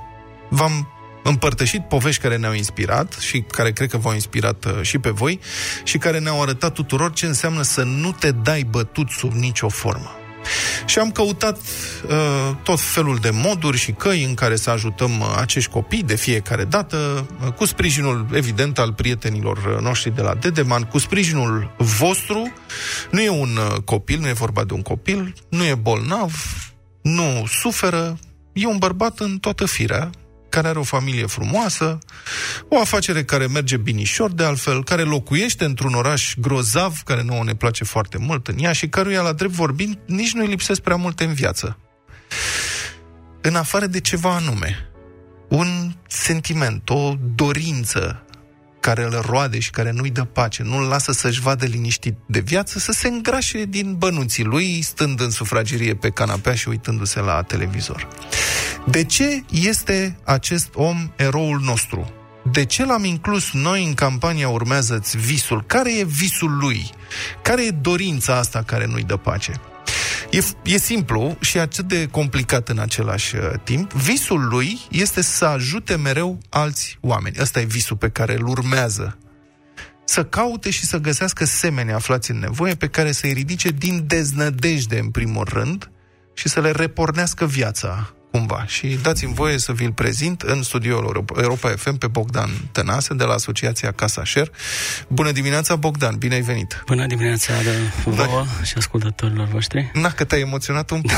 V-am 0.48 0.88
împărtășit 1.22 1.82
povești 1.82 2.22
care 2.22 2.36
ne-au 2.36 2.52
inspirat 2.52 3.12
și 3.12 3.40
care 3.40 3.72
cred 3.72 3.90
că 3.90 3.96
v-au 3.96 4.12
inspirat 4.12 4.64
uh, 4.64 4.82
și 4.82 4.98
pe 4.98 5.10
voi 5.10 5.40
și 5.84 5.98
care 5.98 6.18
ne-au 6.18 6.42
arătat 6.42 6.72
tuturor 6.72 7.12
ce 7.12 7.26
înseamnă 7.26 7.62
să 7.62 7.82
nu 7.82 8.12
te 8.12 8.30
dai 8.30 8.66
bătut 8.70 9.10
sub 9.10 9.32
nicio 9.32 9.68
formă. 9.68 10.23
Și 10.86 10.98
am 10.98 11.10
căutat 11.10 11.58
uh, 11.58 12.56
tot 12.62 12.80
felul 12.80 13.16
de 13.16 13.30
moduri 13.30 13.78
și 13.78 13.92
căi 13.92 14.24
în 14.24 14.34
care 14.34 14.56
să 14.56 14.70
ajutăm 14.70 15.20
uh, 15.20 15.34
acești 15.36 15.70
copii 15.70 16.02
de 16.02 16.16
fiecare 16.16 16.64
dată, 16.64 17.26
uh, 17.44 17.52
cu 17.52 17.64
sprijinul, 17.64 18.26
evident, 18.32 18.78
al 18.78 18.92
prietenilor 18.92 19.56
uh, 19.56 19.82
noștri 19.82 20.14
de 20.14 20.22
la 20.22 20.34
Dedeman, 20.34 20.82
cu 20.82 20.98
sprijinul 20.98 21.74
vostru. 21.76 22.52
Nu 23.10 23.20
e 23.20 23.28
un 23.28 23.56
uh, 23.56 23.80
copil, 23.84 24.20
nu 24.20 24.28
e 24.28 24.32
vorba 24.32 24.64
de 24.64 24.72
un 24.72 24.82
copil, 24.82 25.34
nu 25.48 25.64
e 25.64 25.74
bolnav, 25.74 26.32
nu 27.02 27.46
suferă, 27.60 28.18
e 28.52 28.66
un 28.66 28.78
bărbat 28.78 29.18
în 29.18 29.38
toată 29.38 29.66
firea, 29.66 30.10
care 30.54 30.68
are 30.68 30.78
o 30.78 30.82
familie 30.82 31.26
frumoasă, 31.26 31.98
o 32.68 32.80
afacere 32.80 33.24
care 33.24 33.46
merge 33.46 33.76
binișor 33.76 34.32
de 34.32 34.44
altfel, 34.44 34.84
care 34.84 35.02
locuiește 35.02 35.64
într-un 35.64 35.94
oraș 35.94 36.34
grozav, 36.38 37.00
care 37.04 37.22
nouă 37.22 37.44
ne 37.44 37.54
place 37.54 37.84
foarte 37.84 38.18
mult 38.18 38.48
în 38.48 38.58
ea 38.58 38.72
și 38.72 38.88
căruia, 38.88 39.22
la 39.22 39.32
drept 39.32 39.52
vorbind, 39.52 39.98
nici 40.06 40.32
nu-i 40.32 40.46
lipsesc 40.46 40.80
prea 40.80 40.96
multe 40.96 41.24
în 41.24 41.32
viață. 41.32 41.78
În 43.40 43.54
afară 43.54 43.86
de 43.86 44.00
ceva 44.00 44.34
anume, 44.34 44.90
un 45.48 45.92
sentiment, 46.08 46.90
o 46.90 47.14
dorință 47.34 48.24
care 48.84 49.04
îl 49.04 49.22
roade 49.26 49.58
și 49.58 49.70
care 49.70 49.90
nu-i 49.90 50.10
dă 50.10 50.24
pace, 50.24 50.62
nu-l 50.62 50.82
lasă 50.82 51.12
să-și 51.12 51.40
vadă 51.40 51.64
liniștit 51.66 52.14
de 52.26 52.40
viață, 52.40 52.78
să 52.78 52.92
se 52.92 53.08
îngrașe 53.08 53.64
din 53.64 53.94
bănuții 53.94 54.44
lui, 54.44 54.82
stând 54.82 55.20
în 55.20 55.30
sufragerie 55.30 55.94
pe 55.94 56.10
canapea 56.10 56.54
și 56.54 56.68
uitându-se 56.68 57.20
la 57.20 57.42
televizor. 57.42 58.08
De 58.86 59.04
ce 59.04 59.42
este 59.50 60.18
acest 60.24 60.68
om 60.74 61.10
eroul 61.16 61.60
nostru? 61.60 62.12
De 62.52 62.64
ce 62.64 62.84
l-am 62.84 63.04
inclus 63.04 63.52
noi 63.52 63.84
în 63.84 63.94
campania 63.94 64.48
Urmează-ți 64.48 65.16
visul? 65.16 65.64
Care 65.66 65.98
e 65.98 66.04
visul 66.04 66.56
lui? 66.56 66.90
Care 67.42 67.64
e 67.64 67.70
dorința 67.70 68.36
asta 68.36 68.62
care 68.62 68.86
nu-i 68.86 69.04
dă 69.04 69.16
pace? 69.16 69.52
E, 70.34 70.42
e 70.64 70.78
simplu 70.78 71.36
și 71.40 71.58
atât 71.58 71.88
de 71.88 72.06
complicat 72.06 72.68
în 72.68 72.78
același 72.78 73.36
uh, 73.36 73.42
timp. 73.64 73.92
Visul 73.92 74.48
lui 74.48 74.80
este 74.90 75.22
să 75.22 75.44
ajute 75.44 75.96
mereu 75.96 76.38
alți 76.48 76.98
oameni. 77.00 77.36
Ăsta 77.40 77.60
e 77.60 77.64
visul 77.64 77.96
pe 77.96 78.08
care 78.08 78.34
îl 78.34 78.46
urmează. 78.46 79.18
Să 80.04 80.24
caute 80.24 80.70
și 80.70 80.84
să 80.84 80.98
găsească 80.98 81.44
semeni 81.44 81.92
aflați 81.92 82.30
în 82.30 82.38
nevoie 82.38 82.74
pe 82.74 82.88
care 82.88 83.12
să-i 83.12 83.32
ridice 83.32 83.70
din 83.70 84.04
deznădejde, 84.06 84.98
în 84.98 85.10
primul 85.10 85.46
rând, 85.52 85.90
și 86.34 86.48
să 86.48 86.60
le 86.60 86.70
repornească 86.70 87.46
viața 87.46 88.14
cumva. 88.38 88.64
Și 88.66 88.98
dați-mi 89.02 89.34
voie 89.34 89.58
să 89.58 89.72
vi-l 89.72 89.92
prezint 89.92 90.40
în 90.42 90.62
studioul 90.62 91.02
Europa, 91.04 91.40
Europa 91.40 91.68
FM 91.76 91.96
pe 91.98 92.06
Bogdan 92.06 92.50
Tănase 92.72 93.14
de 93.14 93.24
la 93.24 93.32
Asociația 93.34 93.92
Casa 93.92 94.22
Share. 94.24 94.50
Bună 95.08 95.30
dimineața, 95.30 95.76
Bogdan, 95.76 96.16
bine 96.18 96.34
ai 96.34 96.40
venit! 96.40 96.82
Bună 96.86 97.06
dimineața 97.06 97.52
de 97.62 97.70
vouă 98.04 98.44
și 98.62 98.74
ascultătorilor 98.76 99.46
voștri. 99.46 99.90
Na, 99.92 100.10
că 100.10 100.24
te-ai 100.24 100.40
emoționat 100.40 100.90
un 100.90 101.00
pic. 101.00 101.10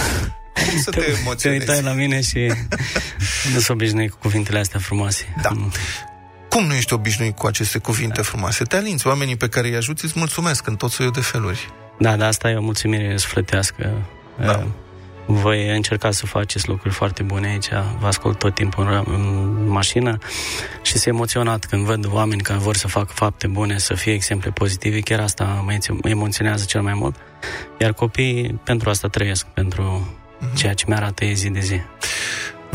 Cum 0.70 0.80
să 0.80 0.90
te 0.90 1.00
Te 1.00 1.10
emoționezi? 1.20 1.60
uitai 1.68 1.82
la 1.82 1.92
mine 1.92 2.20
și 2.20 2.38
nu 3.52 3.60
sunt 3.60 3.68
obișnuit 3.68 4.10
cu 4.10 4.16
cuvintele 4.20 4.58
astea 4.58 4.80
frumoase. 4.80 5.34
Da. 5.42 5.50
Cum 6.48 6.64
nu 6.64 6.74
ești 6.74 6.92
obișnuit 6.92 7.36
cu 7.36 7.46
aceste 7.46 7.78
cuvinte 7.78 8.22
frumoase? 8.22 8.64
Te 8.64 8.76
alinți, 8.76 9.06
oamenii 9.06 9.36
pe 9.36 9.48
care 9.48 9.68
îi 9.68 9.76
ajuți 9.76 10.04
îți 10.04 10.14
mulțumesc 10.16 10.66
în 10.66 10.76
tot 10.76 10.90
soiul 10.90 11.12
de 11.12 11.20
feluri. 11.20 11.72
Da, 11.98 12.16
dar 12.16 12.28
asta 12.28 12.50
e 12.50 12.54
o 12.56 12.62
mulțumire 12.62 13.16
sufletească. 13.16 14.06
Da. 14.40 14.66
Voi 15.26 15.76
încerca 15.76 16.10
să 16.10 16.26
faceți 16.26 16.68
lucruri 16.68 16.94
foarte 16.94 17.22
bune 17.22 17.48
aici, 17.48 17.68
vă 17.98 18.06
ascult 18.06 18.38
tot 18.38 18.54
timpul 18.54 18.84
în, 18.84 19.14
în 19.14 19.68
mașină 19.68 20.18
și 20.82 20.92
sunt 20.92 21.14
emoționat 21.14 21.64
când 21.64 21.84
văd 21.84 22.08
oameni 22.12 22.40
care 22.40 22.58
vor 22.58 22.76
să 22.76 22.88
facă 22.88 23.12
fapte 23.12 23.46
bune, 23.46 23.78
să 23.78 23.94
fie 23.94 24.12
exemple 24.12 24.50
pozitive, 24.50 25.00
chiar 25.00 25.20
asta 25.20 25.44
mă 25.64 25.72
emo- 25.72 26.10
emoționează 26.10 26.64
cel 26.64 26.82
mai 26.82 26.94
mult. 26.94 27.16
Iar 27.78 27.92
copiii 27.92 28.60
pentru 28.64 28.90
asta 28.90 29.08
trăiesc, 29.08 29.46
pentru 29.46 30.16
ceea 30.54 30.74
ce 30.74 30.84
mi-arată 30.88 31.24
ei 31.24 31.34
zi 31.34 31.50
de 31.50 31.60
zi. 31.60 31.80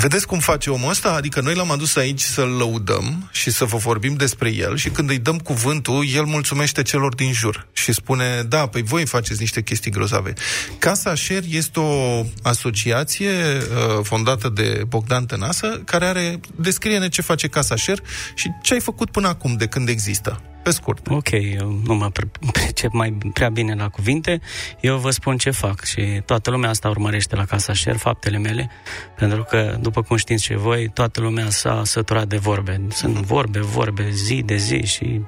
Vedeți 0.01 0.27
cum 0.27 0.39
face 0.39 0.69
omul 0.69 0.89
ăsta? 0.89 1.13
Adică 1.13 1.41
noi 1.41 1.55
l-am 1.55 1.71
adus 1.71 1.95
aici 1.95 2.21
să-l 2.21 2.49
lăudăm 2.49 3.29
și 3.31 3.51
să 3.51 3.65
vă 3.65 3.77
vorbim 3.77 4.13
despre 4.13 4.53
el 4.53 4.77
și 4.77 4.89
când 4.89 5.09
îi 5.09 5.17
dăm 5.17 5.37
cuvântul, 5.37 6.05
el 6.13 6.23
mulțumește 6.23 6.81
celor 6.81 7.15
din 7.15 7.33
jur 7.33 7.67
și 7.73 7.93
spune, 7.93 8.41
da, 8.47 8.67
păi 8.67 8.81
voi 8.81 9.05
faceți 9.05 9.39
niște 9.39 9.61
chestii 9.61 9.91
grozave. 9.91 10.33
Casa 10.79 11.15
Share 11.15 11.45
este 11.49 11.79
o 11.79 12.25
asociație 12.41 13.29
uh, 13.29 13.99
fondată 14.03 14.49
de 14.49 14.83
Bogdan 14.87 15.25
Tănasă 15.25 15.81
care 15.85 16.05
are, 16.05 16.39
descrie-ne 16.55 17.09
ce 17.09 17.21
face 17.21 17.47
Casa 17.47 17.75
Share 17.75 18.01
și 18.35 18.49
ce 18.61 18.73
ai 18.73 18.79
făcut 18.79 19.11
până 19.11 19.27
acum 19.27 19.55
de 19.55 19.65
când 19.65 19.89
există. 19.89 20.41
Pe 20.63 20.71
scurt. 20.71 21.07
Ok, 21.07 21.31
eu 21.31 21.81
nu 21.85 21.93
mă 21.93 22.09
pre- 22.09 22.31
pricep 22.51 22.91
mai 22.91 23.17
prea 23.33 23.49
bine 23.49 23.75
la 23.75 23.89
cuvinte, 23.89 24.41
eu 24.79 24.97
vă 24.97 25.09
spun 25.09 25.37
ce 25.37 25.51
fac 25.51 25.83
și 25.83 26.21
toată 26.25 26.49
lumea 26.49 26.69
asta 26.69 26.89
urmărește 26.89 27.35
la 27.35 27.45
Casa 27.45 27.73
Share, 27.73 27.97
faptele 27.97 28.37
mele, 28.37 28.69
pentru 29.17 29.43
că, 29.43 29.77
după 29.79 30.01
cum 30.01 30.17
știți 30.17 30.43
și 30.43 30.53
voi, 30.53 30.89
toată 30.89 31.21
lumea 31.21 31.49
s-a 31.49 31.81
săturat 31.83 32.27
de 32.27 32.37
vorbe. 32.37 32.81
Sunt 32.89 33.13
vorbe, 33.13 33.59
vorbe, 33.59 34.09
zi 34.09 34.41
de 34.45 34.55
zi 34.55 34.85
și 34.85 35.21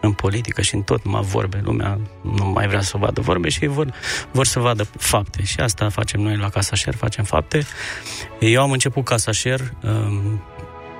în 0.00 0.12
politică 0.12 0.62
și 0.62 0.74
în 0.74 0.82
tot 0.82 1.04
numai 1.04 1.22
vorbe. 1.22 1.60
Lumea 1.64 1.98
nu 2.22 2.44
mai 2.44 2.66
vrea 2.66 2.80
să 2.80 2.96
vadă 2.96 3.20
vorbe 3.20 3.48
și 3.48 3.66
vor, 3.66 3.92
vor 4.30 4.46
să 4.46 4.58
vadă 4.58 4.82
fapte. 4.98 5.42
Și 5.42 5.60
asta 5.60 5.88
facem 5.88 6.20
noi 6.20 6.36
la 6.36 6.48
Casa 6.48 6.76
Share, 6.76 6.96
facem 6.96 7.24
fapte. 7.24 7.66
Eu 8.40 8.62
am 8.62 8.70
început 8.70 9.04
Casa 9.04 9.32
Share 9.32 9.72
um, 9.82 10.42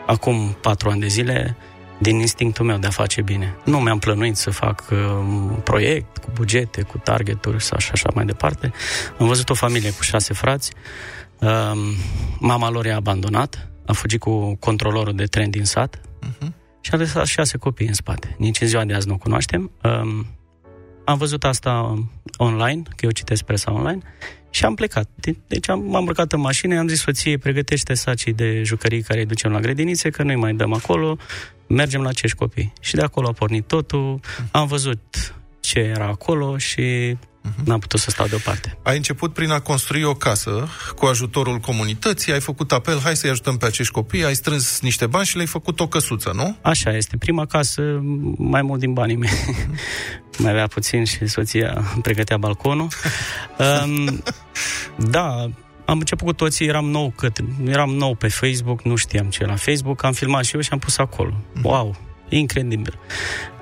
acum 0.06 0.56
patru 0.60 0.90
ani 0.90 1.00
de 1.00 1.06
zile, 1.06 1.56
din 2.00 2.18
instinctul 2.18 2.64
meu 2.64 2.78
de 2.78 2.86
a 2.86 2.90
face 2.90 3.22
bine. 3.22 3.56
Nu 3.64 3.78
mi-am 3.78 3.98
plănuit 3.98 4.36
să 4.36 4.50
fac 4.50 4.84
uh, 4.90 4.98
un 5.28 5.60
proiect 5.64 6.18
cu 6.18 6.30
bugete, 6.34 6.82
cu 6.82 6.98
targeturi 6.98 7.62
sau 7.62 7.78
și 7.78 7.90
așa 7.92 8.10
mai 8.14 8.24
departe. 8.24 8.72
Am 9.18 9.26
văzut 9.26 9.50
o 9.50 9.54
familie 9.54 9.90
cu 9.90 10.02
șase 10.02 10.34
frați. 10.34 10.72
Uh, 11.38 11.72
mama 12.38 12.70
lor 12.70 12.84
i-a 12.84 12.96
abandonat, 12.96 13.68
a 13.86 13.92
fugit 13.92 14.20
cu 14.20 14.54
controlorul 14.54 15.14
de 15.14 15.24
tren 15.24 15.50
din 15.50 15.64
sat 15.64 16.00
uh-huh. 16.00 16.48
și 16.80 16.90
a 16.92 16.96
lăsat 16.96 17.26
șase 17.26 17.58
copii 17.58 17.86
în 17.86 17.94
spate. 17.94 18.34
Nici 18.38 18.60
în 18.60 18.66
ziua 18.66 18.84
de 18.84 18.94
azi 18.94 19.06
nu 19.06 19.14
o 19.14 19.16
cunoaștem. 19.16 19.70
Uh, 19.82 20.24
am 21.04 21.18
văzut 21.18 21.44
asta 21.44 22.04
online, 22.36 22.82
că 22.96 23.04
eu 23.04 23.10
citesc 23.10 23.42
presa 23.42 23.72
online, 23.72 24.02
și 24.50 24.64
am 24.64 24.74
plecat. 24.74 25.08
De- 25.14 25.36
Deci 25.46 25.68
am, 25.68 25.82
m-am 25.84 26.06
urcat 26.06 26.32
în 26.32 26.40
mașină, 26.40 26.78
am 26.78 26.88
zis 26.88 27.00
soției, 27.00 27.38
pregătește 27.38 27.94
sacii 27.94 28.32
de 28.32 28.62
jucării 28.62 29.02
care 29.02 29.20
îi 29.20 29.26
ducem 29.26 29.52
la 29.52 29.60
grădinițe, 29.60 30.10
că 30.10 30.22
noi 30.22 30.36
mai 30.36 30.54
dăm 30.54 30.72
acolo, 30.72 31.16
mergem 31.66 32.02
la 32.02 32.08
acești 32.08 32.36
copii. 32.36 32.72
Și 32.80 32.94
de 32.94 33.02
acolo 33.02 33.28
a 33.28 33.32
pornit 33.32 33.66
totul, 33.66 34.20
am 34.50 34.66
văzut 34.66 35.34
ce 35.60 35.78
era 35.78 36.06
acolo 36.06 36.58
și 36.58 37.16
n-am 37.64 37.78
putut 37.78 38.00
să 38.00 38.10
stau 38.10 38.26
deoparte. 38.26 38.78
Ai 38.82 38.96
început 38.96 39.32
prin 39.32 39.50
a 39.50 39.60
construi 39.60 40.02
o 40.02 40.14
casă 40.14 40.68
cu 40.96 41.06
ajutorul 41.06 41.58
comunității, 41.58 42.32
ai 42.32 42.40
făcut 42.40 42.72
apel, 42.72 43.00
hai 43.00 43.16
să-i 43.16 43.30
ajutăm 43.30 43.56
pe 43.56 43.66
acești 43.66 43.92
copii, 43.92 44.24
ai 44.24 44.34
strâns 44.34 44.80
niște 44.80 45.06
bani 45.06 45.26
și 45.26 45.34
le-ai 45.34 45.46
făcut 45.46 45.80
o 45.80 45.88
căsuță, 45.88 46.32
nu? 46.34 46.56
Așa 46.62 46.96
este. 46.96 47.16
Prima 47.16 47.46
casă, 47.46 47.82
mai 48.36 48.62
mult 48.62 48.80
din 48.80 48.92
banii 48.92 49.16
mei. 49.16 49.30
mai 50.38 50.50
avea 50.50 50.66
puțin 50.66 51.04
și 51.04 51.26
soția 51.26 51.72
îmi 51.94 52.02
pregătea 52.02 52.36
balconul. 52.36 52.88
Um, 53.58 54.22
da, 54.96 55.50
am 55.84 55.98
început 55.98 56.26
cu 56.26 56.32
toții, 56.32 56.66
eram 56.66 56.84
nou, 56.84 57.12
cât, 57.16 57.36
eram 57.64 57.90
nou 57.90 58.14
pe 58.14 58.28
Facebook, 58.28 58.82
nu 58.82 58.96
știam 58.96 59.26
ce 59.26 59.44
la 59.44 59.56
Facebook, 59.56 60.04
am 60.04 60.12
filmat 60.12 60.44
și 60.44 60.54
eu 60.54 60.60
și 60.60 60.68
am 60.72 60.78
pus 60.78 60.98
acolo. 60.98 61.34
Wow, 61.62 61.96
incredibil. 62.30 62.98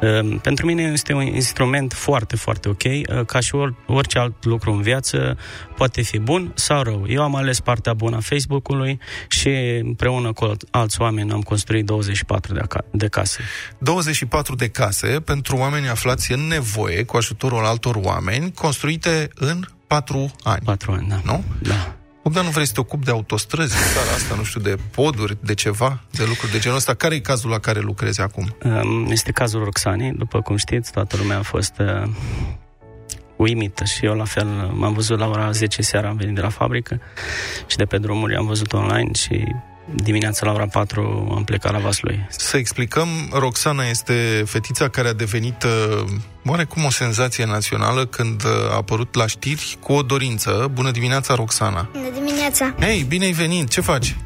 Um, 0.00 0.38
pentru 0.38 0.66
mine 0.66 0.82
este 0.82 1.12
un 1.12 1.22
instrument 1.22 1.92
foarte, 1.92 2.36
foarte 2.36 2.68
ok, 2.68 2.82
uh, 2.84 3.24
ca 3.26 3.40
și 3.40 3.54
or, 3.54 3.74
orice 3.86 4.18
alt 4.18 4.44
lucru 4.44 4.72
în 4.72 4.82
viață, 4.82 5.38
poate 5.76 6.02
fi 6.02 6.18
bun 6.18 6.52
sau 6.54 6.82
rău. 6.82 7.04
Eu 7.08 7.22
am 7.22 7.34
ales 7.34 7.60
partea 7.60 7.94
bună 7.94 8.16
a 8.16 8.20
Facebook-ului 8.20 8.98
și 9.28 9.48
împreună 9.82 10.32
cu 10.32 10.56
alți 10.70 11.00
oameni 11.00 11.32
am 11.32 11.40
construit 11.40 11.84
24 11.84 12.54
de, 12.54 12.60
aca- 12.60 12.84
de 12.90 13.08
case. 13.08 13.40
24 13.78 14.54
de 14.54 14.68
case 14.68 15.06
pentru 15.06 15.56
oameni 15.56 15.88
aflați 15.88 16.32
în 16.32 16.40
nevoie, 16.40 17.04
cu 17.04 17.16
ajutorul 17.16 17.64
altor 17.64 17.94
oameni, 17.94 18.52
construite 18.52 19.28
în 19.34 19.64
4 19.86 20.30
ani. 20.42 20.62
4 20.64 20.92
ani, 20.92 21.08
da. 21.08 21.20
Nu? 21.24 21.44
Da. 21.62 21.97
Bogdan, 22.28 22.46
nu 22.46 22.52
vrei 22.52 22.66
să 22.66 22.72
te 22.72 22.80
ocupi 22.80 23.04
de 23.04 23.10
autostrăzi 23.10 23.76
în 23.76 23.82
țara 23.94 24.16
asta, 24.16 24.34
nu 24.34 24.42
știu, 24.42 24.60
de 24.60 24.76
poduri, 24.90 25.36
de 25.40 25.54
ceva, 25.54 26.00
de 26.10 26.24
lucruri 26.28 26.52
de 26.52 26.58
genul 26.58 26.76
ăsta? 26.76 26.94
Care 26.94 27.14
e 27.14 27.18
cazul 27.18 27.50
la 27.50 27.58
care 27.58 27.80
lucrezi 27.80 28.20
acum? 28.20 28.56
Um, 28.64 29.10
Este 29.10 29.32
cazul 29.32 29.64
Roxanei, 29.64 30.12
după 30.12 30.40
cum 30.40 30.56
știți, 30.56 30.92
toată 30.92 31.16
lumea 31.16 31.38
a 31.38 31.42
fost 31.42 31.72
uh, 31.78 32.10
uimită 33.36 33.84
și 33.84 34.04
eu 34.04 34.14
la 34.14 34.24
fel 34.24 34.46
m-am 34.72 34.92
văzut 34.92 35.18
la 35.18 35.26
ora 35.26 35.50
10 35.50 35.82
seara, 35.82 36.08
am 36.08 36.16
venit 36.16 36.34
de 36.34 36.40
la 36.40 36.48
fabrică 36.48 37.00
și 37.66 37.76
de 37.76 37.84
pe 37.84 37.98
drumuri 37.98 38.36
am 38.36 38.46
văzut 38.46 38.72
online 38.72 39.12
și 39.12 39.44
dimineața 39.94 40.46
la 40.46 40.52
ora 40.52 40.66
4 40.66 41.32
am 41.34 41.44
plecat 41.44 41.72
la 41.72 41.78
Vaslui. 41.78 42.26
Să 42.28 42.56
explicăm, 42.56 43.08
Roxana 43.32 43.88
este 43.88 44.42
fetița 44.46 44.88
care 44.88 45.08
a 45.08 45.12
devenit 45.12 45.62
uh, 45.62 46.04
oarecum 46.46 46.84
o 46.84 46.90
senzație 46.90 47.44
națională 47.44 48.06
când 48.06 48.44
uh, 48.44 48.50
a 48.70 48.74
apărut 48.74 49.14
la 49.14 49.26
știri 49.26 49.76
cu 49.80 49.92
o 49.92 50.02
dorință. 50.02 50.70
Bună 50.72 50.90
dimineața, 50.90 51.34
Roxana! 51.34 51.88
Bună 51.92 52.10
dimineața! 52.10 52.74
Hei, 52.80 53.02
bine 53.02 53.24
ai 53.24 53.32
venit! 53.32 53.68
Ce 53.68 53.80
faci? 53.80 54.16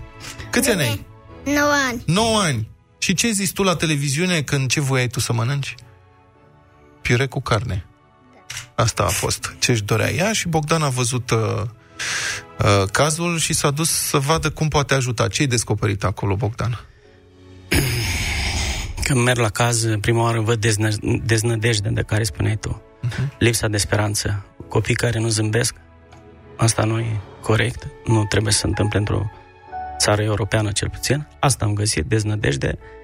Câți 0.50 0.70
ani 0.70 0.80
ai? 0.80 1.06
9 1.44 1.58
ani. 1.88 2.02
9 2.06 2.40
ani. 2.40 2.68
Și 2.98 3.14
ce 3.14 3.30
zici 3.30 3.52
tu 3.52 3.62
la 3.62 3.76
televiziune 3.76 4.42
când 4.42 4.70
ce 4.70 4.80
voiai 4.80 5.06
tu 5.06 5.20
să 5.20 5.32
mănânci? 5.32 5.74
Piure 7.02 7.26
cu 7.26 7.40
carne. 7.40 7.86
Asta 8.74 9.02
a 9.02 9.08
fost 9.08 9.54
ce 9.58 9.70
își 9.70 9.82
dorea 9.82 10.12
ea 10.12 10.32
și 10.32 10.48
Bogdan 10.48 10.82
a 10.82 10.88
văzut 10.88 11.30
uh, 11.30 11.62
uh, 12.58 12.88
cazul 12.92 13.38
și 13.38 13.52
s-a 13.52 13.70
dus 13.70 13.90
să 13.90 14.18
vadă 14.18 14.50
cum 14.50 14.68
poate 14.68 14.94
ajuta. 14.94 15.28
Ce 15.28 15.42
ai 15.42 15.48
descoperit 15.48 16.04
acolo, 16.04 16.36
Bogdan? 16.36 16.80
Când 19.04 19.20
merg 19.20 19.38
la 19.38 19.48
caz, 19.48 19.86
prima 20.00 20.22
oară 20.22 20.40
văd 20.40 20.60
deznă- 20.60 21.22
deznădejde 21.24 21.88
de 21.88 22.02
care 22.02 22.22
spuneai 22.22 22.56
tu. 22.56 22.82
Mhm. 23.02 23.32
Lipsa 23.38 23.68
de 23.68 23.76
speranță. 23.76 24.44
Copii 24.68 24.94
care 24.94 25.18
nu 25.18 25.28
zâmbesc, 25.28 25.74
asta 26.56 26.84
nu 26.84 26.98
e 26.98 27.20
corect. 27.42 27.86
Nu 28.04 28.24
trebuie 28.24 28.52
să 28.52 28.58
se 28.58 28.66
întâmple 28.66 28.98
într-o 28.98 29.30
țară 29.98 30.22
europeană 30.22 30.72
cel 30.72 30.88
puțin. 30.90 31.26
Asta 31.40 31.64
am 31.64 31.72
găsit, 31.74 32.04
deznădejde. 32.04 32.78
Uh, 32.78 33.01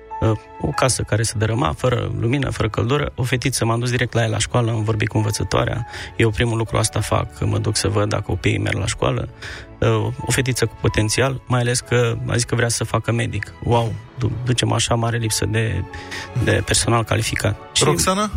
O 0.60 0.66
casă 0.68 1.02
care 1.02 1.22
se 1.22 1.34
dărâma, 1.36 1.72
fără 1.76 2.10
lumină, 2.20 2.50
fără 2.50 2.68
căldură. 2.68 3.12
O 3.14 3.22
fetiță, 3.22 3.64
m-am 3.64 3.78
dus 3.78 3.90
direct 3.90 4.12
la 4.12 4.20
ea 4.22 4.28
la 4.28 4.38
școală, 4.38 4.70
am 4.70 4.82
vorbit 4.84 5.08
cu 5.08 5.16
învățătoarea. 5.16 5.86
Eu 6.16 6.30
primul 6.30 6.56
lucru 6.56 6.76
asta 6.76 7.00
fac, 7.00 7.38
că 7.38 7.46
mă 7.46 7.58
duc 7.58 7.76
să 7.76 7.88
văd 7.88 8.08
dacă 8.08 8.22
copiii 8.26 8.58
merg 8.58 8.78
la 8.78 8.86
școală. 8.86 9.28
Uh, 9.78 10.06
O 10.20 10.30
fetiță 10.30 10.66
cu 10.66 10.76
potențial, 10.80 11.40
mai 11.46 11.60
ales 11.60 11.80
că 11.80 12.16
a 12.26 12.32
zis 12.34 12.44
că 12.44 12.54
vrea 12.54 12.68
să 12.68 12.84
facă 12.84 13.12
medic. 13.12 13.52
Wow, 13.62 13.92
du- 14.18 14.32
ducem 14.44 14.72
așa 14.72 14.94
mare 14.94 15.16
lipsă 15.16 15.46
de, 15.46 15.84
de 16.44 16.62
personal 16.64 17.04
calificat. 17.04 17.56
Și... 17.72 17.84
Roxana? 17.84 18.30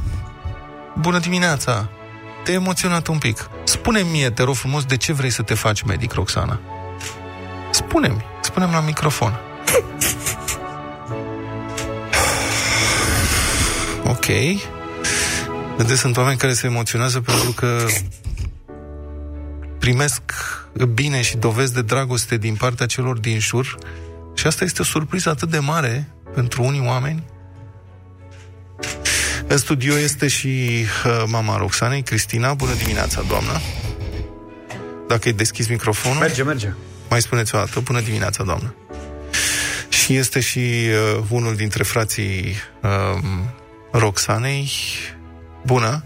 Bună 1.00 1.20
dimineața! 1.20 1.90
Te-ai 2.44 2.56
emoționat 2.56 3.08
un 3.08 3.18
pic. 3.18 3.50
Spune-mi 3.64 4.10
mie, 4.10 4.30
te 4.30 4.44
rog 4.44 4.56
frumos, 4.56 4.86
de 4.86 4.98
ce 4.98 5.14
vrei 5.14 5.30
să 5.30 5.42
te 5.42 5.54
faci 5.54 5.82
medic, 5.82 6.14
Roxana? 6.14 6.60
Spune-mi, 7.72 8.26
spune-mi 8.42 8.72
la 8.74 8.80
microfon. 8.80 9.40
Ok. 14.12 14.26
Vedeți, 15.78 16.00
sunt 16.00 16.18
oameni 16.18 16.38
care 16.38 16.54
se 16.54 16.68
emoționează 16.68 17.22
pentru 17.22 17.52
că 17.52 17.88
primesc 19.80 20.22
bine 20.94 21.22
și 21.22 21.38
dovezi 21.38 21.74
de 21.74 21.82
dragoste 21.82 22.38
din 22.38 22.56
partea 22.56 22.86
celor 22.86 23.18
din 23.18 23.40
jur 23.40 23.78
și 24.34 24.48
asta 24.48 24.64
este 24.64 24.82
o 24.82 24.86
surpriză 24.86 25.30
atât 25.30 25.50
de 25.50 25.60
mare 25.60 26.12
pentru 26.34 26.64
unii 26.64 26.84
oameni. 26.86 27.24
În 29.48 29.58
studio 29.58 29.98
este 29.98 30.28
și 30.28 30.86
uh, 31.06 31.24
mama 31.28 31.58
Roxanei, 31.58 32.02
Cristina. 32.02 32.54
Bună 32.54 32.74
dimineața, 32.74 33.22
doamnă! 33.28 33.62
Dacă 35.08 35.28
îi 35.28 35.34
deschis 35.34 35.68
microfonul... 35.68 36.20
Merge, 36.20 36.44
merge. 36.44 36.74
Mai 37.10 37.22
spuneți 37.22 37.56
o 37.56 37.58
dată, 37.58 37.80
bună 37.80 38.02
dimineața, 38.02 38.44
doamnă! 38.44 38.76
Și 39.90 40.16
este 40.16 40.40
și 40.40 40.60
uh, 40.60 41.24
unul 41.30 41.56
dintre 41.56 41.84
frații 41.84 42.56
uh, 42.82 43.24
Roxanei. 43.92 44.72
Bună! 45.66 46.04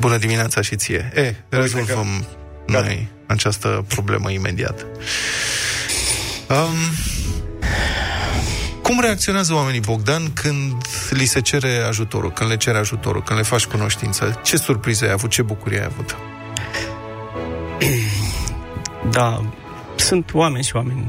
Bună 0.00 0.16
dimineața 0.16 0.60
și 0.60 0.76
ție! 0.76 1.12
E, 1.14 1.34
rezolvăm 1.48 2.26
noi 2.66 3.08
această 3.26 3.84
problemă 3.88 4.30
imediat. 4.30 4.86
Um, 6.48 6.76
cum 8.82 9.00
reacționează 9.00 9.54
oamenii, 9.54 9.80
Bogdan, 9.80 10.32
când 10.32 10.74
li 11.10 11.24
se 11.24 11.40
cere 11.40 11.76
ajutorul, 11.88 12.32
când 12.32 12.50
le 12.50 12.56
cere 12.56 12.78
ajutorul, 12.78 13.22
când 13.22 13.38
le 13.38 13.44
faci 13.44 13.64
cunoștință? 13.64 14.40
Ce 14.42 14.56
surpriză 14.56 15.04
ai 15.04 15.10
avut, 15.10 15.30
ce 15.30 15.42
bucurie 15.42 15.78
ai 15.78 15.84
avut? 15.84 16.16
Da, 19.10 19.44
sunt 19.96 20.34
oameni 20.34 20.64
și 20.64 20.76
oameni. 20.76 21.06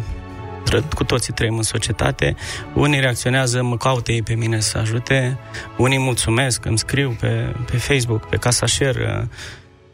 Tră- 0.70 0.93
Cu 0.95 1.03
toții 1.03 1.34
trăim 1.34 1.57
în 1.57 1.64
societate. 1.64 2.36
Unii 2.74 2.99
reacționează, 2.99 3.62
mă 3.64 3.78
caută 3.78 4.12
ei 4.12 4.22
pe 4.22 4.34
mine 4.34 4.59
să 4.59 4.78
ajute. 4.78 5.38
Unii 5.78 5.99
mulțumesc, 5.99 6.66
îmi 6.66 6.78
scriu 6.78 7.18
pe, 7.20 7.55
pe 7.72 7.78
Facebook, 7.78 8.26
pe 8.30 8.36
Casa 8.38 8.66
Share. 8.66 9.28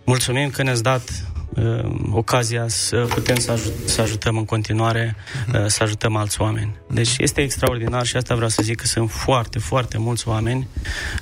Mulțumim 0.04 0.50
că 0.50 0.64
ne-ați 0.64 0.84
dat 0.84 1.26
uh, 1.50 1.86
ocazia 2.12 2.66
să 2.68 2.98
putem 2.98 3.36
să, 3.36 3.52
ajut- 3.52 3.74
să 3.86 4.02
ajutăm 4.02 4.38
în 4.38 4.46
continuare, 4.46 5.16
uh, 5.54 5.66
să 5.68 5.84
ajutăm 5.84 6.16
alți 6.16 6.42
oameni. 6.42 6.76
Deci 6.92 7.16
este 7.18 7.42
extraordinar 7.42 8.06
și 8.06 8.18
asta 8.18 8.36
vreau 8.36 8.50
să 8.50 8.62
zic 8.64 8.76
că 8.76 8.86
sunt 8.86 9.12
foarte, 9.12 9.60
foarte 9.60 9.98
mulți 9.98 10.28
oameni 10.28 10.68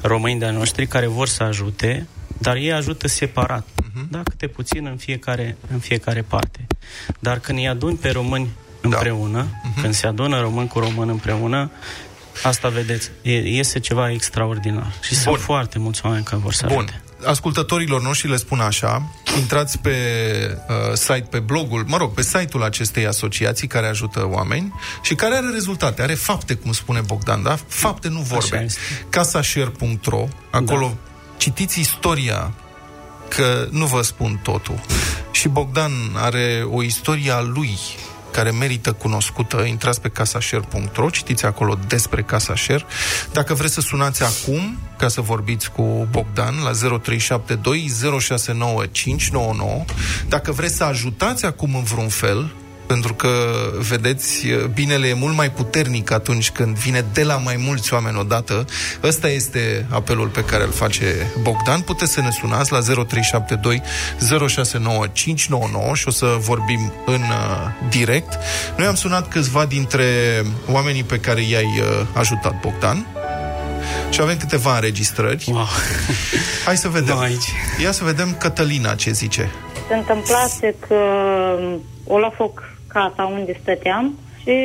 români 0.01 0.39
de-a 0.39 0.51
noștri 0.51 0.87
care 0.87 1.07
vor 1.07 1.27
să 1.27 1.43
ajute, 1.43 2.07
dar 2.37 2.55
ei 2.55 2.73
ajută 2.73 3.07
separat. 3.07 3.67
Da, 4.09 4.21
câte 4.23 4.47
puțin 4.47 4.85
în 4.85 4.97
fiecare, 4.97 5.57
în 5.71 5.79
fiecare 5.79 6.21
parte. 6.21 6.67
Dar 7.19 7.39
când 7.39 7.57
îi 7.57 7.67
aduni 7.67 7.97
pe 7.97 8.09
români 8.09 8.49
împreună, 8.85 9.47
când 9.81 9.93
se 9.93 10.07
adună 10.07 10.41
român 10.41 10.67
cu 10.67 10.79
român 10.79 11.09
împreună, 11.09 11.71
asta 12.43 12.67
vedeți, 12.67 13.11
e, 13.21 13.31
iese 13.31 13.79
ceva 13.79 14.11
extraordinar. 14.11 14.93
Și 15.01 15.15
sunt 15.15 15.39
foarte 15.39 15.79
mulți 15.79 16.01
oameni 16.03 16.23
care 16.23 16.41
vor 16.41 16.53
să 16.53 16.65
Bun. 16.67 16.77
ajute. 16.77 16.99
Ascultătorilor 17.25 18.01
noștri 18.01 18.29
le 18.29 18.35
spun 18.35 18.59
așa, 18.59 19.11
intrați 19.37 19.79
pe 19.79 19.95
uh, 20.67 20.93
site, 20.93 21.27
pe 21.29 21.39
blogul, 21.39 21.83
mă 21.87 21.97
rog, 21.97 22.13
pe 22.13 22.21
site-ul 22.21 22.63
acestei 22.63 23.07
asociații 23.07 23.67
care 23.67 23.87
ajută 23.87 24.27
oameni 24.31 24.73
și 25.01 25.15
care 25.15 25.35
are 25.35 25.47
rezultate, 25.53 26.01
are 26.01 26.13
fapte, 26.13 26.53
cum 26.53 26.71
spune 26.71 27.01
Bogdan, 27.01 27.43
da? 27.43 27.57
Fapte, 27.67 28.07
nu 28.07 28.19
vorbe. 28.19 28.65
Casashare.ro, 29.09 30.27
acolo 30.51 30.87
da. 30.87 31.11
citiți 31.37 31.79
istoria, 31.79 32.53
că 33.27 33.67
nu 33.71 33.85
vă 33.85 34.01
spun 34.01 34.39
totul. 34.43 34.79
Și 35.31 35.47
Bogdan 35.47 35.91
are 36.15 36.67
o 36.71 36.83
istorie 36.83 37.31
a 37.31 37.41
lui 37.41 37.77
care 38.35 38.51
merită 38.51 38.91
cunoscută, 38.91 39.61
intrați 39.61 40.01
pe 40.01 40.09
casashare.ro, 40.09 41.09
citiți 41.09 41.45
acolo 41.45 41.77
despre 41.87 42.21
Casashare. 42.21 42.85
Dacă 43.31 43.53
vreți 43.53 43.73
să 43.73 43.81
sunați 43.81 44.23
acum, 44.23 44.77
ca 44.97 45.07
să 45.07 45.21
vorbiți 45.21 45.71
cu 45.71 46.07
Bogdan, 46.11 46.55
la 46.63 46.71
0372 46.71 47.91
069 48.19 48.85
599, 48.85 49.85
dacă 50.27 50.51
vreți 50.51 50.75
să 50.75 50.83
ajutați 50.83 51.45
acum 51.45 51.75
în 51.75 51.83
vreun 51.83 52.09
fel, 52.09 52.51
pentru 52.87 53.13
că, 53.13 53.29
vedeți, 53.89 54.45
binele 54.73 55.07
e 55.07 55.13
mult 55.13 55.35
mai 55.35 55.51
puternic 55.51 56.11
atunci 56.11 56.51
când 56.51 56.77
vine 56.77 57.05
de 57.13 57.23
la 57.23 57.35
mai 57.35 57.55
mulți 57.57 57.93
oameni 57.93 58.17
odată. 58.17 58.65
Ăsta 59.03 59.29
este 59.29 59.85
apelul 59.89 60.27
pe 60.27 60.43
care 60.43 60.63
îl 60.63 60.71
face 60.71 61.31
Bogdan. 61.41 61.81
Puteți 61.81 62.11
să 62.11 62.21
ne 62.21 62.29
sunați 62.31 62.71
la 62.71 62.79
0372 62.79 63.81
069 64.47 65.07
599 65.07 65.95
și 65.95 66.07
o 66.07 66.11
să 66.11 66.25
vorbim 66.39 66.93
în 67.05 67.21
uh, 67.21 67.89
direct. 67.89 68.37
Noi 68.77 68.87
am 68.87 68.95
sunat 68.95 69.27
câțiva 69.27 69.65
dintre 69.65 70.05
oamenii 70.71 71.03
pe 71.03 71.19
care 71.19 71.41
i-ai 71.41 71.79
uh, 71.79 72.05
ajutat, 72.13 72.59
Bogdan. 72.59 73.05
Și 74.09 74.21
avem 74.21 74.37
câteva 74.37 74.75
înregistrări. 74.75 75.45
Wow. 75.51 75.67
Hai 76.65 76.77
să 76.77 76.87
vedem. 76.87 77.17
Aici. 77.17 77.51
Ia 77.81 77.91
să 77.91 78.03
vedem 78.03 78.35
Cătălina 78.39 78.95
ce 78.95 79.11
zice. 79.11 79.51
Se 79.87 79.95
întâmplase 79.95 80.75
că 80.87 80.95
o 82.03 82.19
la 82.19 82.29
foc 82.29 82.74
casa 82.97 83.23
unde 83.37 83.53
stăteam 83.61 84.05
și 84.41 84.55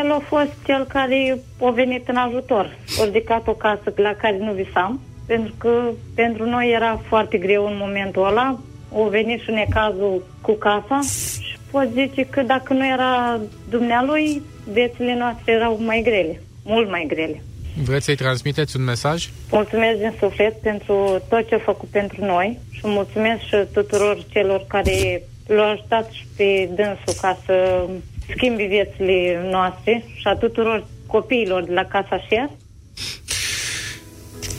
el 0.00 0.10
a 0.10 0.20
fost 0.28 0.52
cel 0.66 0.84
care 0.84 1.38
a 1.60 1.70
venit 1.70 2.08
în 2.08 2.16
ajutor. 2.16 2.78
A 3.00 3.04
ridicat 3.04 3.46
o 3.46 3.52
casă 3.52 3.92
la 3.96 4.14
care 4.22 4.36
nu 4.38 4.52
visam, 4.52 5.00
pentru 5.26 5.54
că 5.58 5.90
pentru 6.14 6.44
noi 6.44 6.72
era 6.72 7.00
foarte 7.08 7.36
greu 7.38 7.66
în 7.66 7.76
momentul 7.76 8.26
ăla. 8.26 8.60
O 8.92 9.08
venit 9.08 9.40
și 9.40 9.50
necazul 9.50 10.26
cu 10.40 10.52
casa 10.52 11.00
și 11.40 11.56
pot 11.70 11.88
zice 11.92 12.22
că 12.30 12.42
dacă 12.42 12.72
nu 12.72 12.86
era 12.86 13.40
dumnealui, 13.70 14.42
viețile 14.72 15.16
noastre 15.16 15.52
erau 15.52 15.78
mai 15.80 16.00
grele, 16.04 16.42
mult 16.64 16.90
mai 16.90 17.04
grele. 17.08 17.42
Vreți 17.84 18.04
să-i 18.04 18.16
transmiteți 18.16 18.76
un 18.76 18.84
mesaj? 18.84 19.28
Mulțumesc 19.50 19.98
din 19.98 20.12
suflet 20.18 20.60
pentru 20.60 21.22
tot 21.28 21.48
ce 21.48 21.54
a 21.54 21.58
făcut 21.58 21.88
pentru 21.88 22.24
noi 22.24 22.58
și 22.70 22.80
mulțumesc 22.82 23.40
și 23.40 23.56
tuturor 23.72 24.24
celor 24.28 24.64
care 24.68 25.22
l-au 25.46 25.70
ajutat 25.70 26.10
și 26.10 26.24
pe 26.36 26.68
dânsul 26.74 27.20
ca 27.20 27.38
să 27.46 27.86
schimbi 28.34 28.62
viețile 28.62 29.48
noastre 29.50 30.04
și 30.16 30.26
a 30.26 30.34
tuturor 30.36 30.86
copiilor 31.06 31.62
de 31.64 31.72
la 31.72 31.84
Casa 31.84 32.20
Share. 32.26 32.50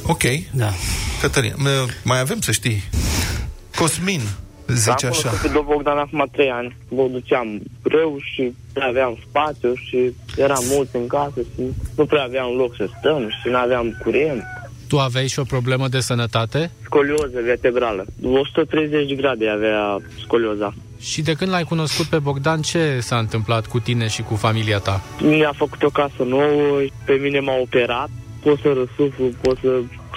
Ok. 0.07 0.23
Da. 0.53 0.69
Cătălina, 1.21 1.55
m- 1.55 2.03
mai 2.03 2.19
avem 2.19 2.39
să 2.41 2.51
știi. 2.51 2.83
Cosmin 3.75 4.21
zice 4.67 5.05
Am 5.05 5.11
așa. 5.11 5.29
cunoscut 5.29 5.51
pe 5.51 5.59
Bogdan 5.65 5.97
acum 5.97 6.27
trei 6.31 6.49
ani. 6.49 6.75
Mă 6.89 7.07
duceam 7.11 7.61
greu 7.83 8.17
și 8.33 8.53
nu 8.73 8.81
aveam 8.81 9.17
spațiu 9.29 9.73
și 9.75 10.11
eram 10.37 10.63
mulți 10.69 10.95
în 10.95 11.07
casă 11.07 11.39
și 11.55 11.61
nu 11.95 12.05
prea 12.05 12.23
aveam 12.23 12.51
loc 12.55 12.75
să 12.75 12.87
stăm 12.99 13.29
și 13.29 13.47
nu 13.49 13.55
aveam 13.57 13.97
curent. 14.03 14.43
Tu 14.87 14.99
aveai 14.99 15.27
și 15.27 15.39
o 15.39 15.43
problemă 15.43 15.87
de 15.87 15.99
sănătate? 15.99 16.71
Scolioză 16.83 17.39
vertebrală. 17.43 18.05
130 18.23 19.07
de 19.07 19.15
grade 19.15 19.49
avea 19.49 19.97
scolioza. 20.23 20.73
Și 20.99 21.21
de 21.21 21.33
când 21.33 21.51
l-ai 21.51 21.63
cunoscut 21.63 22.05
pe 22.05 22.19
Bogdan, 22.19 22.61
ce 22.61 22.99
s-a 22.99 23.17
întâmplat 23.17 23.67
cu 23.67 23.79
tine 23.79 24.07
și 24.07 24.21
cu 24.21 24.35
familia 24.35 24.77
ta? 24.77 25.01
Mi-a 25.21 25.53
făcut 25.55 25.83
o 25.83 25.89
casă 25.89 26.23
nouă, 26.23 26.79
pe 27.05 27.13
mine 27.13 27.39
m-a 27.39 27.57
operat 27.61 28.09
pot 28.45 28.59
să 28.59 28.71
răsuflu, 28.81 29.25
pot 29.41 29.57
să 29.61 29.71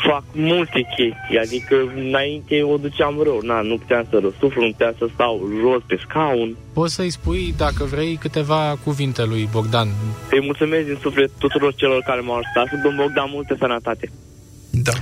fac 0.09 0.25
multe 0.33 0.81
chestii. 0.97 1.39
Adică 1.45 1.77
înainte 1.97 2.63
o 2.63 2.77
duceam 2.77 3.15
rău. 3.23 3.39
Na, 3.41 3.61
nu 3.61 3.77
puteam 3.77 4.05
să 4.11 4.17
răsuflu, 4.27 4.63
nu 4.63 4.71
puteam 4.71 4.95
să 4.99 5.07
stau 5.15 5.35
jos 5.61 5.83
pe 5.87 5.97
scaun. 6.05 6.57
Poți 6.73 6.95
să-i 6.95 7.11
spui, 7.11 7.55
dacă 7.57 7.85
vrei, 7.85 8.17
câteva 8.25 8.79
cuvinte 8.85 9.25
lui 9.25 9.49
Bogdan. 9.53 9.89
Îi 10.31 10.43
mulțumesc 10.49 10.85
din 10.87 10.99
suflet 11.01 11.31
tuturor 11.39 11.75
celor 11.75 12.01
care 12.07 12.21
m-au 12.21 12.37
ajutat 12.41 12.67
și 12.67 12.83
domnul 12.85 13.03
Bogdan 13.05 13.29
multă 13.33 13.55
sănătate. 13.59 14.11
Da. 14.83 14.93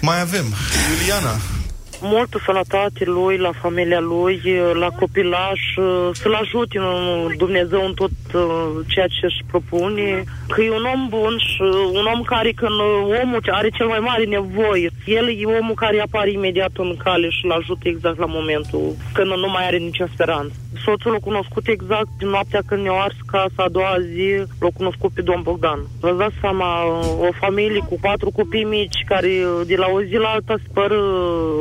Mai 0.00 0.20
avem 0.20 0.54
Iuliana. 0.90 1.61
Multă 2.02 2.38
sănătate 2.46 3.04
lui, 3.04 3.36
la 3.36 3.52
familia 3.52 4.00
lui, 4.00 4.40
la 4.72 4.88
copilaș, 4.88 5.60
să-l 6.12 6.34
ajute 6.34 6.78
în 6.78 7.36
Dumnezeu 7.36 7.84
în 7.84 7.94
tot 7.94 8.10
uh, 8.34 8.42
ceea 8.88 9.06
ce 9.06 9.26
își 9.26 9.44
propune, 9.50 10.24
că 10.48 10.62
e 10.62 10.70
un 10.70 10.86
om 10.94 11.06
bun 11.08 11.38
și 11.38 11.62
un 11.92 12.06
om 12.14 12.22
care 12.22 12.50
când 12.50 12.78
omul 13.22 13.40
are 13.50 13.68
cel 13.68 13.86
mai 13.86 13.98
mare 13.98 14.24
nevoie, 14.24 14.90
el 15.06 15.26
e 15.28 15.58
omul 15.58 15.74
care 15.74 16.00
apare 16.00 16.30
imediat 16.30 16.70
în 16.76 16.96
cale 16.96 17.28
și 17.28 17.44
îl 17.44 17.52
ajută 17.52 17.88
exact 17.88 18.18
la 18.18 18.26
momentul 18.26 18.96
când 19.12 19.28
nu 19.28 19.48
mai 19.48 19.66
are 19.66 19.76
nicio 19.76 20.06
speranță. 20.12 20.54
Soțul 20.84 21.12
l-a 21.12 21.18
cunoscut 21.18 21.66
exact 21.66 22.08
din 22.18 22.28
noaptea 22.28 22.62
când 22.66 22.82
ne-a 22.82 22.92
ars 22.92 23.16
casa 23.26 23.62
a 23.62 23.68
doua 23.68 23.96
zi, 24.12 24.28
l-a 24.60 24.68
cunoscut 24.74 25.10
pe 25.12 25.22
domn 25.22 25.42
Bogdan. 25.42 25.80
Vă 26.00 26.12
dați 26.12 26.34
seama, 26.40 26.86
o 27.26 27.28
familie 27.40 27.82
cu 27.88 27.98
patru 28.00 28.30
copii 28.30 28.64
mici 28.64 29.04
care 29.06 29.30
de 29.66 29.76
la 29.76 29.86
o 29.92 30.02
zi 30.02 30.14
la 30.14 30.28
alta 30.28 30.54
spăr 30.68 30.90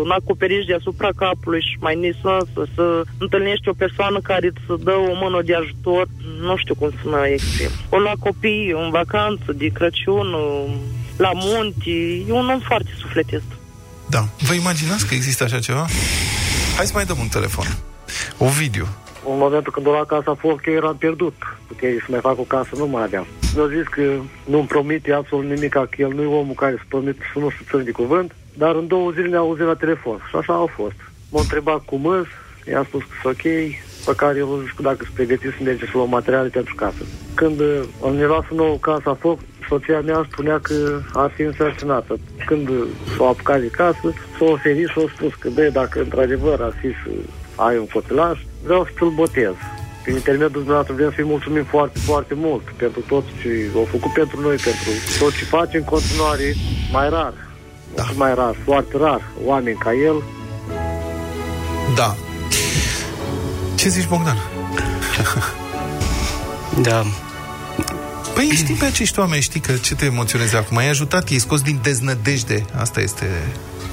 în 0.03 0.11
acoperiș 0.31 0.65
deasupra 0.65 1.09
capului 1.15 1.61
și 1.61 1.75
mai 1.79 1.95
nisănsă, 1.95 2.61
să 2.75 2.85
întâlnești 3.17 3.69
o 3.69 3.79
persoană 3.83 4.19
care 4.19 4.47
îți 4.47 4.83
dă 4.83 4.95
o 5.11 5.13
mână 5.23 5.41
de 5.41 5.55
ajutor, 5.55 6.07
nu 6.41 6.55
știu 6.57 6.75
cum 6.75 6.89
să 6.89 7.09
mă 7.09 7.27
exprim. 7.27 7.71
O 7.89 7.97
la 7.99 8.13
copii, 8.19 8.75
în 8.83 8.89
vacanță, 8.89 9.51
de 9.61 9.67
Crăciun, 9.67 10.27
la 11.17 11.31
munte, 11.33 11.91
e 12.27 12.31
un 12.31 12.49
om 12.49 12.59
foarte 12.59 12.91
sufletist. 13.01 13.49
Da. 14.09 14.21
Vă 14.47 14.53
imaginați 14.53 15.07
că 15.07 15.13
există 15.13 15.43
așa 15.43 15.59
ceva? 15.59 15.85
Hai 16.75 16.85
să 16.85 16.91
mai 16.95 17.05
dăm 17.05 17.17
un 17.19 17.27
telefon. 17.27 17.65
Ovidiu. 18.37 18.87
În 19.31 19.37
momentul 19.37 19.71
când 19.73 19.87
o 19.87 19.91
la 19.91 20.05
casa 20.05 20.35
foc, 20.35 20.65
eu 20.65 20.73
eram 20.73 20.97
pierdut. 20.97 21.35
Puteai 21.67 22.03
să 22.05 22.07
mai 22.09 22.19
fac 22.19 22.39
o 22.39 22.51
casă, 22.55 22.69
nu 22.75 22.87
mai 22.87 23.03
aveam. 23.03 23.27
Mi-a 23.55 23.67
zis 23.77 23.87
că 23.87 24.01
nu-mi 24.45 24.67
promite 24.67 25.13
absolut 25.13 25.45
nimic, 25.45 25.73
că 25.73 25.97
el 25.97 26.13
nu 26.13 26.21
e 26.21 26.25
omul 26.25 26.53
care 26.53 26.75
să 26.77 26.85
promite 26.87 27.23
să 27.33 27.39
nu 27.39 27.49
se 27.49 27.61
țin 27.69 27.83
de 27.83 27.91
cuvânt, 27.91 28.31
dar 28.57 28.75
în 28.75 28.87
două 28.87 29.11
zile 29.11 29.27
ne-a 29.27 29.39
auzit 29.39 29.65
la 29.65 29.75
telefon. 29.75 30.17
Și 30.29 30.35
așa 30.35 30.53
au 30.53 30.67
fost. 30.67 30.95
M-a 31.31 31.39
întrebat 31.41 31.85
cum 31.85 32.05
îs, 32.05 32.27
i-am 32.67 32.83
spus 32.83 33.01
că 33.01 33.07
sunt 33.21 33.33
ok, 33.33 33.43
pe 34.05 34.15
care 34.15 34.37
el 34.37 34.45
a 34.45 34.61
zis 34.61 34.71
că 34.75 34.81
dacă 34.81 35.01
se 35.03 35.09
pregătit 35.13 35.51
să 35.57 35.63
merge 35.63 35.85
să 35.85 35.91
luăm 35.93 36.09
materiale 36.09 36.47
pentru 36.47 36.75
casă. 36.75 37.03
Când 37.33 37.59
uh, 37.59 37.81
am 38.05 38.15
ne 38.15 38.25
luat 38.25 38.51
nou 38.51 38.77
casa 38.77 39.13
foc, 39.13 39.39
soția 39.67 39.99
mea 40.01 40.27
spunea 40.31 40.59
că 40.59 41.01
ar 41.13 41.31
fi 41.35 41.41
însărcinată. 41.41 42.19
Când 42.45 42.69
uh, 42.69 42.87
s-a 43.17 43.25
apucat 43.25 43.59
de 43.59 43.67
casă, 43.67 44.13
s-a 44.37 44.45
oferit 44.45 44.87
și 44.87 44.99
a 44.99 45.11
spus 45.15 45.33
că, 45.33 45.49
băi, 45.49 45.71
dacă 45.71 45.99
într-adevăr 45.99 46.61
ar 46.61 46.73
fi 46.81 46.87
să 46.87 47.09
ai 47.55 47.77
un 47.77 47.87
copilaj, 47.87 48.45
vreau 48.63 48.87
să-l 48.97 49.09
botez. 49.09 49.53
Prin 50.03 50.15
intermediul 50.15 50.51
dumneavoastră 50.51 50.93
vrem 50.95 51.11
să-i 51.15 51.23
mulțumim 51.33 51.63
foarte, 51.63 51.99
foarte 51.99 52.33
mult 52.33 52.63
pentru 52.75 53.01
tot 53.07 53.23
ce 53.41 53.49
au 53.75 53.83
făcut 53.83 54.13
pentru 54.13 54.41
noi, 54.41 54.55
pentru 54.55 54.89
tot 55.19 55.33
ce 55.37 55.43
face 55.45 55.77
în 55.77 55.83
continuare, 55.83 56.53
mai 56.91 57.09
rar, 57.09 57.33
da. 57.95 58.03
mai 58.15 58.33
rar, 58.33 58.55
foarte 58.63 58.97
rar, 58.97 59.21
oameni 59.43 59.77
ca 59.77 59.93
el. 59.93 60.23
Da. 61.95 62.15
Ce 63.75 63.89
zici, 63.89 64.07
Bogdan? 64.07 64.37
Da. 66.81 67.03
Păi 68.33 68.49
știi 68.55 68.75
pe 68.75 68.85
acești 68.85 69.19
oameni, 69.19 69.41
știi 69.41 69.59
că 69.59 69.71
ce 69.71 69.95
te 69.95 70.05
emoționezi 70.05 70.55
acum? 70.55 70.77
Ai 70.77 70.89
ajutat, 70.89 71.29
i-ai 71.29 71.39
scos 71.39 71.61
din 71.61 71.79
deznădejde. 71.81 72.65
Asta 72.77 73.01
este... 73.01 73.25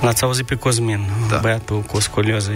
L-ați 0.00 0.22
auzit 0.22 0.46
pe 0.46 0.54
Cosmin, 0.54 1.10
da. 1.28 1.36
băiatul 1.36 1.80
cu 1.80 1.96
o 1.96 2.00
scolioză. 2.00 2.50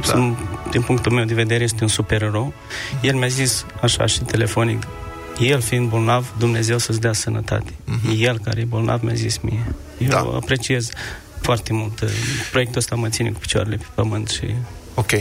Da. 0.00 0.06
Sunt, 0.06 0.38
din 0.70 0.82
punctul 0.82 1.12
meu 1.12 1.24
de 1.24 1.34
vedere, 1.34 1.64
este 1.64 1.82
un 1.82 1.88
supererou. 1.88 2.52
El 3.00 3.14
mi-a 3.14 3.26
zis, 3.26 3.66
așa 3.82 4.06
și 4.06 4.20
telefonic, 4.20 4.86
el 5.40 5.60
fiind 5.60 5.88
bolnav, 5.88 6.34
Dumnezeu 6.38 6.78
să-ți 6.78 7.00
dea 7.00 7.12
sănătate. 7.12 7.72
Uh-huh. 7.72 8.18
El 8.18 8.38
care 8.38 8.60
e 8.60 8.64
bolnav 8.64 9.02
mi-a 9.02 9.14
zis 9.14 9.38
mie. 9.38 9.74
Eu 9.98 10.08
da. 10.08 10.18
apreciez 10.18 10.90
foarte 11.40 11.72
mult. 11.72 12.04
Proiectul 12.50 12.78
ăsta 12.78 12.94
mă 12.94 13.08
ține 13.08 13.30
cu 13.30 13.38
picioarele 13.38 13.76
pe 13.76 13.86
pământ 13.94 14.28
și 14.28 14.54
Ok. 14.98 15.12
0372069599 15.12 15.20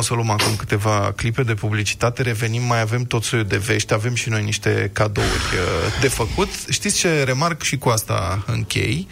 să 0.00 0.14
luăm 0.14 0.30
acum 0.30 0.56
câteva 0.56 1.12
clipe 1.16 1.42
de 1.42 1.54
publicitate. 1.54 2.22
Revenim, 2.22 2.62
mai 2.62 2.80
avem 2.80 3.04
tot 3.04 3.22
soiul 3.22 3.46
de 3.46 3.56
vești, 3.56 3.92
avem 3.92 4.14
și 4.14 4.28
noi 4.28 4.44
niște 4.44 4.90
cadouri 4.92 5.28
uh, 5.28 6.00
de 6.00 6.08
făcut. 6.08 6.48
Știți 6.68 6.98
ce 6.98 7.22
remarc 7.22 7.62
și 7.62 7.78
cu 7.78 7.88
asta 7.88 8.44
închei? 8.46 9.08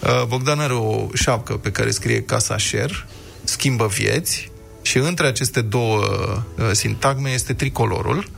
Uh, 0.00 0.24
Bogdan 0.26 0.58
are 0.58 0.72
o 0.72 1.06
șapcă 1.14 1.52
pe 1.56 1.70
care 1.70 1.90
scrie 1.90 2.22
Casa 2.22 2.58
Share, 2.58 3.06
schimbă 3.44 3.86
vieți, 3.86 4.50
și 4.84 4.98
între 4.98 5.26
aceste 5.26 5.60
două 5.60 6.02
uh, 6.02 6.70
sintagme 6.72 7.30
este 7.30 7.52
tricolorul. 7.54 8.30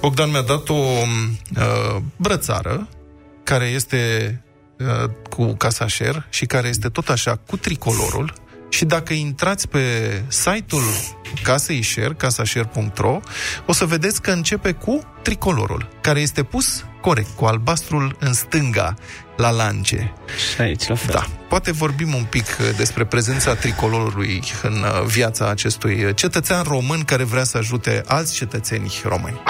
Bogdan 0.00 0.30
mi-a 0.30 0.42
dat 0.42 0.68
o 0.68 0.74
uh, 0.74 1.96
brățară 2.16 2.88
care 3.42 3.64
este 3.64 4.32
uh, 4.78 5.10
cu 5.30 5.54
Casa 5.54 5.88
Share 5.88 6.26
și 6.30 6.46
care 6.46 6.68
este 6.68 6.88
tot 6.88 7.08
așa 7.08 7.36
cu 7.46 7.56
tricolorul 7.56 8.32
și 8.68 8.84
dacă 8.84 9.12
intrați 9.12 9.68
pe 9.68 9.80
site-ul 10.28 10.82
Casei 11.42 11.82
Share, 11.82 12.14
casashare.ro, 12.14 13.20
o 13.66 13.72
să 13.72 13.84
vedeți 13.84 14.22
că 14.22 14.30
începe 14.30 14.72
cu 14.72 15.02
tricolorul, 15.22 15.88
care 16.00 16.20
este 16.20 16.42
pus 16.42 16.84
corect, 17.00 17.28
cu 17.36 17.44
albastrul 17.44 18.16
în 18.20 18.32
stânga, 18.32 18.94
la 19.38 19.50
lance. 19.50 20.12
Și 20.36 20.60
aici 20.60 20.86
la 20.86 20.94
fel. 20.94 21.14
Da. 21.14 21.24
Poate 21.48 21.72
vorbim 21.72 22.14
un 22.14 22.24
pic 22.24 22.46
uh, 22.60 22.76
despre 22.76 23.04
prezența 23.04 23.54
tricolorului 23.54 24.42
în 24.62 24.72
uh, 24.72 25.04
viața 25.06 25.48
acestui 25.48 26.14
cetățean 26.14 26.62
român 26.62 27.00
care 27.00 27.24
vrea 27.24 27.44
să 27.44 27.58
ajute 27.58 28.02
alți 28.06 28.34
cetățeni 28.34 29.00
români. 29.04 29.40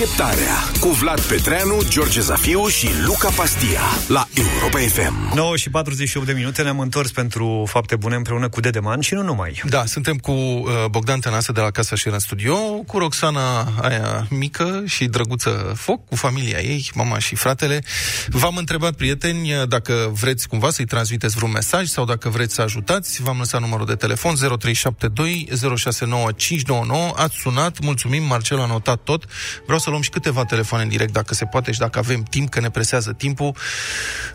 Deșteptarea 0.00 0.54
cu 0.80 0.88
Vlad 0.88 1.20
Petreanu, 1.20 1.80
George 1.88 2.20
Zafiu 2.20 2.66
și 2.66 2.88
Luca 3.06 3.28
Pastia 3.36 3.80
la 4.08 4.26
Europa 4.34 4.78
FM. 4.78 5.34
9 5.34 5.56
și 5.56 5.70
48 5.70 6.26
de 6.26 6.32
minute 6.32 6.62
ne-am 6.62 6.78
întors 6.78 7.10
pentru 7.10 7.64
fapte 7.68 7.96
bune 7.96 8.16
împreună 8.16 8.48
cu 8.48 8.60
Dedeman 8.60 9.00
și 9.00 9.14
nu 9.14 9.22
numai. 9.22 9.62
Da, 9.68 9.86
suntem 9.86 10.16
cu 10.16 10.30
uh, 10.30 10.64
Bogdan 10.90 11.20
Tănase 11.20 11.52
de 11.52 11.60
la 11.60 11.70
Casa 11.70 11.96
și 11.96 12.08
în 12.08 12.18
studio, 12.18 12.56
cu 12.86 12.98
Roxana 12.98 13.60
aia 13.80 14.26
mică 14.30 14.82
și 14.86 15.04
drăguță 15.04 15.72
Foc, 15.76 16.06
cu 16.06 16.16
familia 16.16 16.58
ei, 16.58 16.90
mama 16.94 17.18
și 17.18 17.34
fratele. 17.34 17.82
V-am 18.28 18.56
întrebat, 18.56 18.94
prieteni, 18.94 19.52
dacă 19.68 20.12
vreți 20.20 20.48
cumva 20.48 20.70
să-i 20.70 20.84
transmiteți 20.84 21.36
vreun 21.36 21.50
mesaj 21.50 21.86
sau 21.86 22.04
dacă 22.04 22.28
vreți 22.28 22.54
să 22.54 22.62
ajutați, 22.62 23.22
v-am 23.22 23.38
lăsat 23.38 23.60
numărul 23.60 23.86
de 23.86 23.94
telefon 23.94 24.34
0372 24.34 25.48
069599. 25.76 27.12
Ați 27.16 27.36
sunat, 27.36 27.80
mulțumim, 27.80 28.24
Marcel 28.24 28.60
a 28.60 28.66
notat 28.66 29.00
tot. 29.02 29.24
Vreau 29.64 29.78
să 29.78 29.89
luăm 29.90 30.02
și 30.02 30.10
câteva 30.10 30.44
telefoane 30.44 30.82
în 30.84 30.88
direct, 30.88 31.12
dacă 31.12 31.34
se 31.34 31.46
poate 31.52 31.72
și 31.72 31.78
dacă 31.78 31.98
avem 31.98 32.22
timp, 32.30 32.48
că 32.48 32.60
ne 32.60 32.70
presează 32.70 33.10
timpul. 33.24 33.50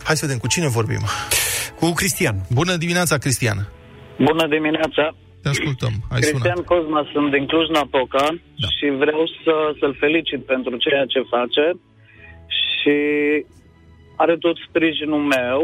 Hai 0.04 0.16
să 0.16 0.26
vedem 0.26 0.40
cu 0.40 0.48
cine 0.48 0.68
vorbim. 0.68 1.04
Cu 1.80 1.86
Cristian. 2.00 2.36
Bună 2.60 2.76
dimineața, 2.76 3.18
Cristian. 3.18 3.58
Bună 4.18 4.48
dimineața. 4.48 5.16
Te 5.42 5.50
ascultăm. 5.50 5.94
Hai 6.10 6.20
Cristian 6.20 6.42
sunat. 6.42 6.72
Cosma, 6.72 7.02
sunt 7.14 7.32
din 7.32 7.46
Cluj-Napoca 7.46 8.26
da. 8.64 8.68
și 8.78 8.86
vreau 9.04 9.24
să, 9.44 9.54
să-l 9.80 9.96
felicit 10.00 10.42
pentru 10.54 10.74
ceea 10.86 11.06
ce 11.14 11.22
face 11.36 11.66
și 12.70 12.96
are 14.16 14.36
tot 14.46 14.58
sprijinul 14.68 15.24
meu 15.38 15.60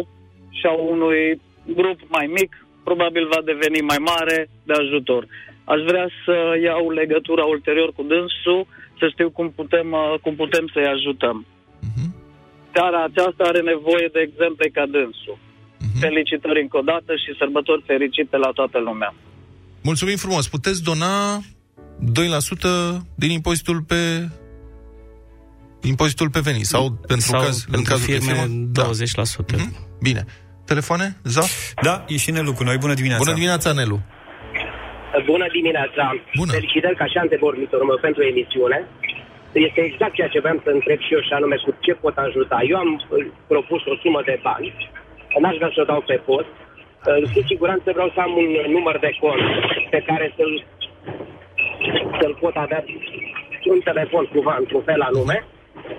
și 0.57 0.65
a 0.65 0.73
unui 0.93 1.41
grup 1.65 1.99
mai 2.07 2.25
mic, 2.37 2.51
probabil 2.83 3.27
va 3.33 3.41
deveni 3.51 3.81
mai 3.91 3.97
mare 4.11 4.49
de 4.67 4.73
ajutor. 4.73 5.23
Aș 5.63 5.79
vrea 5.89 6.07
să 6.25 6.35
iau 6.63 6.89
legătura 6.89 7.43
ulterior 7.43 7.89
cu 7.93 8.03
dânsul, 8.11 8.67
să 9.01 9.05
știu 9.13 9.29
cum 9.37 9.47
putem, 9.59 9.87
uh, 9.91 10.19
cum 10.23 10.33
putem 10.43 10.65
să-i 10.73 10.91
ajutăm. 10.95 11.37
Uh-huh. 11.87 12.09
Țara 12.75 12.99
aceasta 13.09 13.43
are 13.51 13.61
nevoie 13.73 14.07
de 14.15 14.21
exemple 14.27 14.65
ca 14.75 14.83
dânsul. 14.95 15.37
Uh-huh. 15.39 15.99
Felicitări 16.05 16.61
încă 16.65 16.77
o 16.81 16.85
dată 16.91 17.11
și 17.23 17.37
sărbători 17.41 17.87
fericite 17.91 18.35
la 18.45 18.51
toată 18.59 18.77
lumea. 18.87 19.11
Mulțumim 19.89 20.17
frumos. 20.25 20.43
Puteți 20.55 20.83
dona 20.89 21.13
2% 21.39 21.43
din 23.21 23.31
impozitul 23.39 23.77
pe 23.91 24.01
impozitul 25.81 26.29
pe 26.29 26.39
venit 26.39 26.65
sau 26.65 26.83
pentru 27.11 27.27
Sau 27.27 27.41
caz 27.41 27.55
pentru 27.63 27.77
în 27.77 27.83
cazul 27.83 28.05
firme, 28.05 28.31
de 28.31 28.39
firmă 28.39 28.71
20%. 28.73 29.55
Mhm. 29.57 29.75
Bine. 30.01 30.25
Telefoane? 30.65 31.17
Zaf? 31.23 31.51
Da, 31.81 32.05
e 32.07 32.17
și 32.17 32.31
Nelu 32.31 32.53
cu 32.53 32.63
noi. 32.63 32.77
Bună 32.77 32.93
dimineața. 32.93 33.23
Bună 33.23 33.35
dimineața, 33.35 33.71
Nelu. 33.71 33.99
Bună 35.25 35.47
dimineața! 35.57 36.03
Bună. 36.35 36.51
Felicitări 36.51 36.95
ca 36.95 37.05
și 37.05 37.17
antevorbitorul 37.17 37.85
meu 37.85 37.99
pentru 38.01 38.21
emisiune. 38.23 38.87
Este 39.51 39.81
exact 39.81 40.13
ceea 40.13 40.27
ce 40.33 40.39
vreau 40.39 40.59
să 40.63 40.69
întreb 40.69 40.99
și 40.99 41.13
eu 41.13 41.21
și 41.21 41.33
anume 41.33 41.55
cu 41.55 41.75
ce 41.79 41.93
pot 41.93 42.17
ajuta. 42.17 42.57
Eu 42.71 42.77
am 42.77 42.91
uh, 42.93 43.25
propus 43.47 43.81
o 43.85 43.95
sumă 44.01 44.21
de 44.25 44.39
bani, 44.41 44.73
n-aș 45.39 45.55
vrea 45.55 45.71
să 45.73 45.81
o 45.81 45.89
dau 45.91 46.01
pe 46.01 46.17
post. 46.27 46.51
Uh, 47.07 47.31
Cu 47.33 47.41
siguranță 47.51 47.87
vreau 47.97 48.09
să 48.15 48.19
am 48.19 48.33
un 48.41 48.49
număr 48.75 48.97
de 48.99 49.11
cont 49.19 49.41
pe 49.89 50.03
care 50.09 50.33
să-l, 50.35 50.65
să-l 52.19 52.37
pot 52.39 52.55
avea 52.55 52.83
un 53.63 53.79
telefon 53.79 54.25
cumva 54.25 54.55
într-un 54.59 54.81
fel 54.81 55.01
anume 55.01 55.37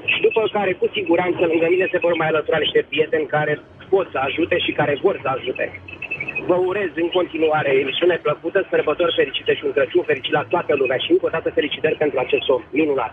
și 0.05 0.21
după 0.21 0.49
care, 0.53 0.73
cu 0.73 0.87
siguranță, 0.93 1.41
lângă 1.41 1.67
mine 1.71 1.89
se 1.91 1.99
vor 1.99 2.15
mai 2.17 2.29
alătura 2.29 2.59
niște 2.59 2.87
prieteni 2.89 3.27
care 3.27 3.61
pot 3.89 4.09
să 4.13 4.19
ajute 4.19 4.59
și 4.59 4.73
care 4.73 4.99
vor 5.03 5.19
să 5.23 5.29
ajute. 5.37 5.81
Vă 6.49 6.57
urez 6.71 6.91
în 7.05 7.09
continuare 7.19 7.71
emisiune 7.83 8.17
plăcută, 8.27 8.59
sărbători 8.73 9.17
fericite 9.21 9.53
și 9.55 9.63
un 9.67 9.73
Crăciun 9.77 10.05
fericit 10.11 10.33
la 10.39 10.45
toată 10.53 10.73
lumea 10.81 10.99
și 11.05 11.11
încă 11.15 11.25
o 11.29 11.35
dată 11.37 11.49
felicitări 11.59 11.97
pentru 12.03 12.19
acest 12.25 12.47
om 12.55 12.63
minunat. 12.81 13.13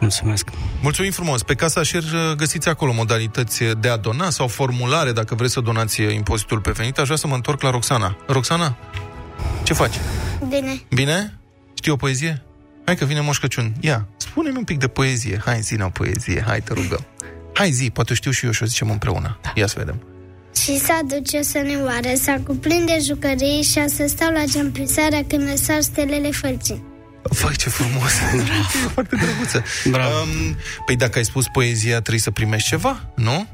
Mulțumesc. 0.00 0.44
Mulțumim 0.82 1.10
frumos. 1.10 1.42
Pe 1.42 1.54
Casa 1.54 1.82
Șer 1.82 2.02
uh, 2.02 2.32
găsiți 2.36 2.68
acolo 2.68 2.92
modalități 2.92 3.64
de 3.80 3.88
a 3.88 3.96
dona 3.96 4.28
sau 4.30 4.46
formulare 4.46 5.12
dacă 5.12 5.34
vreți 5.34 5.52
să 5.52 5.60
donați 5.60 6.00
uh, 6.00 6.14
impozitul 6.14 6.60
pe 6.60 6.70
venit. 6.70 6.98
Aș 6.98 7.04
vrea 7.04 7.16
să 7.16 7.26
mă 7.26 7.34
întorc 7.34 7.62
la 7.62 7.70
Roxana. 7.70 8.16
Roxana, 8.26 8.76
ce 9.64 9.72
faci? 9.72 9.94
Bine. 10.48 10.72
Bine? 10.94 11.38
Știi 11.74 11.92
o 11.92 11.96
poezie? 11.96 12.42
Hai 12.84 12.94
că 12.94 13.04
vine 13.04 13.20
Moș 13.20 13.38
Crăciun. 13.38 13.72
Ia, 13.80 14.06
spune-mi 14.16 14.56
un 14.56 14.64
pic 14.64 14.78
de 14.78 14.88
poezie. 14.88 15.40
Hai, 15.44 15.60
zi 15.60 15.76
o 15.82 15.88
poezie. 15.88 16.42
Hai, 16.46 16.60
te 16.60 16.72
rugăm. 16.72 17.06
Hai, 17.54 17.70
zi, 17.70 17.90
poate 17.90 18.14
știu 18.14 18.30
și 18.30 18.44
eu 18.44 18.50
și 18.50 18.62
o 18.62 18.66
zicem 18.66 18.90
împreună. 18.90 19.38
Ia 19.54 19.66
să 19.66 19.74
vedem. 19.78 20.15
Și 20.62 20.78
să 20.78 20.92
aduce 21.02 21.42
să 21.42 21.58
ne 21.58 21.76
oare, 21.76 22.14
să 22.14 22.40
cuprinde 22.46 22.98
jucării 23.00 23.62
și 23.62 23.78
a 23.78 23.86
să 23.86 24.04
stau 24.08 24.32
la 24.32 24.44
geampisarea 24.44 25.24
când 25.28 25.42
ne 25.42 25.54
sar 25.54 25.80
stelele 25.80 26.30
fălcii. 26.30 26.84
Vai, 27.22 27.54
ce 27.56 27.68
frumos! 27.68 28.12
e 28.84 28.88
foarte 28.92 29.16
drăguță. 29.16 29.64
Bravo. 29.90 30.14
Um, 30.14 30.56
păi 30.86 30.96
dacă 30.96 31.18
ai 31.18 31.24
spus 31.24 31.46
poezia, 31.52 31.92
trebuie 31.92 32.20
să 32.20 32.30
primești 32.30 32.68
ceva, 32.68 33.08
nu? 33.14 33.46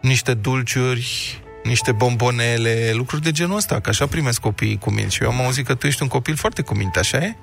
Niște 0.00 0.34
dulciuri, 0.34 1.40
niște 1.64 1.92
bombonele, 1.92 2.90
lucruri 2.94 3.22
de 3.22 3.30
genul 3.30 3.56
ăsta, 3.56 3.80
că 3.80 3.88
așa 3.88 4.06
primesc 4.06 4.40
copiii 4.40 4.78
cu 4.78 4.90
minte. 4.90 5.10
Și 5.10 5.22
eu 5.22 5.30
am 5.30 5.40
auzit 5.40 5.66
că 5.66 5.74
tu 5.74 5.86
ești 5.86 6.02
un 6.02 6.08
copil 6.08 6.36
foarte 6.36 6.62
cu 6.62 6.74
minte, 6.74 6.98
așa 6.98 7.18
e? 7.18 7.36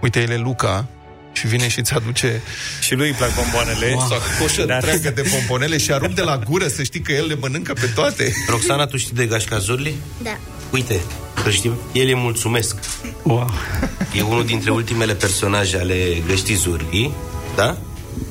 Uite, 0.00 0.20
el 0.20 0.30
e 0.30 0.36
Luca 0.36 0.88
și 1.34 1.46
vine 1.46 1.68
și 1.68 1.78
îți 1.78 1.92
aduce... 1.92 2.42
Și 2.80 2.94
lui 2.94 3.08
îi 3.08 3.14
plac 3.14 3.34
bomboanele. 3.34 3.92
Wow. 3.94 4.06
Sau 4.08 4.18
coșă 4.40 4.64
Dar- 4.64 4.76
întreagă 4.76 5.10
de 5.10 5.28
bombonele 5.30 5.78
și 5.78 5.92
a 5.92 5.98
rupt 5.98 6.14
de 6.14 6.22
la 6.22 6.38
gură 6.38 6.68
să 6.68 6.82
știi 6.82 7.00
că 7.00 7.12
el 7.12 7.26
le 7.26 7.34
mănâncă 7.34 7.72
pe 7.72 7.86
toate. 7.94 8.32
Roxana, 8.48 8.86
tu 8.86 8.96
știi 8.96 9.14
de 9.14 9.26
Gașca 9.26 9.58
Zorli? 9.58 9.94
Da. 10.22 10.38
Uite, 10.70 11.00
să 11.42 11.50
știm, 11.50 11.74
el 11.92 12.08
e 12.08 12.14
mulțumesc. 12.14 12.76
Wow. 13.22 13.50
E 14.16 14.22
unul 14.22 14.44
dintre 14.44 14.70
ultimele 14.70 15.14
personaje 15.14 15.78
ale 15.78 16.22
Găștii 16.26 16.54
Zorli, 16.54 17.10
da? 17.56 17.78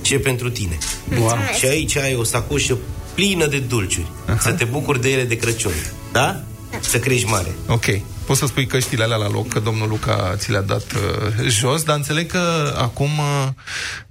Ce 0.02 0.20
pentru 0.20 0.50
tine. 0.50 0.78
Wow. 1.18 1.38
Și 1.58 1.66
aici 1.66 1.98
ai 1.98 2.16
o 2.16 2.24
sacoșă 2.24 2.78
plină 3.14 3.48
de 3.48 3.58
dulciuri. 3.58 4.08
Să 4.40 4.52
te 4.52 4.64
bucuri 4.64 5.02
de 5.02 5.10
ele 5.10 5.24
de 5.24 5.38
Crăciun. 5.38 5.72
Da? 6.12 6.44
Să 6.80 6.98
crești 7.00 7.28
mare. 7.28 7.52
Ok. 7.68 7.86
Poți 8.26 8.40
să 8.40 8.46
spui 8.46 8.66
căștile 8.66 9.04
alea 9.04 9.18
la 9.18 9.30
loc, 9.30 9.48
că 9.48 9.60
domnul 9.60 9.88
Luca 9.90 10.34
ți 10.38 10.52
le-a 10.52 10.62
dat 10.62 10.92
uh, 10.92 11.46
jos, 11.48 11.84
dar 11.84 11.96
înțeleg 11.96 12.32
că 12.32 12.74
acum... 12.78 13.10
Uh, 13.18 13.48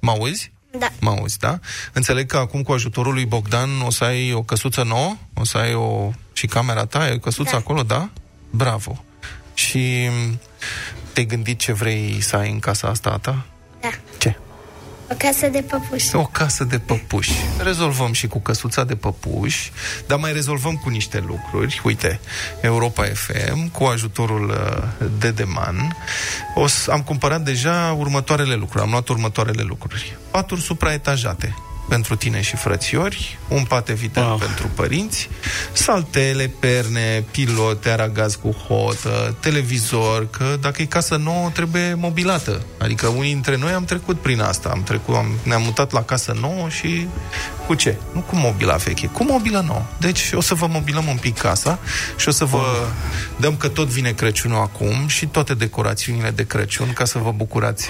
mă 0.01 0.11
auzi? 0.11 0.53
Da. 0.79 0.89
Mă 1.01 1.11
auzi, 1.11 1.39
da? 1.39 1.59
Înțeleg 1.93 2.27
că 2.27 2.37
acum 2.37 2.63
cu 2.63 2.73
ajutorul 2.73 3.13
lui 3.13 3.27
Bogdan 3.27 3.81
o 3.81 3.91
să 3.91 4.05
ai 4.05 4.33
o 4.33 4.43
căsuță 4.43 4.83
nouă? 4.83 5.17
O 5.35 5.45
să 5.45 5.59
ai 5.59 5.75
o... 5.75 6.11
și 6.33 6.47
camera 6.47 6.87
ta? 6.87 6.99
Ai 6.99 7.13
o 7.15 7.19
căsuță 7.19 7.51
Da. 7.51 7.57
acolo, 7.57 7.83
da? 7.83 8.11
Bravo. 8.51 9.05
Și 9.55 10.09
m, 10.31 10.41
te-ai 11.13 11.27
gândit 11.27 11.59
ce 11.59 11.73
vrei 11.73 12.21
să 12.21 12.37
ai 12.37 12.51
în 12.51 12.59
casa 12.59 12.89
asta 12.89 13.11
a 13.11 13.19
ta? 13.19 13.47
Da. 15.13 15.19
Ce? 15.19 15.27
O 15.27 15.29
casă 15.29 15.49
de 15.49 15.61
păpuși. 15.61 16.17
O 16.17 16.27
casă 16.27 16.65
de 16.65 16.79
păpuși. 16.79 17.33
Rezolvăm 17.59 18.13
și 18.13 18.27
cu 18.27 18.41
căsuța 18.41 18.85
de 18.85 18.95
păpuși, 18.95 19.73
dar 20.07 20.19
mai 20.19 20.33
rezolvăm 20.33 20.75
cu 20.75 20.89
niște 20.89 21.25
lucruri. 21.27 21.81
Uite, 21.85 22.21
Europa 22.61 23.05
FM, 23.05 23.69
cu 23.69 23.85
ajutorul 23.85 24.49
uh, 24.49 25.07
de 25.19 25.31
Deman, 25.31 25.97
o 26.55 26.67
să, 26.67 26.91
am 26.91 27.03
cumpărat 27.03 27.41
deja 27.41 27.97
următoarele 27.99 28.55
lucruri. 28.55 28.85
Am 28.85 28.91
luat 28.91 29.09
următoarele 29.09 29.63
lucruri. 29.63 30.17
Paturi 30.31 30.61
supraetajate 30.61 31.55
pentru 31.89 32.17
tine 32.17 32.41
și 32.41 32.57
frățiori, 32.57 33.39
un 33.49 33.65
pat 33.65 33.89
evitant 33.89 34.29
wow. 34.29 34.39
pentru 34.39 34.71
părinți, 34.75 35.29
saltele, 35.73 36.51
perne, 36.59 37.25
pilote, 37.31 37.91
aragaz 37.91 38.35
cu 38.35 38.51
hotă, 38.51 39.37
televizor, 39.41 40.31
că 40.31 40.57
dacă 40.61 40.83
e 40.83 40.85
casă 40.85 41.17
nouă 41.17 41.51
trebuie 41.53 41.95
mobilată. 41.95 42.63
Adică 42.79 43.07
unii 43.07 43.33
dintre 43.33 43.57
noi 43.57 43.73
am 43.73 43.85
trecut 43.85 44.21
prin 44.21 44.41
asta, 44.41 44.69
am 44.69 44.83
trecut, 44.83 45.15
am, 45.15 45.27
ne-am 45.43 45.63
mutat 45.63 45.93
la 45.93 46.03
casă 46.03 46.37
nouă 46.41 46.69
și 46.69 47.07
cu 47.67 47.75
ce? 47.75 47.97
Nu 48.13 48.21
cu 48.21 48.37
mobila 48.37 48.75
veche, 48.75 49.07
cu 49.07 49.25
mobilă 49.25 49.65
nouă. 49.67 49.83
Deci 49.99 50.31
o 50.35 50.41
să 50.41 50.55
vă 50.55 50.67
mobilăm 50.67 51.07
un 51.07 51.17
pic 51.17 51.39
casa 51.39 51.79
și 52.17 52.29
o 52.29 52.31
să 52.31 52.45
vă 52.45 52.89
dăm 53.37 53.57
că 53.57 53.69
tot 53.69 53.89
vine 53.89 54.11
Crăciunul 54.11 54.61
acum 54.61 55.07
și 55.07 55.27
toate 55.27 55.55
decorațiunile 55.55 56.31
de 56.31 56.47
Crăciun 56.47 56.93
ca 56.93 57.05
să 57.05 57.19
vă 57.19 57.33
bucurați 57.33 57.89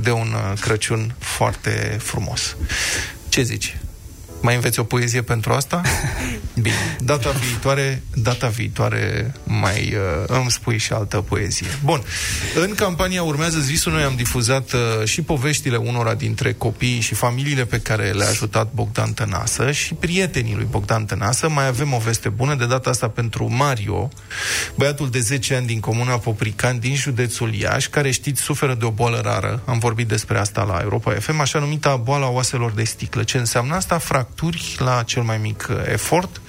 de 0.00 0.10
un 0.10 0.28
uh, 0.34 0.58
Crăciun 0.60 1.14
foarte 1.18 1.96
frumos. 2.00 2.56
Ce 3.36 3.42
zici? 3.42 3.85
Mai 4.40 4.54
înveți 4.54 4.78
o 4.78 4.84
poezie 4.84 5.22
pentru 5.22 5.52
asta? 5.52 5.82
Bine. 6.60 6.96
Data 7.00 7.30
viitoare, 7.30 8.02
data 8.14 8.46
viitoare 8.48 9.34
mai 9.44 9.94
uh, 9.94 10.24
îmi 10.26 10.50
spui 10.50 10.78
și 10.78 10.92
altă 10.92 11.20
poezie. 11.20 11.66
Bun. 11.84 12.02
În 12.54 12.74
campania 12.74 13.22
Urmează 13.22 13.58
Visul 13.58 13.92
noi 13.92 14.02
am 14.02 14.14
difuzat 14.16 14.72
uh, 14.72 14.80
și 15.04 15.22
poveștile 15.22 15.76
unora 15.76 16.14
dintre 16.14 16.52
copiii 16.52 17.00
și 17.00 17.14
familiile 17.14 17.64
pe 17.64 17.80
care 17.80 18.10
le-a 18.10 18.28
ajutat 18.28 18.72
Bogdan 18.72 19.12
Tănasă 19.12 19.70
și 19.72 19.94
prietenii 19.94 20.54
lui 20.54 20.66
Bogdan 20.70 21.04
Tănasă. 21.04 21.48
Mai 21.48 21.66
avem 21.66 21.92
o 21.92 21.98
veste 21.98 22.28
bună, 22.28 22.54
de 22.54 22.66
data 22.66 22.90
asta 22.90 23.08
pentru 23.08 23.52
Mario, 23.52 24.08
băiatul 24.74 25.10
de 25.10 25.20
10 25.20 25.54
ani 25.54 25.66
din 25.66 25.80
comuna 25.80 26.18
Poprican, 26.18 26.78
din 26.78 26.94
județul 26.94 27.54
Iași, 27.54 27.88
care 27.88 28.10
știți 28.10 28.42
suferă 28.42 28.74
de 28.74 28.84
o 28.84 28.90
boală 28.90 29.20
rară. 29.24 29.62
Am 29.64 29.78
vorbit 29.78 30.08
despre 30.08 30.38
asta 30.38 30.62
la 30.62 30.78
Europa 30.82 31.12
FM, 31.12 31.40
așa 31.40 31.58
numita 31.58 31.96
boala 31.96 32.28
oaselor 32.28 32.72
de 32.72 32.84
sticlă. 32.84 33.22
Ce 33.22 33.38
înseamnă 33.38 33.74
asta? 33.74 33.98
Fracturi 34.26 34.76
la 34.78 35.02
cel 35.02 35.22
mai 35.22 35.38
mic 35.38 35.66
uh, 35.70 35.76
efort. 35.84 36.40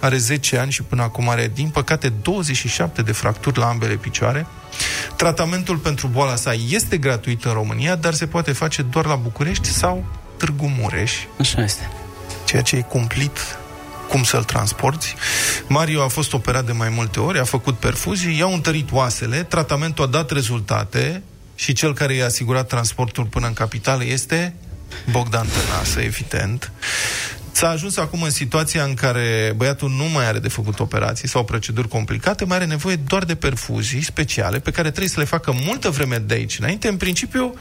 Are 0.00 0.16
10 0.16 0.58
ani 0.58 0.70
și 0.70 0.82
până 0.82 1.02
acum 1.02 1.28
are, 1.28 1.50
din 1.54 1.68
păcate, 1.68 2.08
27 2.22 3.02
de 3.02 3.12
fracturi 3.12 3.58
la 3.58 3.66
ambele 3.66 3.94
picioare. 3.94 4.46
Tratamentul 5.16 5.76
pentru 5.76 6.06
boala 6.06 6.36
sa 6.36 6.52
este 6.68 6.96
gratuit 6.96 7.44
în 7.44 7.52
România, 7.52 7.94
dar 7.94 8.14
se 8.14 8.26
poate 8.26 8.52
face 8.52 8.82
doar 8.82 9.06
la 9.06 9.14
București 9.14 9.68
sau 9.68 10.04
Târgu 10.36 10.74
Mureș. 10.80 11.12
Așa 11.40 11.62
este. 11.62 11.90
Ceea 12.44 12.62
ce 12.62 12.76
e 12.76 12.80
cumplit 12.80 13.58
cum 14.08 14.22
să-l 14.22 14.44
transporti. 14.44 15.14
Mario 15.66 16.02
a 16.02 16.08
fost 16.08 16.32
operat 16.32 16.64
de 16.64 16.72
mai 16.72 16.88
multe 16.88 17.20
ori, 17.20 17.38
a 17.38 17.44
făcut 17.44 17.78
perfuzii, 17.78 18.38
i-au 18.38 18.52
întărit 18.52 18.88
oasele, 18.92 19.42
tratamentul 19.42 20.04
a 20.04 20.06
dat 20.06 20.30
rezultate 20.30 21.22
și 21.54 21.72
cel 21.72 21.94
care 21.94 22.14
i-a 22.14 22.24
asigurat 22.24 22.66
transportul 22.66 23.24
până 23.24 23.46
în 23.46 23.52
capitală 23.52 24.04
este 24.04 24.54
Bogdan 25.10 25.46
Tănasă, 25.46 26.00
evident. 26.00 26.72
S-a 27.58 27.68
ajuns 27.68 27.96
acum 27.96 28.22
în 28.22 28.30
situația 28.30 28.84
în 28.84 28.94
care 28.94 29.52
băiatul 29.56 29.90
nu 29.90 30.04
mai 30.04 30.26
are 30.26 30.38
de 30.38 30.48
făcut 30.48 30.80
operații 30.80 31.28
sau 31.28 31.44
proceduri 31.44 31.88
complicate, 31.88 32.44
mai 32.44 32.56
are 32.56 32.64
nevoie 32.64 32.96
doar 32.96 33.24
de 33.24 33.34
perfuzii 33.34 34.02
speciale 34.02 34.58
pe 34.58 34.70
care 34.70 34.88
trebuie 34.88 35.10
să 35.10 35.20
le 35.20 35.26
facă 35.26 35.54
multă 35.66 35.90
vreme 35.90 36.18
de 36.18 36.34
aici 36.34 36.58
înainte. 36.58 36.88
În 36.88 36.96
principiu, 36.96 37.54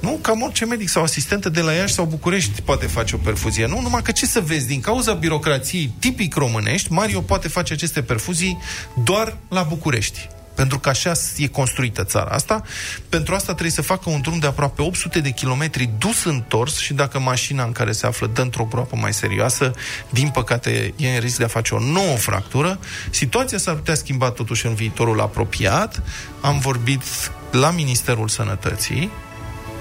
nu, 0.00 0.18
cam 0.22 0.42
orice 0.42 0.64
medic 0.64 0.88
sau 0.88 1.02
asistentă 1.02 1.48
de 1.48 1.60
la 1.60 1.72
Iași 1.72 1.94
sau 1.94 2.04
București 2.04 2.62
poate 2.62 2.86
face 2.86 3.14
o 3.14 3.18
perfuzie. 3.18 3.66
Nu, 3.66 3.80
numai 3.80 4.02
că 4.02 4.12
ce 4.12 4.26
să 4.26 4.40
vezi, 4.40 4.66
din 4.66 4.80
cauza 4.80 5.12
birocrației 5.12 5.92
tipic 5.98 6.34
românești, 6.34 6.92
Mario 6.92 7.20
poate 7.20 7.48
face 7.48 7.72
aceste 7.72 8.02
perfuzii 8.02 8.58
doar 9.04 9.36
la 9.48 9.62
București. 9.62 10.28
Pentru 10.58 10.78
că 10.78 10.88
așa 10.88 11.12
e 11.36 11.46
construită 11.46 12.04
țara 12.04 12.30
asta. 12.30 12.62
Pentru 13.08 13.34
asta 13.34 13.52
trebuie 13.52 13.70
să 13.70 13.82
facă 13.82 14.10
un 14.10 14.20
drum 14.20 14.38
de 14.38 14.46
aproape 14.46 14.82
800 14.82 15.20
de 15.20 15.30
kilometri 15.30 15.90
dus 15.98 16.24
întors 16.24 16.78
și 16.78 16.92
dacă 16.92 17.18
mașina 17.18 17.64
în 17.64 17.72
care 17.72 17.92
se 17.92 18.06
află 18.06 18.26
dă 18.26 18.42
într-o 18.42 18.64
groapă 18.64 18.96
mai 18.96 19.12
serioasă, 19.12 19.74
din 20.10 20.28
păcate 20.28 20.94
e 20.96 21.14
în 21.14 21.20
risc 21.20 21.36
de 21.36 21.44
a 21.44 21.48
face 21.48 21.74
o 21.74 21.80
nouă 21.80 22.16
fractură. 22.16 22.78
Situația 23.10 23.58
s-ar 23.58 23.74
putea 23.74 23.94
schimba 23.94 24.30
totuși 24.30 24.66
în 24.66 24.74
viitorul 24.74 25.20
apropiat. 25.20 26.02
Am 26.40 26.58
vorbit 26.58 27.02
la 27.50 27.70
Ministerul 27.70 28.28
Sănătății 28.28 29.10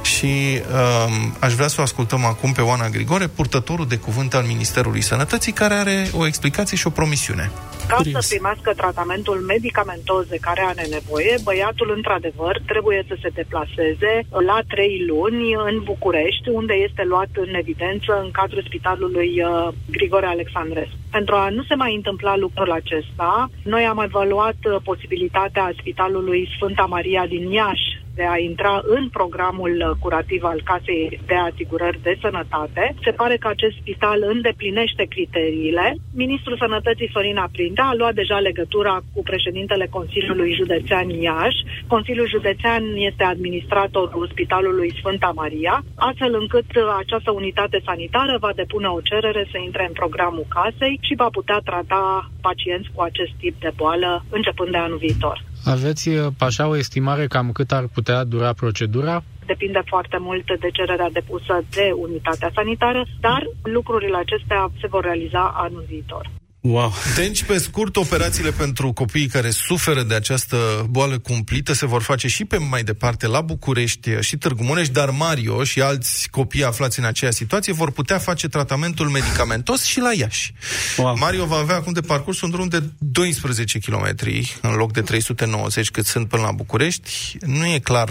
și 0.08 0.34
um, 0.34 1.14
aș 1.39 1.53
vrea 1.53 1.68
să 1.68 1.78
o 1.80 1.84
ascultăm 1.84 2.26
acum 2.26 2.51
pe 2.51 2.62
Oana 2.62 2.89
Grigore, 2.89 3.28
purtătorul 3.28 3.88
de 3.88 3.97
cuvânt 3.97 4.34
al 4.34 4.43
Ministerului 4.43 5.01
Sănătății, 5.01 5.51
care 5.51 5.74
are 5.74 5.97
o 6.14 6.26
explicație 6.26 6.78
și 6.78 6.88
o 6.88 6.89
promisiune. 6.89 7.51
Ca 7.88 7.99
să 8.03 8.28
primească 8.30 8.74
tratamentul 8.74 9.36
medicamentos 9.36 10.26
de 10.26 10.38
care 10.41 10.62
are 10.68 10.86
nevoie, 10.89 11.36
băiatul, 11.43 11.93
într-adevăr, 11.95 12.62
trebuie 12.66 13.05
să 13.08 13.16
se 13.22 13.30
deplaseze 13.34 14.14
la 14.45 14.60
trei 14.68 15.05
luni 15.08 15.53
în 15.53 15.82
București, 15.84 16.49
unde 16.49 16.74
este 16.74 17.03
luat 17.03 17.30
în 17.34 17.53
evidență 17.53 18.22
în 18.24 18.32
cadrul 18.32 18.64
spitalului 18.68 19.32
uh, 19.41 19.68
Grigore 19.91 20.26
Alexandrescu. 20.26 20.97
Pentru 21.12 21.36
a 21.36 21.49
nu 21.49 21.64
se 21.64 21.76
mai 21.76 21.95
întâmpla 21.95 22.36
lucrul 22.38 22.72
acesta, 22.72 23.49
noi 23.64 23.84
am 23.84 23.99
evaluat 23.99 24.60
uh, 24.64 24.76
posibilitatea 24.84 25.74
spitalului 25.80 26.49
Sfânta 26.55 26.86
Maria 26.89 27.26
din 27.28 27.51
Iași 27.51 27.97
de 28.20 28.26
a 28.34 28.38
intra 28.49 28.76
în 28.95 29.09
programul 29.18 29.74
uh, 29.80 29.97
curativ 30.03 30.43
al 30.43 30.61
Casei 30.70 31.20
de 31.26 31.36
Asigurări 31.36 31.99
de 32.07 32.18
Sănătate. 32.22 32.84
Se 33.03 33.11
pare 33.11 33.36
că 33.38 33.47
acest 33.47 33.76
spital 33.82 34.20
îndeplinește 34.34 35.03
criteriile. 35.13 35.95
Ministrul 36.24 36.57
Sănătății 36.57 37.09
Sorin 37.13 37.38
Aprindea 37.38 37.88
a 37.88 37.97
luat 37.99 38.13
deja 38.13 38.38
legătura 38.39 38.95
cu 39.13 39.22
președintele 39.24 39.88
Consiliului 39.97 40.53
Județean 40.53 41.09
Iași. 41.09 41.65
Consiliul 41.88 42.28
Județean 42.28 42.84
este 43.09 43.24
administratorul 43.24 44.28
Spitalului 44.32 44.93
Sfânta 44.99 45.32
Maria, 45.36 45.84
astfel 45.95 46.34
încât 46.41 46.70
uh, 46.76 46.84
această 46.97 47.32
unitate 47.32 47.82
sanitară 47.86 48.38
va 48.39 48.51
depune 48.55 48.88
o 48.88 49.01
cerere 49.01 49.47
să 49.51 49.57
intre 49.57 49.84
în 49.88 49.93
programul 49.93 50.45
casei 50.49 50.99
și 51.01 51.20
va 51.22 51.30
putea 51.32 51.59
trata 51.63 52.32
pacienți 52.41 52.89
cu 52.93 53.01
acest 53.01 53.32
tip 53.39 53.55
de 53.59 53.72
boală 53.76 54.26
începând 54.30 54.72
de 54.72 54.78
anul 54.78 54.97
viitor. 54.97 55.38
Aveți 55.70 56.09
uh, 56.09 56.28
așa 56.39 56.68
o 56.68 56.78
estimare 56.78 57.28
cam 57.28 57.51
cât 57.51 57.72
ar 57.72 57.88
putea 57.93 58.24
dura 58.24 58.53
procedura? 58.53 59.24
Depinde 59.45 59.82
foarte 59.86 60.18
mult 60.20 60.45
de 60.59 60.70
cererea 60.72 61.09
depusă 61.09 61.63
de 61.70 61.91
unitatea 61.95 62.51
sanitară, 62.53 63.05
dar 63.20 63.47
lucrurile 63.63 64.18
acestea 64.18 64.72
se 64.82 64.88
vor 64.88 65.03
realiza 65.03 65.53
anul 65.55 65.86
viitor. 65.88 66.37
Wow. 66.62 66.93
Deci, 67.16 67.43
pe 67.43 67.58
scurt, 67.58 67.95
operațiile 67.95 68.51
pentru 68.51 68.93
copiii 68.93 69.28
care 69.28 69.49
suferă 69.49 70.03
de 70.03 70.16
această 70.16 70.86
boală 70.89 71.20
cumplită 71.20 71.74
se 71.74 71.86
vor 71.86 72.01
face 72.01 72.28
și 72.28 72.45
pe 72.45 72.58
mai 72.58 72.84
departe 72.84 73.28
la 73.28 73.41
București 73.41 74.10
și 74.20 74.38
Târgu 74.38 74.64
Mureș, 74.64 74.89
dar 74.89 75.10
Mario 75.10 75.64
și 75.64 75.82
alți 75.82 76.30
copii 76.30 76.64
aflați 76.64 76.99
în 76.99 77.05
aceeași 77.05 77.38
situație 77.38 77.74
vor 77.74 77.91
putea 77.91 78.18
face 78.18 78.47
tratamentul 78.47 79.10
medicamentos 79.10 79.84
și 79.84 79.99
la 79.99 80.14
Iași. 80.14 80.53
Wow. 80.97 81.18
Mario 81.18 81.45
va 81.45 81.58
avea 81.58 81.76
acum 81.76 81.93
de 81.93 82.01
parcurs 82.01 82.41
un 82.41 82.49
drum 82.49 82.68
de 82.68 82.84
12 82.97 83.80
km 83.80 84.16
în 84.62 84.74
loc 84.74 84.93
de 84.93 85.01
390 85.01 85.91
cât 85.91 86.05
sunt 86.05 86.28
până 86.28 86.41
la 86.41 86.51
București. 86.51 87.38
Nu 87.45 87.66
e 87.66 87.80
clar 87.80 88.10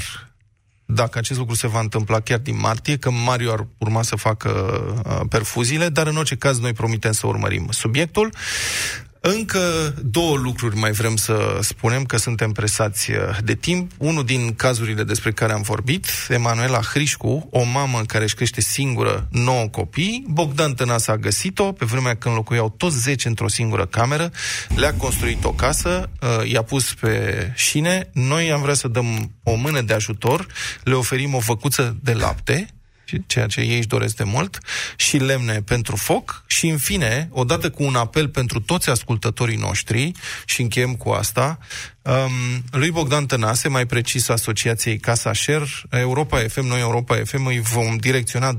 dacă 0.86 1.18
acest 1.18 1.38
lucru 1.38 1.54
se 1.54 1.66
va 1.66 1.80
întâmpla 1.80 2.20
chiar 2.20 2.38
din 2.38 2.58
martie, 2.58 2.96
că 2.96 3.10
Mario 3.10 3.52
ar 3.52 3.66
urma 3.78 4.02
să 4.02 4.16
facă 4.16 4.50
uh, 5.06 5.20
perfuziile, 5.28 5.88
dar 5.88 6.06
în 6.06 6.16
orice 6.16 6.36
caz 6.36 6.58
noi 6.58 6.72
promitem 6.72 7.12
să 7.12 7.26
urmărim 7.26 7.66
subiectul. 7.70 8.32
Încă 9.28 9.94
două 10.04 10.36
lucruri 10.36 10.76
mai 10.76 10.90
vrem 10.90 11.16
să 11.16 11.58
spunem 11.60 12.04
că 12.04 12.16
suntem 12.16 12.52
presați 12.52 13.10
uh, 13.10 13.18
de 13.44 13.54
timp. 13.54 13.92
Unul 13.98 14.24
din 14.24 14.54
cazurile 14.54 15.02
despre 15.02 15.32
care 15.32 15.52
am 15.52 15.62
vorbit, 15.62 16.06
Emanuela 16.28 16.80
Hrișcu, 16.80 17.48
o 17.50 17.64
mamă 17.64 18.02
care 18.06 18.24
își 18.24 18.34
crește 18.34 18.60
singură 18.60 19.28
nouă 19.30 19.68
copii, 19.68 20.24
Bogdan 20.28 20.74
Tănase 20.74 21.10
a 21.10 21.16
găsit-o 21.16 21.72
pe 21.72 21.84
vremea 21.84 22.16
când 22.16 22.34
locuiau 22.34 22.74
toți 22.76 22.98
10 22.98 23.28
într-o 23.28 23.48
singură 23.48 23.86
cameră, 23.86 24.30
le-a 24.76 24.94
construit 24.94 25.44
o 25.44 25.52
casă, 25.52 26.10
uh, 26.20 26.50
i-a 26.50 26.62
pus 26.62 26.94
pe 26.94 27.52
șine, 27.54 28.10
noi 28.12 28.52
am 28.52 28.62
vrea 28.62 28.74
să 28.74 28.88
dăm 28.88 29.30
o 29.42 29.54
mână 29.54 29.80
de 29.80 29.94
ajutor, 29.94 30.46
le 30.82 30.94
oferim 30.94 31.34
o 31.34 31.40
făcuță 31.40 31.96
de 32.02 32.12
lapte, 32.12 32.75
ceea 33.26 33.46
ce 33.46 33.60
ei 33.60 33.76
își 33.76 33.86
doresc 33.86 34.16
de 34.16 34.24
mult, 34.24 34.58
și 34.96 35.16
lemne 35.16 35.62
pentru 35.62 35.96
foc 35.96 36.44
și, 36.46 36.66
în 36.66 36.78
fine, 36.78 37.28
odată 37.30 37.70
cu 37.70 37.82
un 37.82 37.94
apel 37.94 38.28
pentru 38.28 38.60
toți 38.60 38.90
ascultătorii 38.90 39.56
noștri, 39.56 40.12
și 40.44 40.60
încheiem 40.60 40.94
cu 40.94 41.10
asta, 41.10 41.58
um, 42.02 42.64
lui 42.70 42.90
Bogdan 42.90 43.26
Tănase, 43.26 43.68
mai 43.68 43.86
precis 43.86 44.28
Asociației 44.28 44.98
Casa 44.98 45.32
Share, 45.32 45.66
Europa 45.90 46.38
FM, 46.48 46.66
noi 46.66 46.80
Europa 46.80 47.20
FM 47.24 47.46
îi 47.46 47.60
vom 47.60 47.96
direcționa 47.96 48.52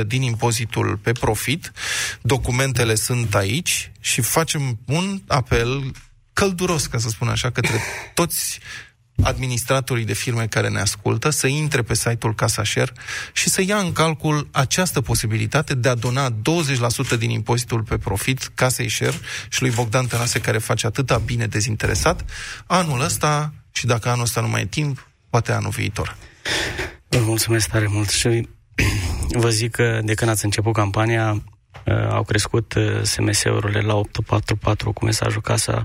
20% 0.00 0.06
din 0.06 0.22
impozitul 0.22 0.96
pe 1.02 1.12
profit, 1.12 1.72
documentele 2.20 2.94
sunt 2.94 3.34
aici 3.34 3.90
și 4.00 4.20
facem 4.20 4.78
un 4.86 5.20
apel 5.26 5.92
călduros, 6.32 6.86
ca 6.86 6.98
să 6.98 7.08
spun 7.08 7.28
așa, 7.28 7.50
către 7.50 7.80
toți 8.14 8.58
administratorii 9.22 10.04
de 10.04 10.12
firme 10.12 10.46
care 10.46 10.68
ne 10.68 10.80
ascultă 10.80 11.30
să 11.30 11.46
intre 11.46 11.82
pe 11.82 11.94
site-ul 11.94 12.34
Casa 12.34 12.64
Share 12.64 12.92
și 13.32 13.48
să 13.48 13.62
ia 13.62 13.76
în 13.76 13.92
calcul 13.92 14.48
această 14.50 15.00
posibilitate 15.00 15.74
de 15.74 15.88
a 15.88 15.94
dona 15.94 16.30
20% 16.30 17.18
din 17.18 17.30
impozitul 17.30 17.82
pe 17.82 17.98
profit 17.98 18.50
Casei 18.54 18.90
Share 18.90 19.16
și 19.48 19.60
lui 19.62 19.70
Bogdan 19.70 20.06
Tănase 20.06 20.40
care 20.40 20.58
face 20.58 20.86
atâta 20.86 21.18
bine 21.18 21.46
dezinteresat 21.46 22.24
anul 22.66 23.00
ăsta 23.00 23.52
și 23.72 23.86
dacă 23.86 24.08
anul 24.08 24.22
ăsta 24.22 24.40
nu 24.40 24.48
mai 24.48 24.60
e 24.60 24.66
timp, 24.66 25.08
poate 25.30 25.52
anul 25.52 25.70
viitor. 25.70 26.16
Vă 27.08 27.18
mulțumesc 27.18 27.68
tare 27.68 27.86
mult 27.86 28.08
și 28.08 28.48
vă 29.42 29.50
zic 29.50 29.70
că 29.70 30.00
de 30.04 30.14
când 30.14 30.30
ați 30.30 30.44
început 30.44 30.72
campania, 30.72 31.32
uh, 31.32 31.40
au 32.10 32.22
crescut 32.22 32.74
uh, 32.74 33.02
SMS-urile 33.02 33.80
la 33.80 33.94
844 33.94 34.92
cu 34.92 35.04
mesajul 35.04 35.40
casa 35.40 35.84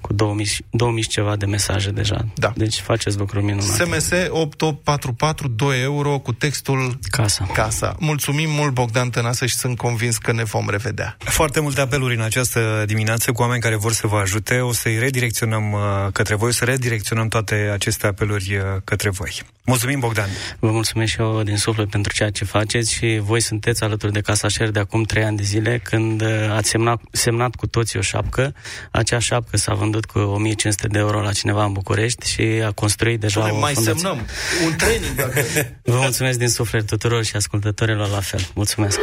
cu 0.00 0.12
2000, 0.12 0.48
2000 0.70 1.02
și 1.02 1.08
ceva 1.08 1.36
de 1.36 1.46
mesaje 1.46 1.90
deja. 1.90 2.24
Da. 2.34 2.52
Deci 2.56 2.80
faceți 2.80 3.18
lucruri 3.18 3.44
minunate. 3.44 3.84
SMS 3.84 4.10
8844 4.10 5.48
2 5.48 5.82
euro 5.82 6.18
cu 6.18 6.32
textul 6.32 6.98
Casa. 7.10 7.48
Casa. 7.52 7.96
Mulțumim 7.98 8.50
mult, 8.50 8.72
Bogdan 8.74 9.10
Tănase, 9.10 9.46
și 9.46 9.54
sunt 9.54 9.76
convins 9.76 10.18
că 10.18 10.32
ne 10.32 10.44
vom 10.44 10.68
revedea. 10.70 11.16
Foarte 11.18 11.60
multe 11.60 11.80
apeluri 11.80 12.14
în 12.14 12.20
această 12.20 12.84
dimineață 12.86 13.32
cu 13.32 13.42
oameni 13.42 13.60
care 13.60 13.76
vor 13.76 13.92
să 13.92 14.06
vă 14.06 14.16
ajute. 14.16 14.58
O 14.58 14.72
să-i 14.72 14.98
redirecționăm 14.98 15.72
uh, 15.72 15.80
către 16.12 16.34
voi, 16.34 16.48
o 16.48 16.52
să 16.52 16.64
redirecționăm 16.64 17.28
toate 17.28 17.70
aceste 17.72 18.06
apeluri 18.06 18.56
uh, 18.56 18.62
către 18.84 19.10
voi. 19.10 19.42
Mulțumim, 19.64 19.98
Bogdan! 20.00 20.28
Vă 20.58 20.70
mulțumesc 20.70 21.12
și 21.12 21.20
eu 21.20 21.42
din 21.42 21.56
suflet 21.56 21.90
pentru 21.90 22.12
ceea 22.12 22.30
ce 22.30 22.44
faceți 22.44 22.92
și 22.92 23.20
voi 23.22 23.40
sunteți 23.40 23.84
alături 23.84 24.12
de 24.12 24.20
Casa 24.20 24.48
Share 24.48 24.70
de 24.70 24.78
acum 24.78 25.02
trei 25.02 25.24
ani 25.24 25.31
de 25.36 25.42
zile 25.42 25.80
când 25.84 26.22
uh, 26.22 26.28
ați 26.56 26.68
semnat, 26.68 27.00
semnat 27.12 27.54
cu 27.54 27.66
toții 27.66 27.98
o 27.98 28.02
șapcă. 28.02 28.54
Acea 28.90 29.18
șapcă 29.18 29.56
s-a 29.56 29.74
vândut 29.74 30.04
cu 30.04 30.18
1500 30.18 30.86
de 30.86 30.98
euro 30.98 31.20
la 31.20 31.32
cineva 31.32 31.64
în 31.64 31.72
București 31.72 32.30
și 32.30 32.42
a 32.66 32.70
construit 32.72 33.20
deja 33.20 33.40
Doamne, 33.40 33.56
o 33.56 33.60
mai 33.60 33.74
fundație. 33.74 34.00
semnăm 34.00 34.26
un 34.64 34.76
training 34.76 35.14
dacă... 35.14 35.44
Vă 35.92 35.98
mulțumesc 36.00 36.38
din 36.38 36.48
suflet 36.48 36.86
tuturor 36.86 37.24
și 37.24 37.36
ascultătorilor 37.36 38.08
la 38.08 38.20
fel. 38.20 38.40
Mulțumesc! 38.54 38.98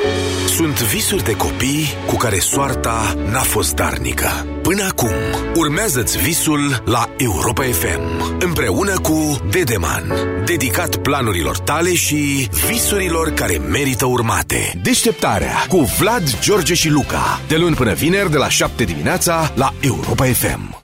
Sunt 0.47 0.81
visuri 0.81 1.23
de 1.23 1.35
copii 1.35 1.93
cu 2.05 2.15
care 2.15 2.39
soarta 2.39 3.15
n-a 3.31 3.41
fost 3.41 3.73
darnică. 3.75 4.58
Până 4.69 4.83
acum, 4.83 5.11
urmează-ți 5.55 6.17
visul 6.17 6.83
la 6.85 7.09
Europa 7.17 7.63
FM, 7.63 8.37
împreună 8.39 8.99
cu 8.99 9.39
Dedeman, 9.51 10.13
dedicat 10.45 10.95
planurilor 10.95 11.57
tale 11.57 11.93
și 11.93 12.49
visurilor 12.67 13.29
care 13.29 13.57
merită 13.57 14.05
urmate. 14.05 14.79
Deșteptarea 14.83 15.65
cu 15.69 15.77
Vlad, 15.77 16.39
George 16.39 16.73
și 16.73 16.89
Luca, 16.89 17.41
de 17.47 17.57
luni 17.57 17.75
până 17.75 17.93
vineri 17.93 18.31
de 18.31 18.37
la 18.37 18.49
7 18.49 18.83
dimineața 18.83 19.51
la 19.55 19.73
Europa 19.81 20.25
FM. 20.25 20.78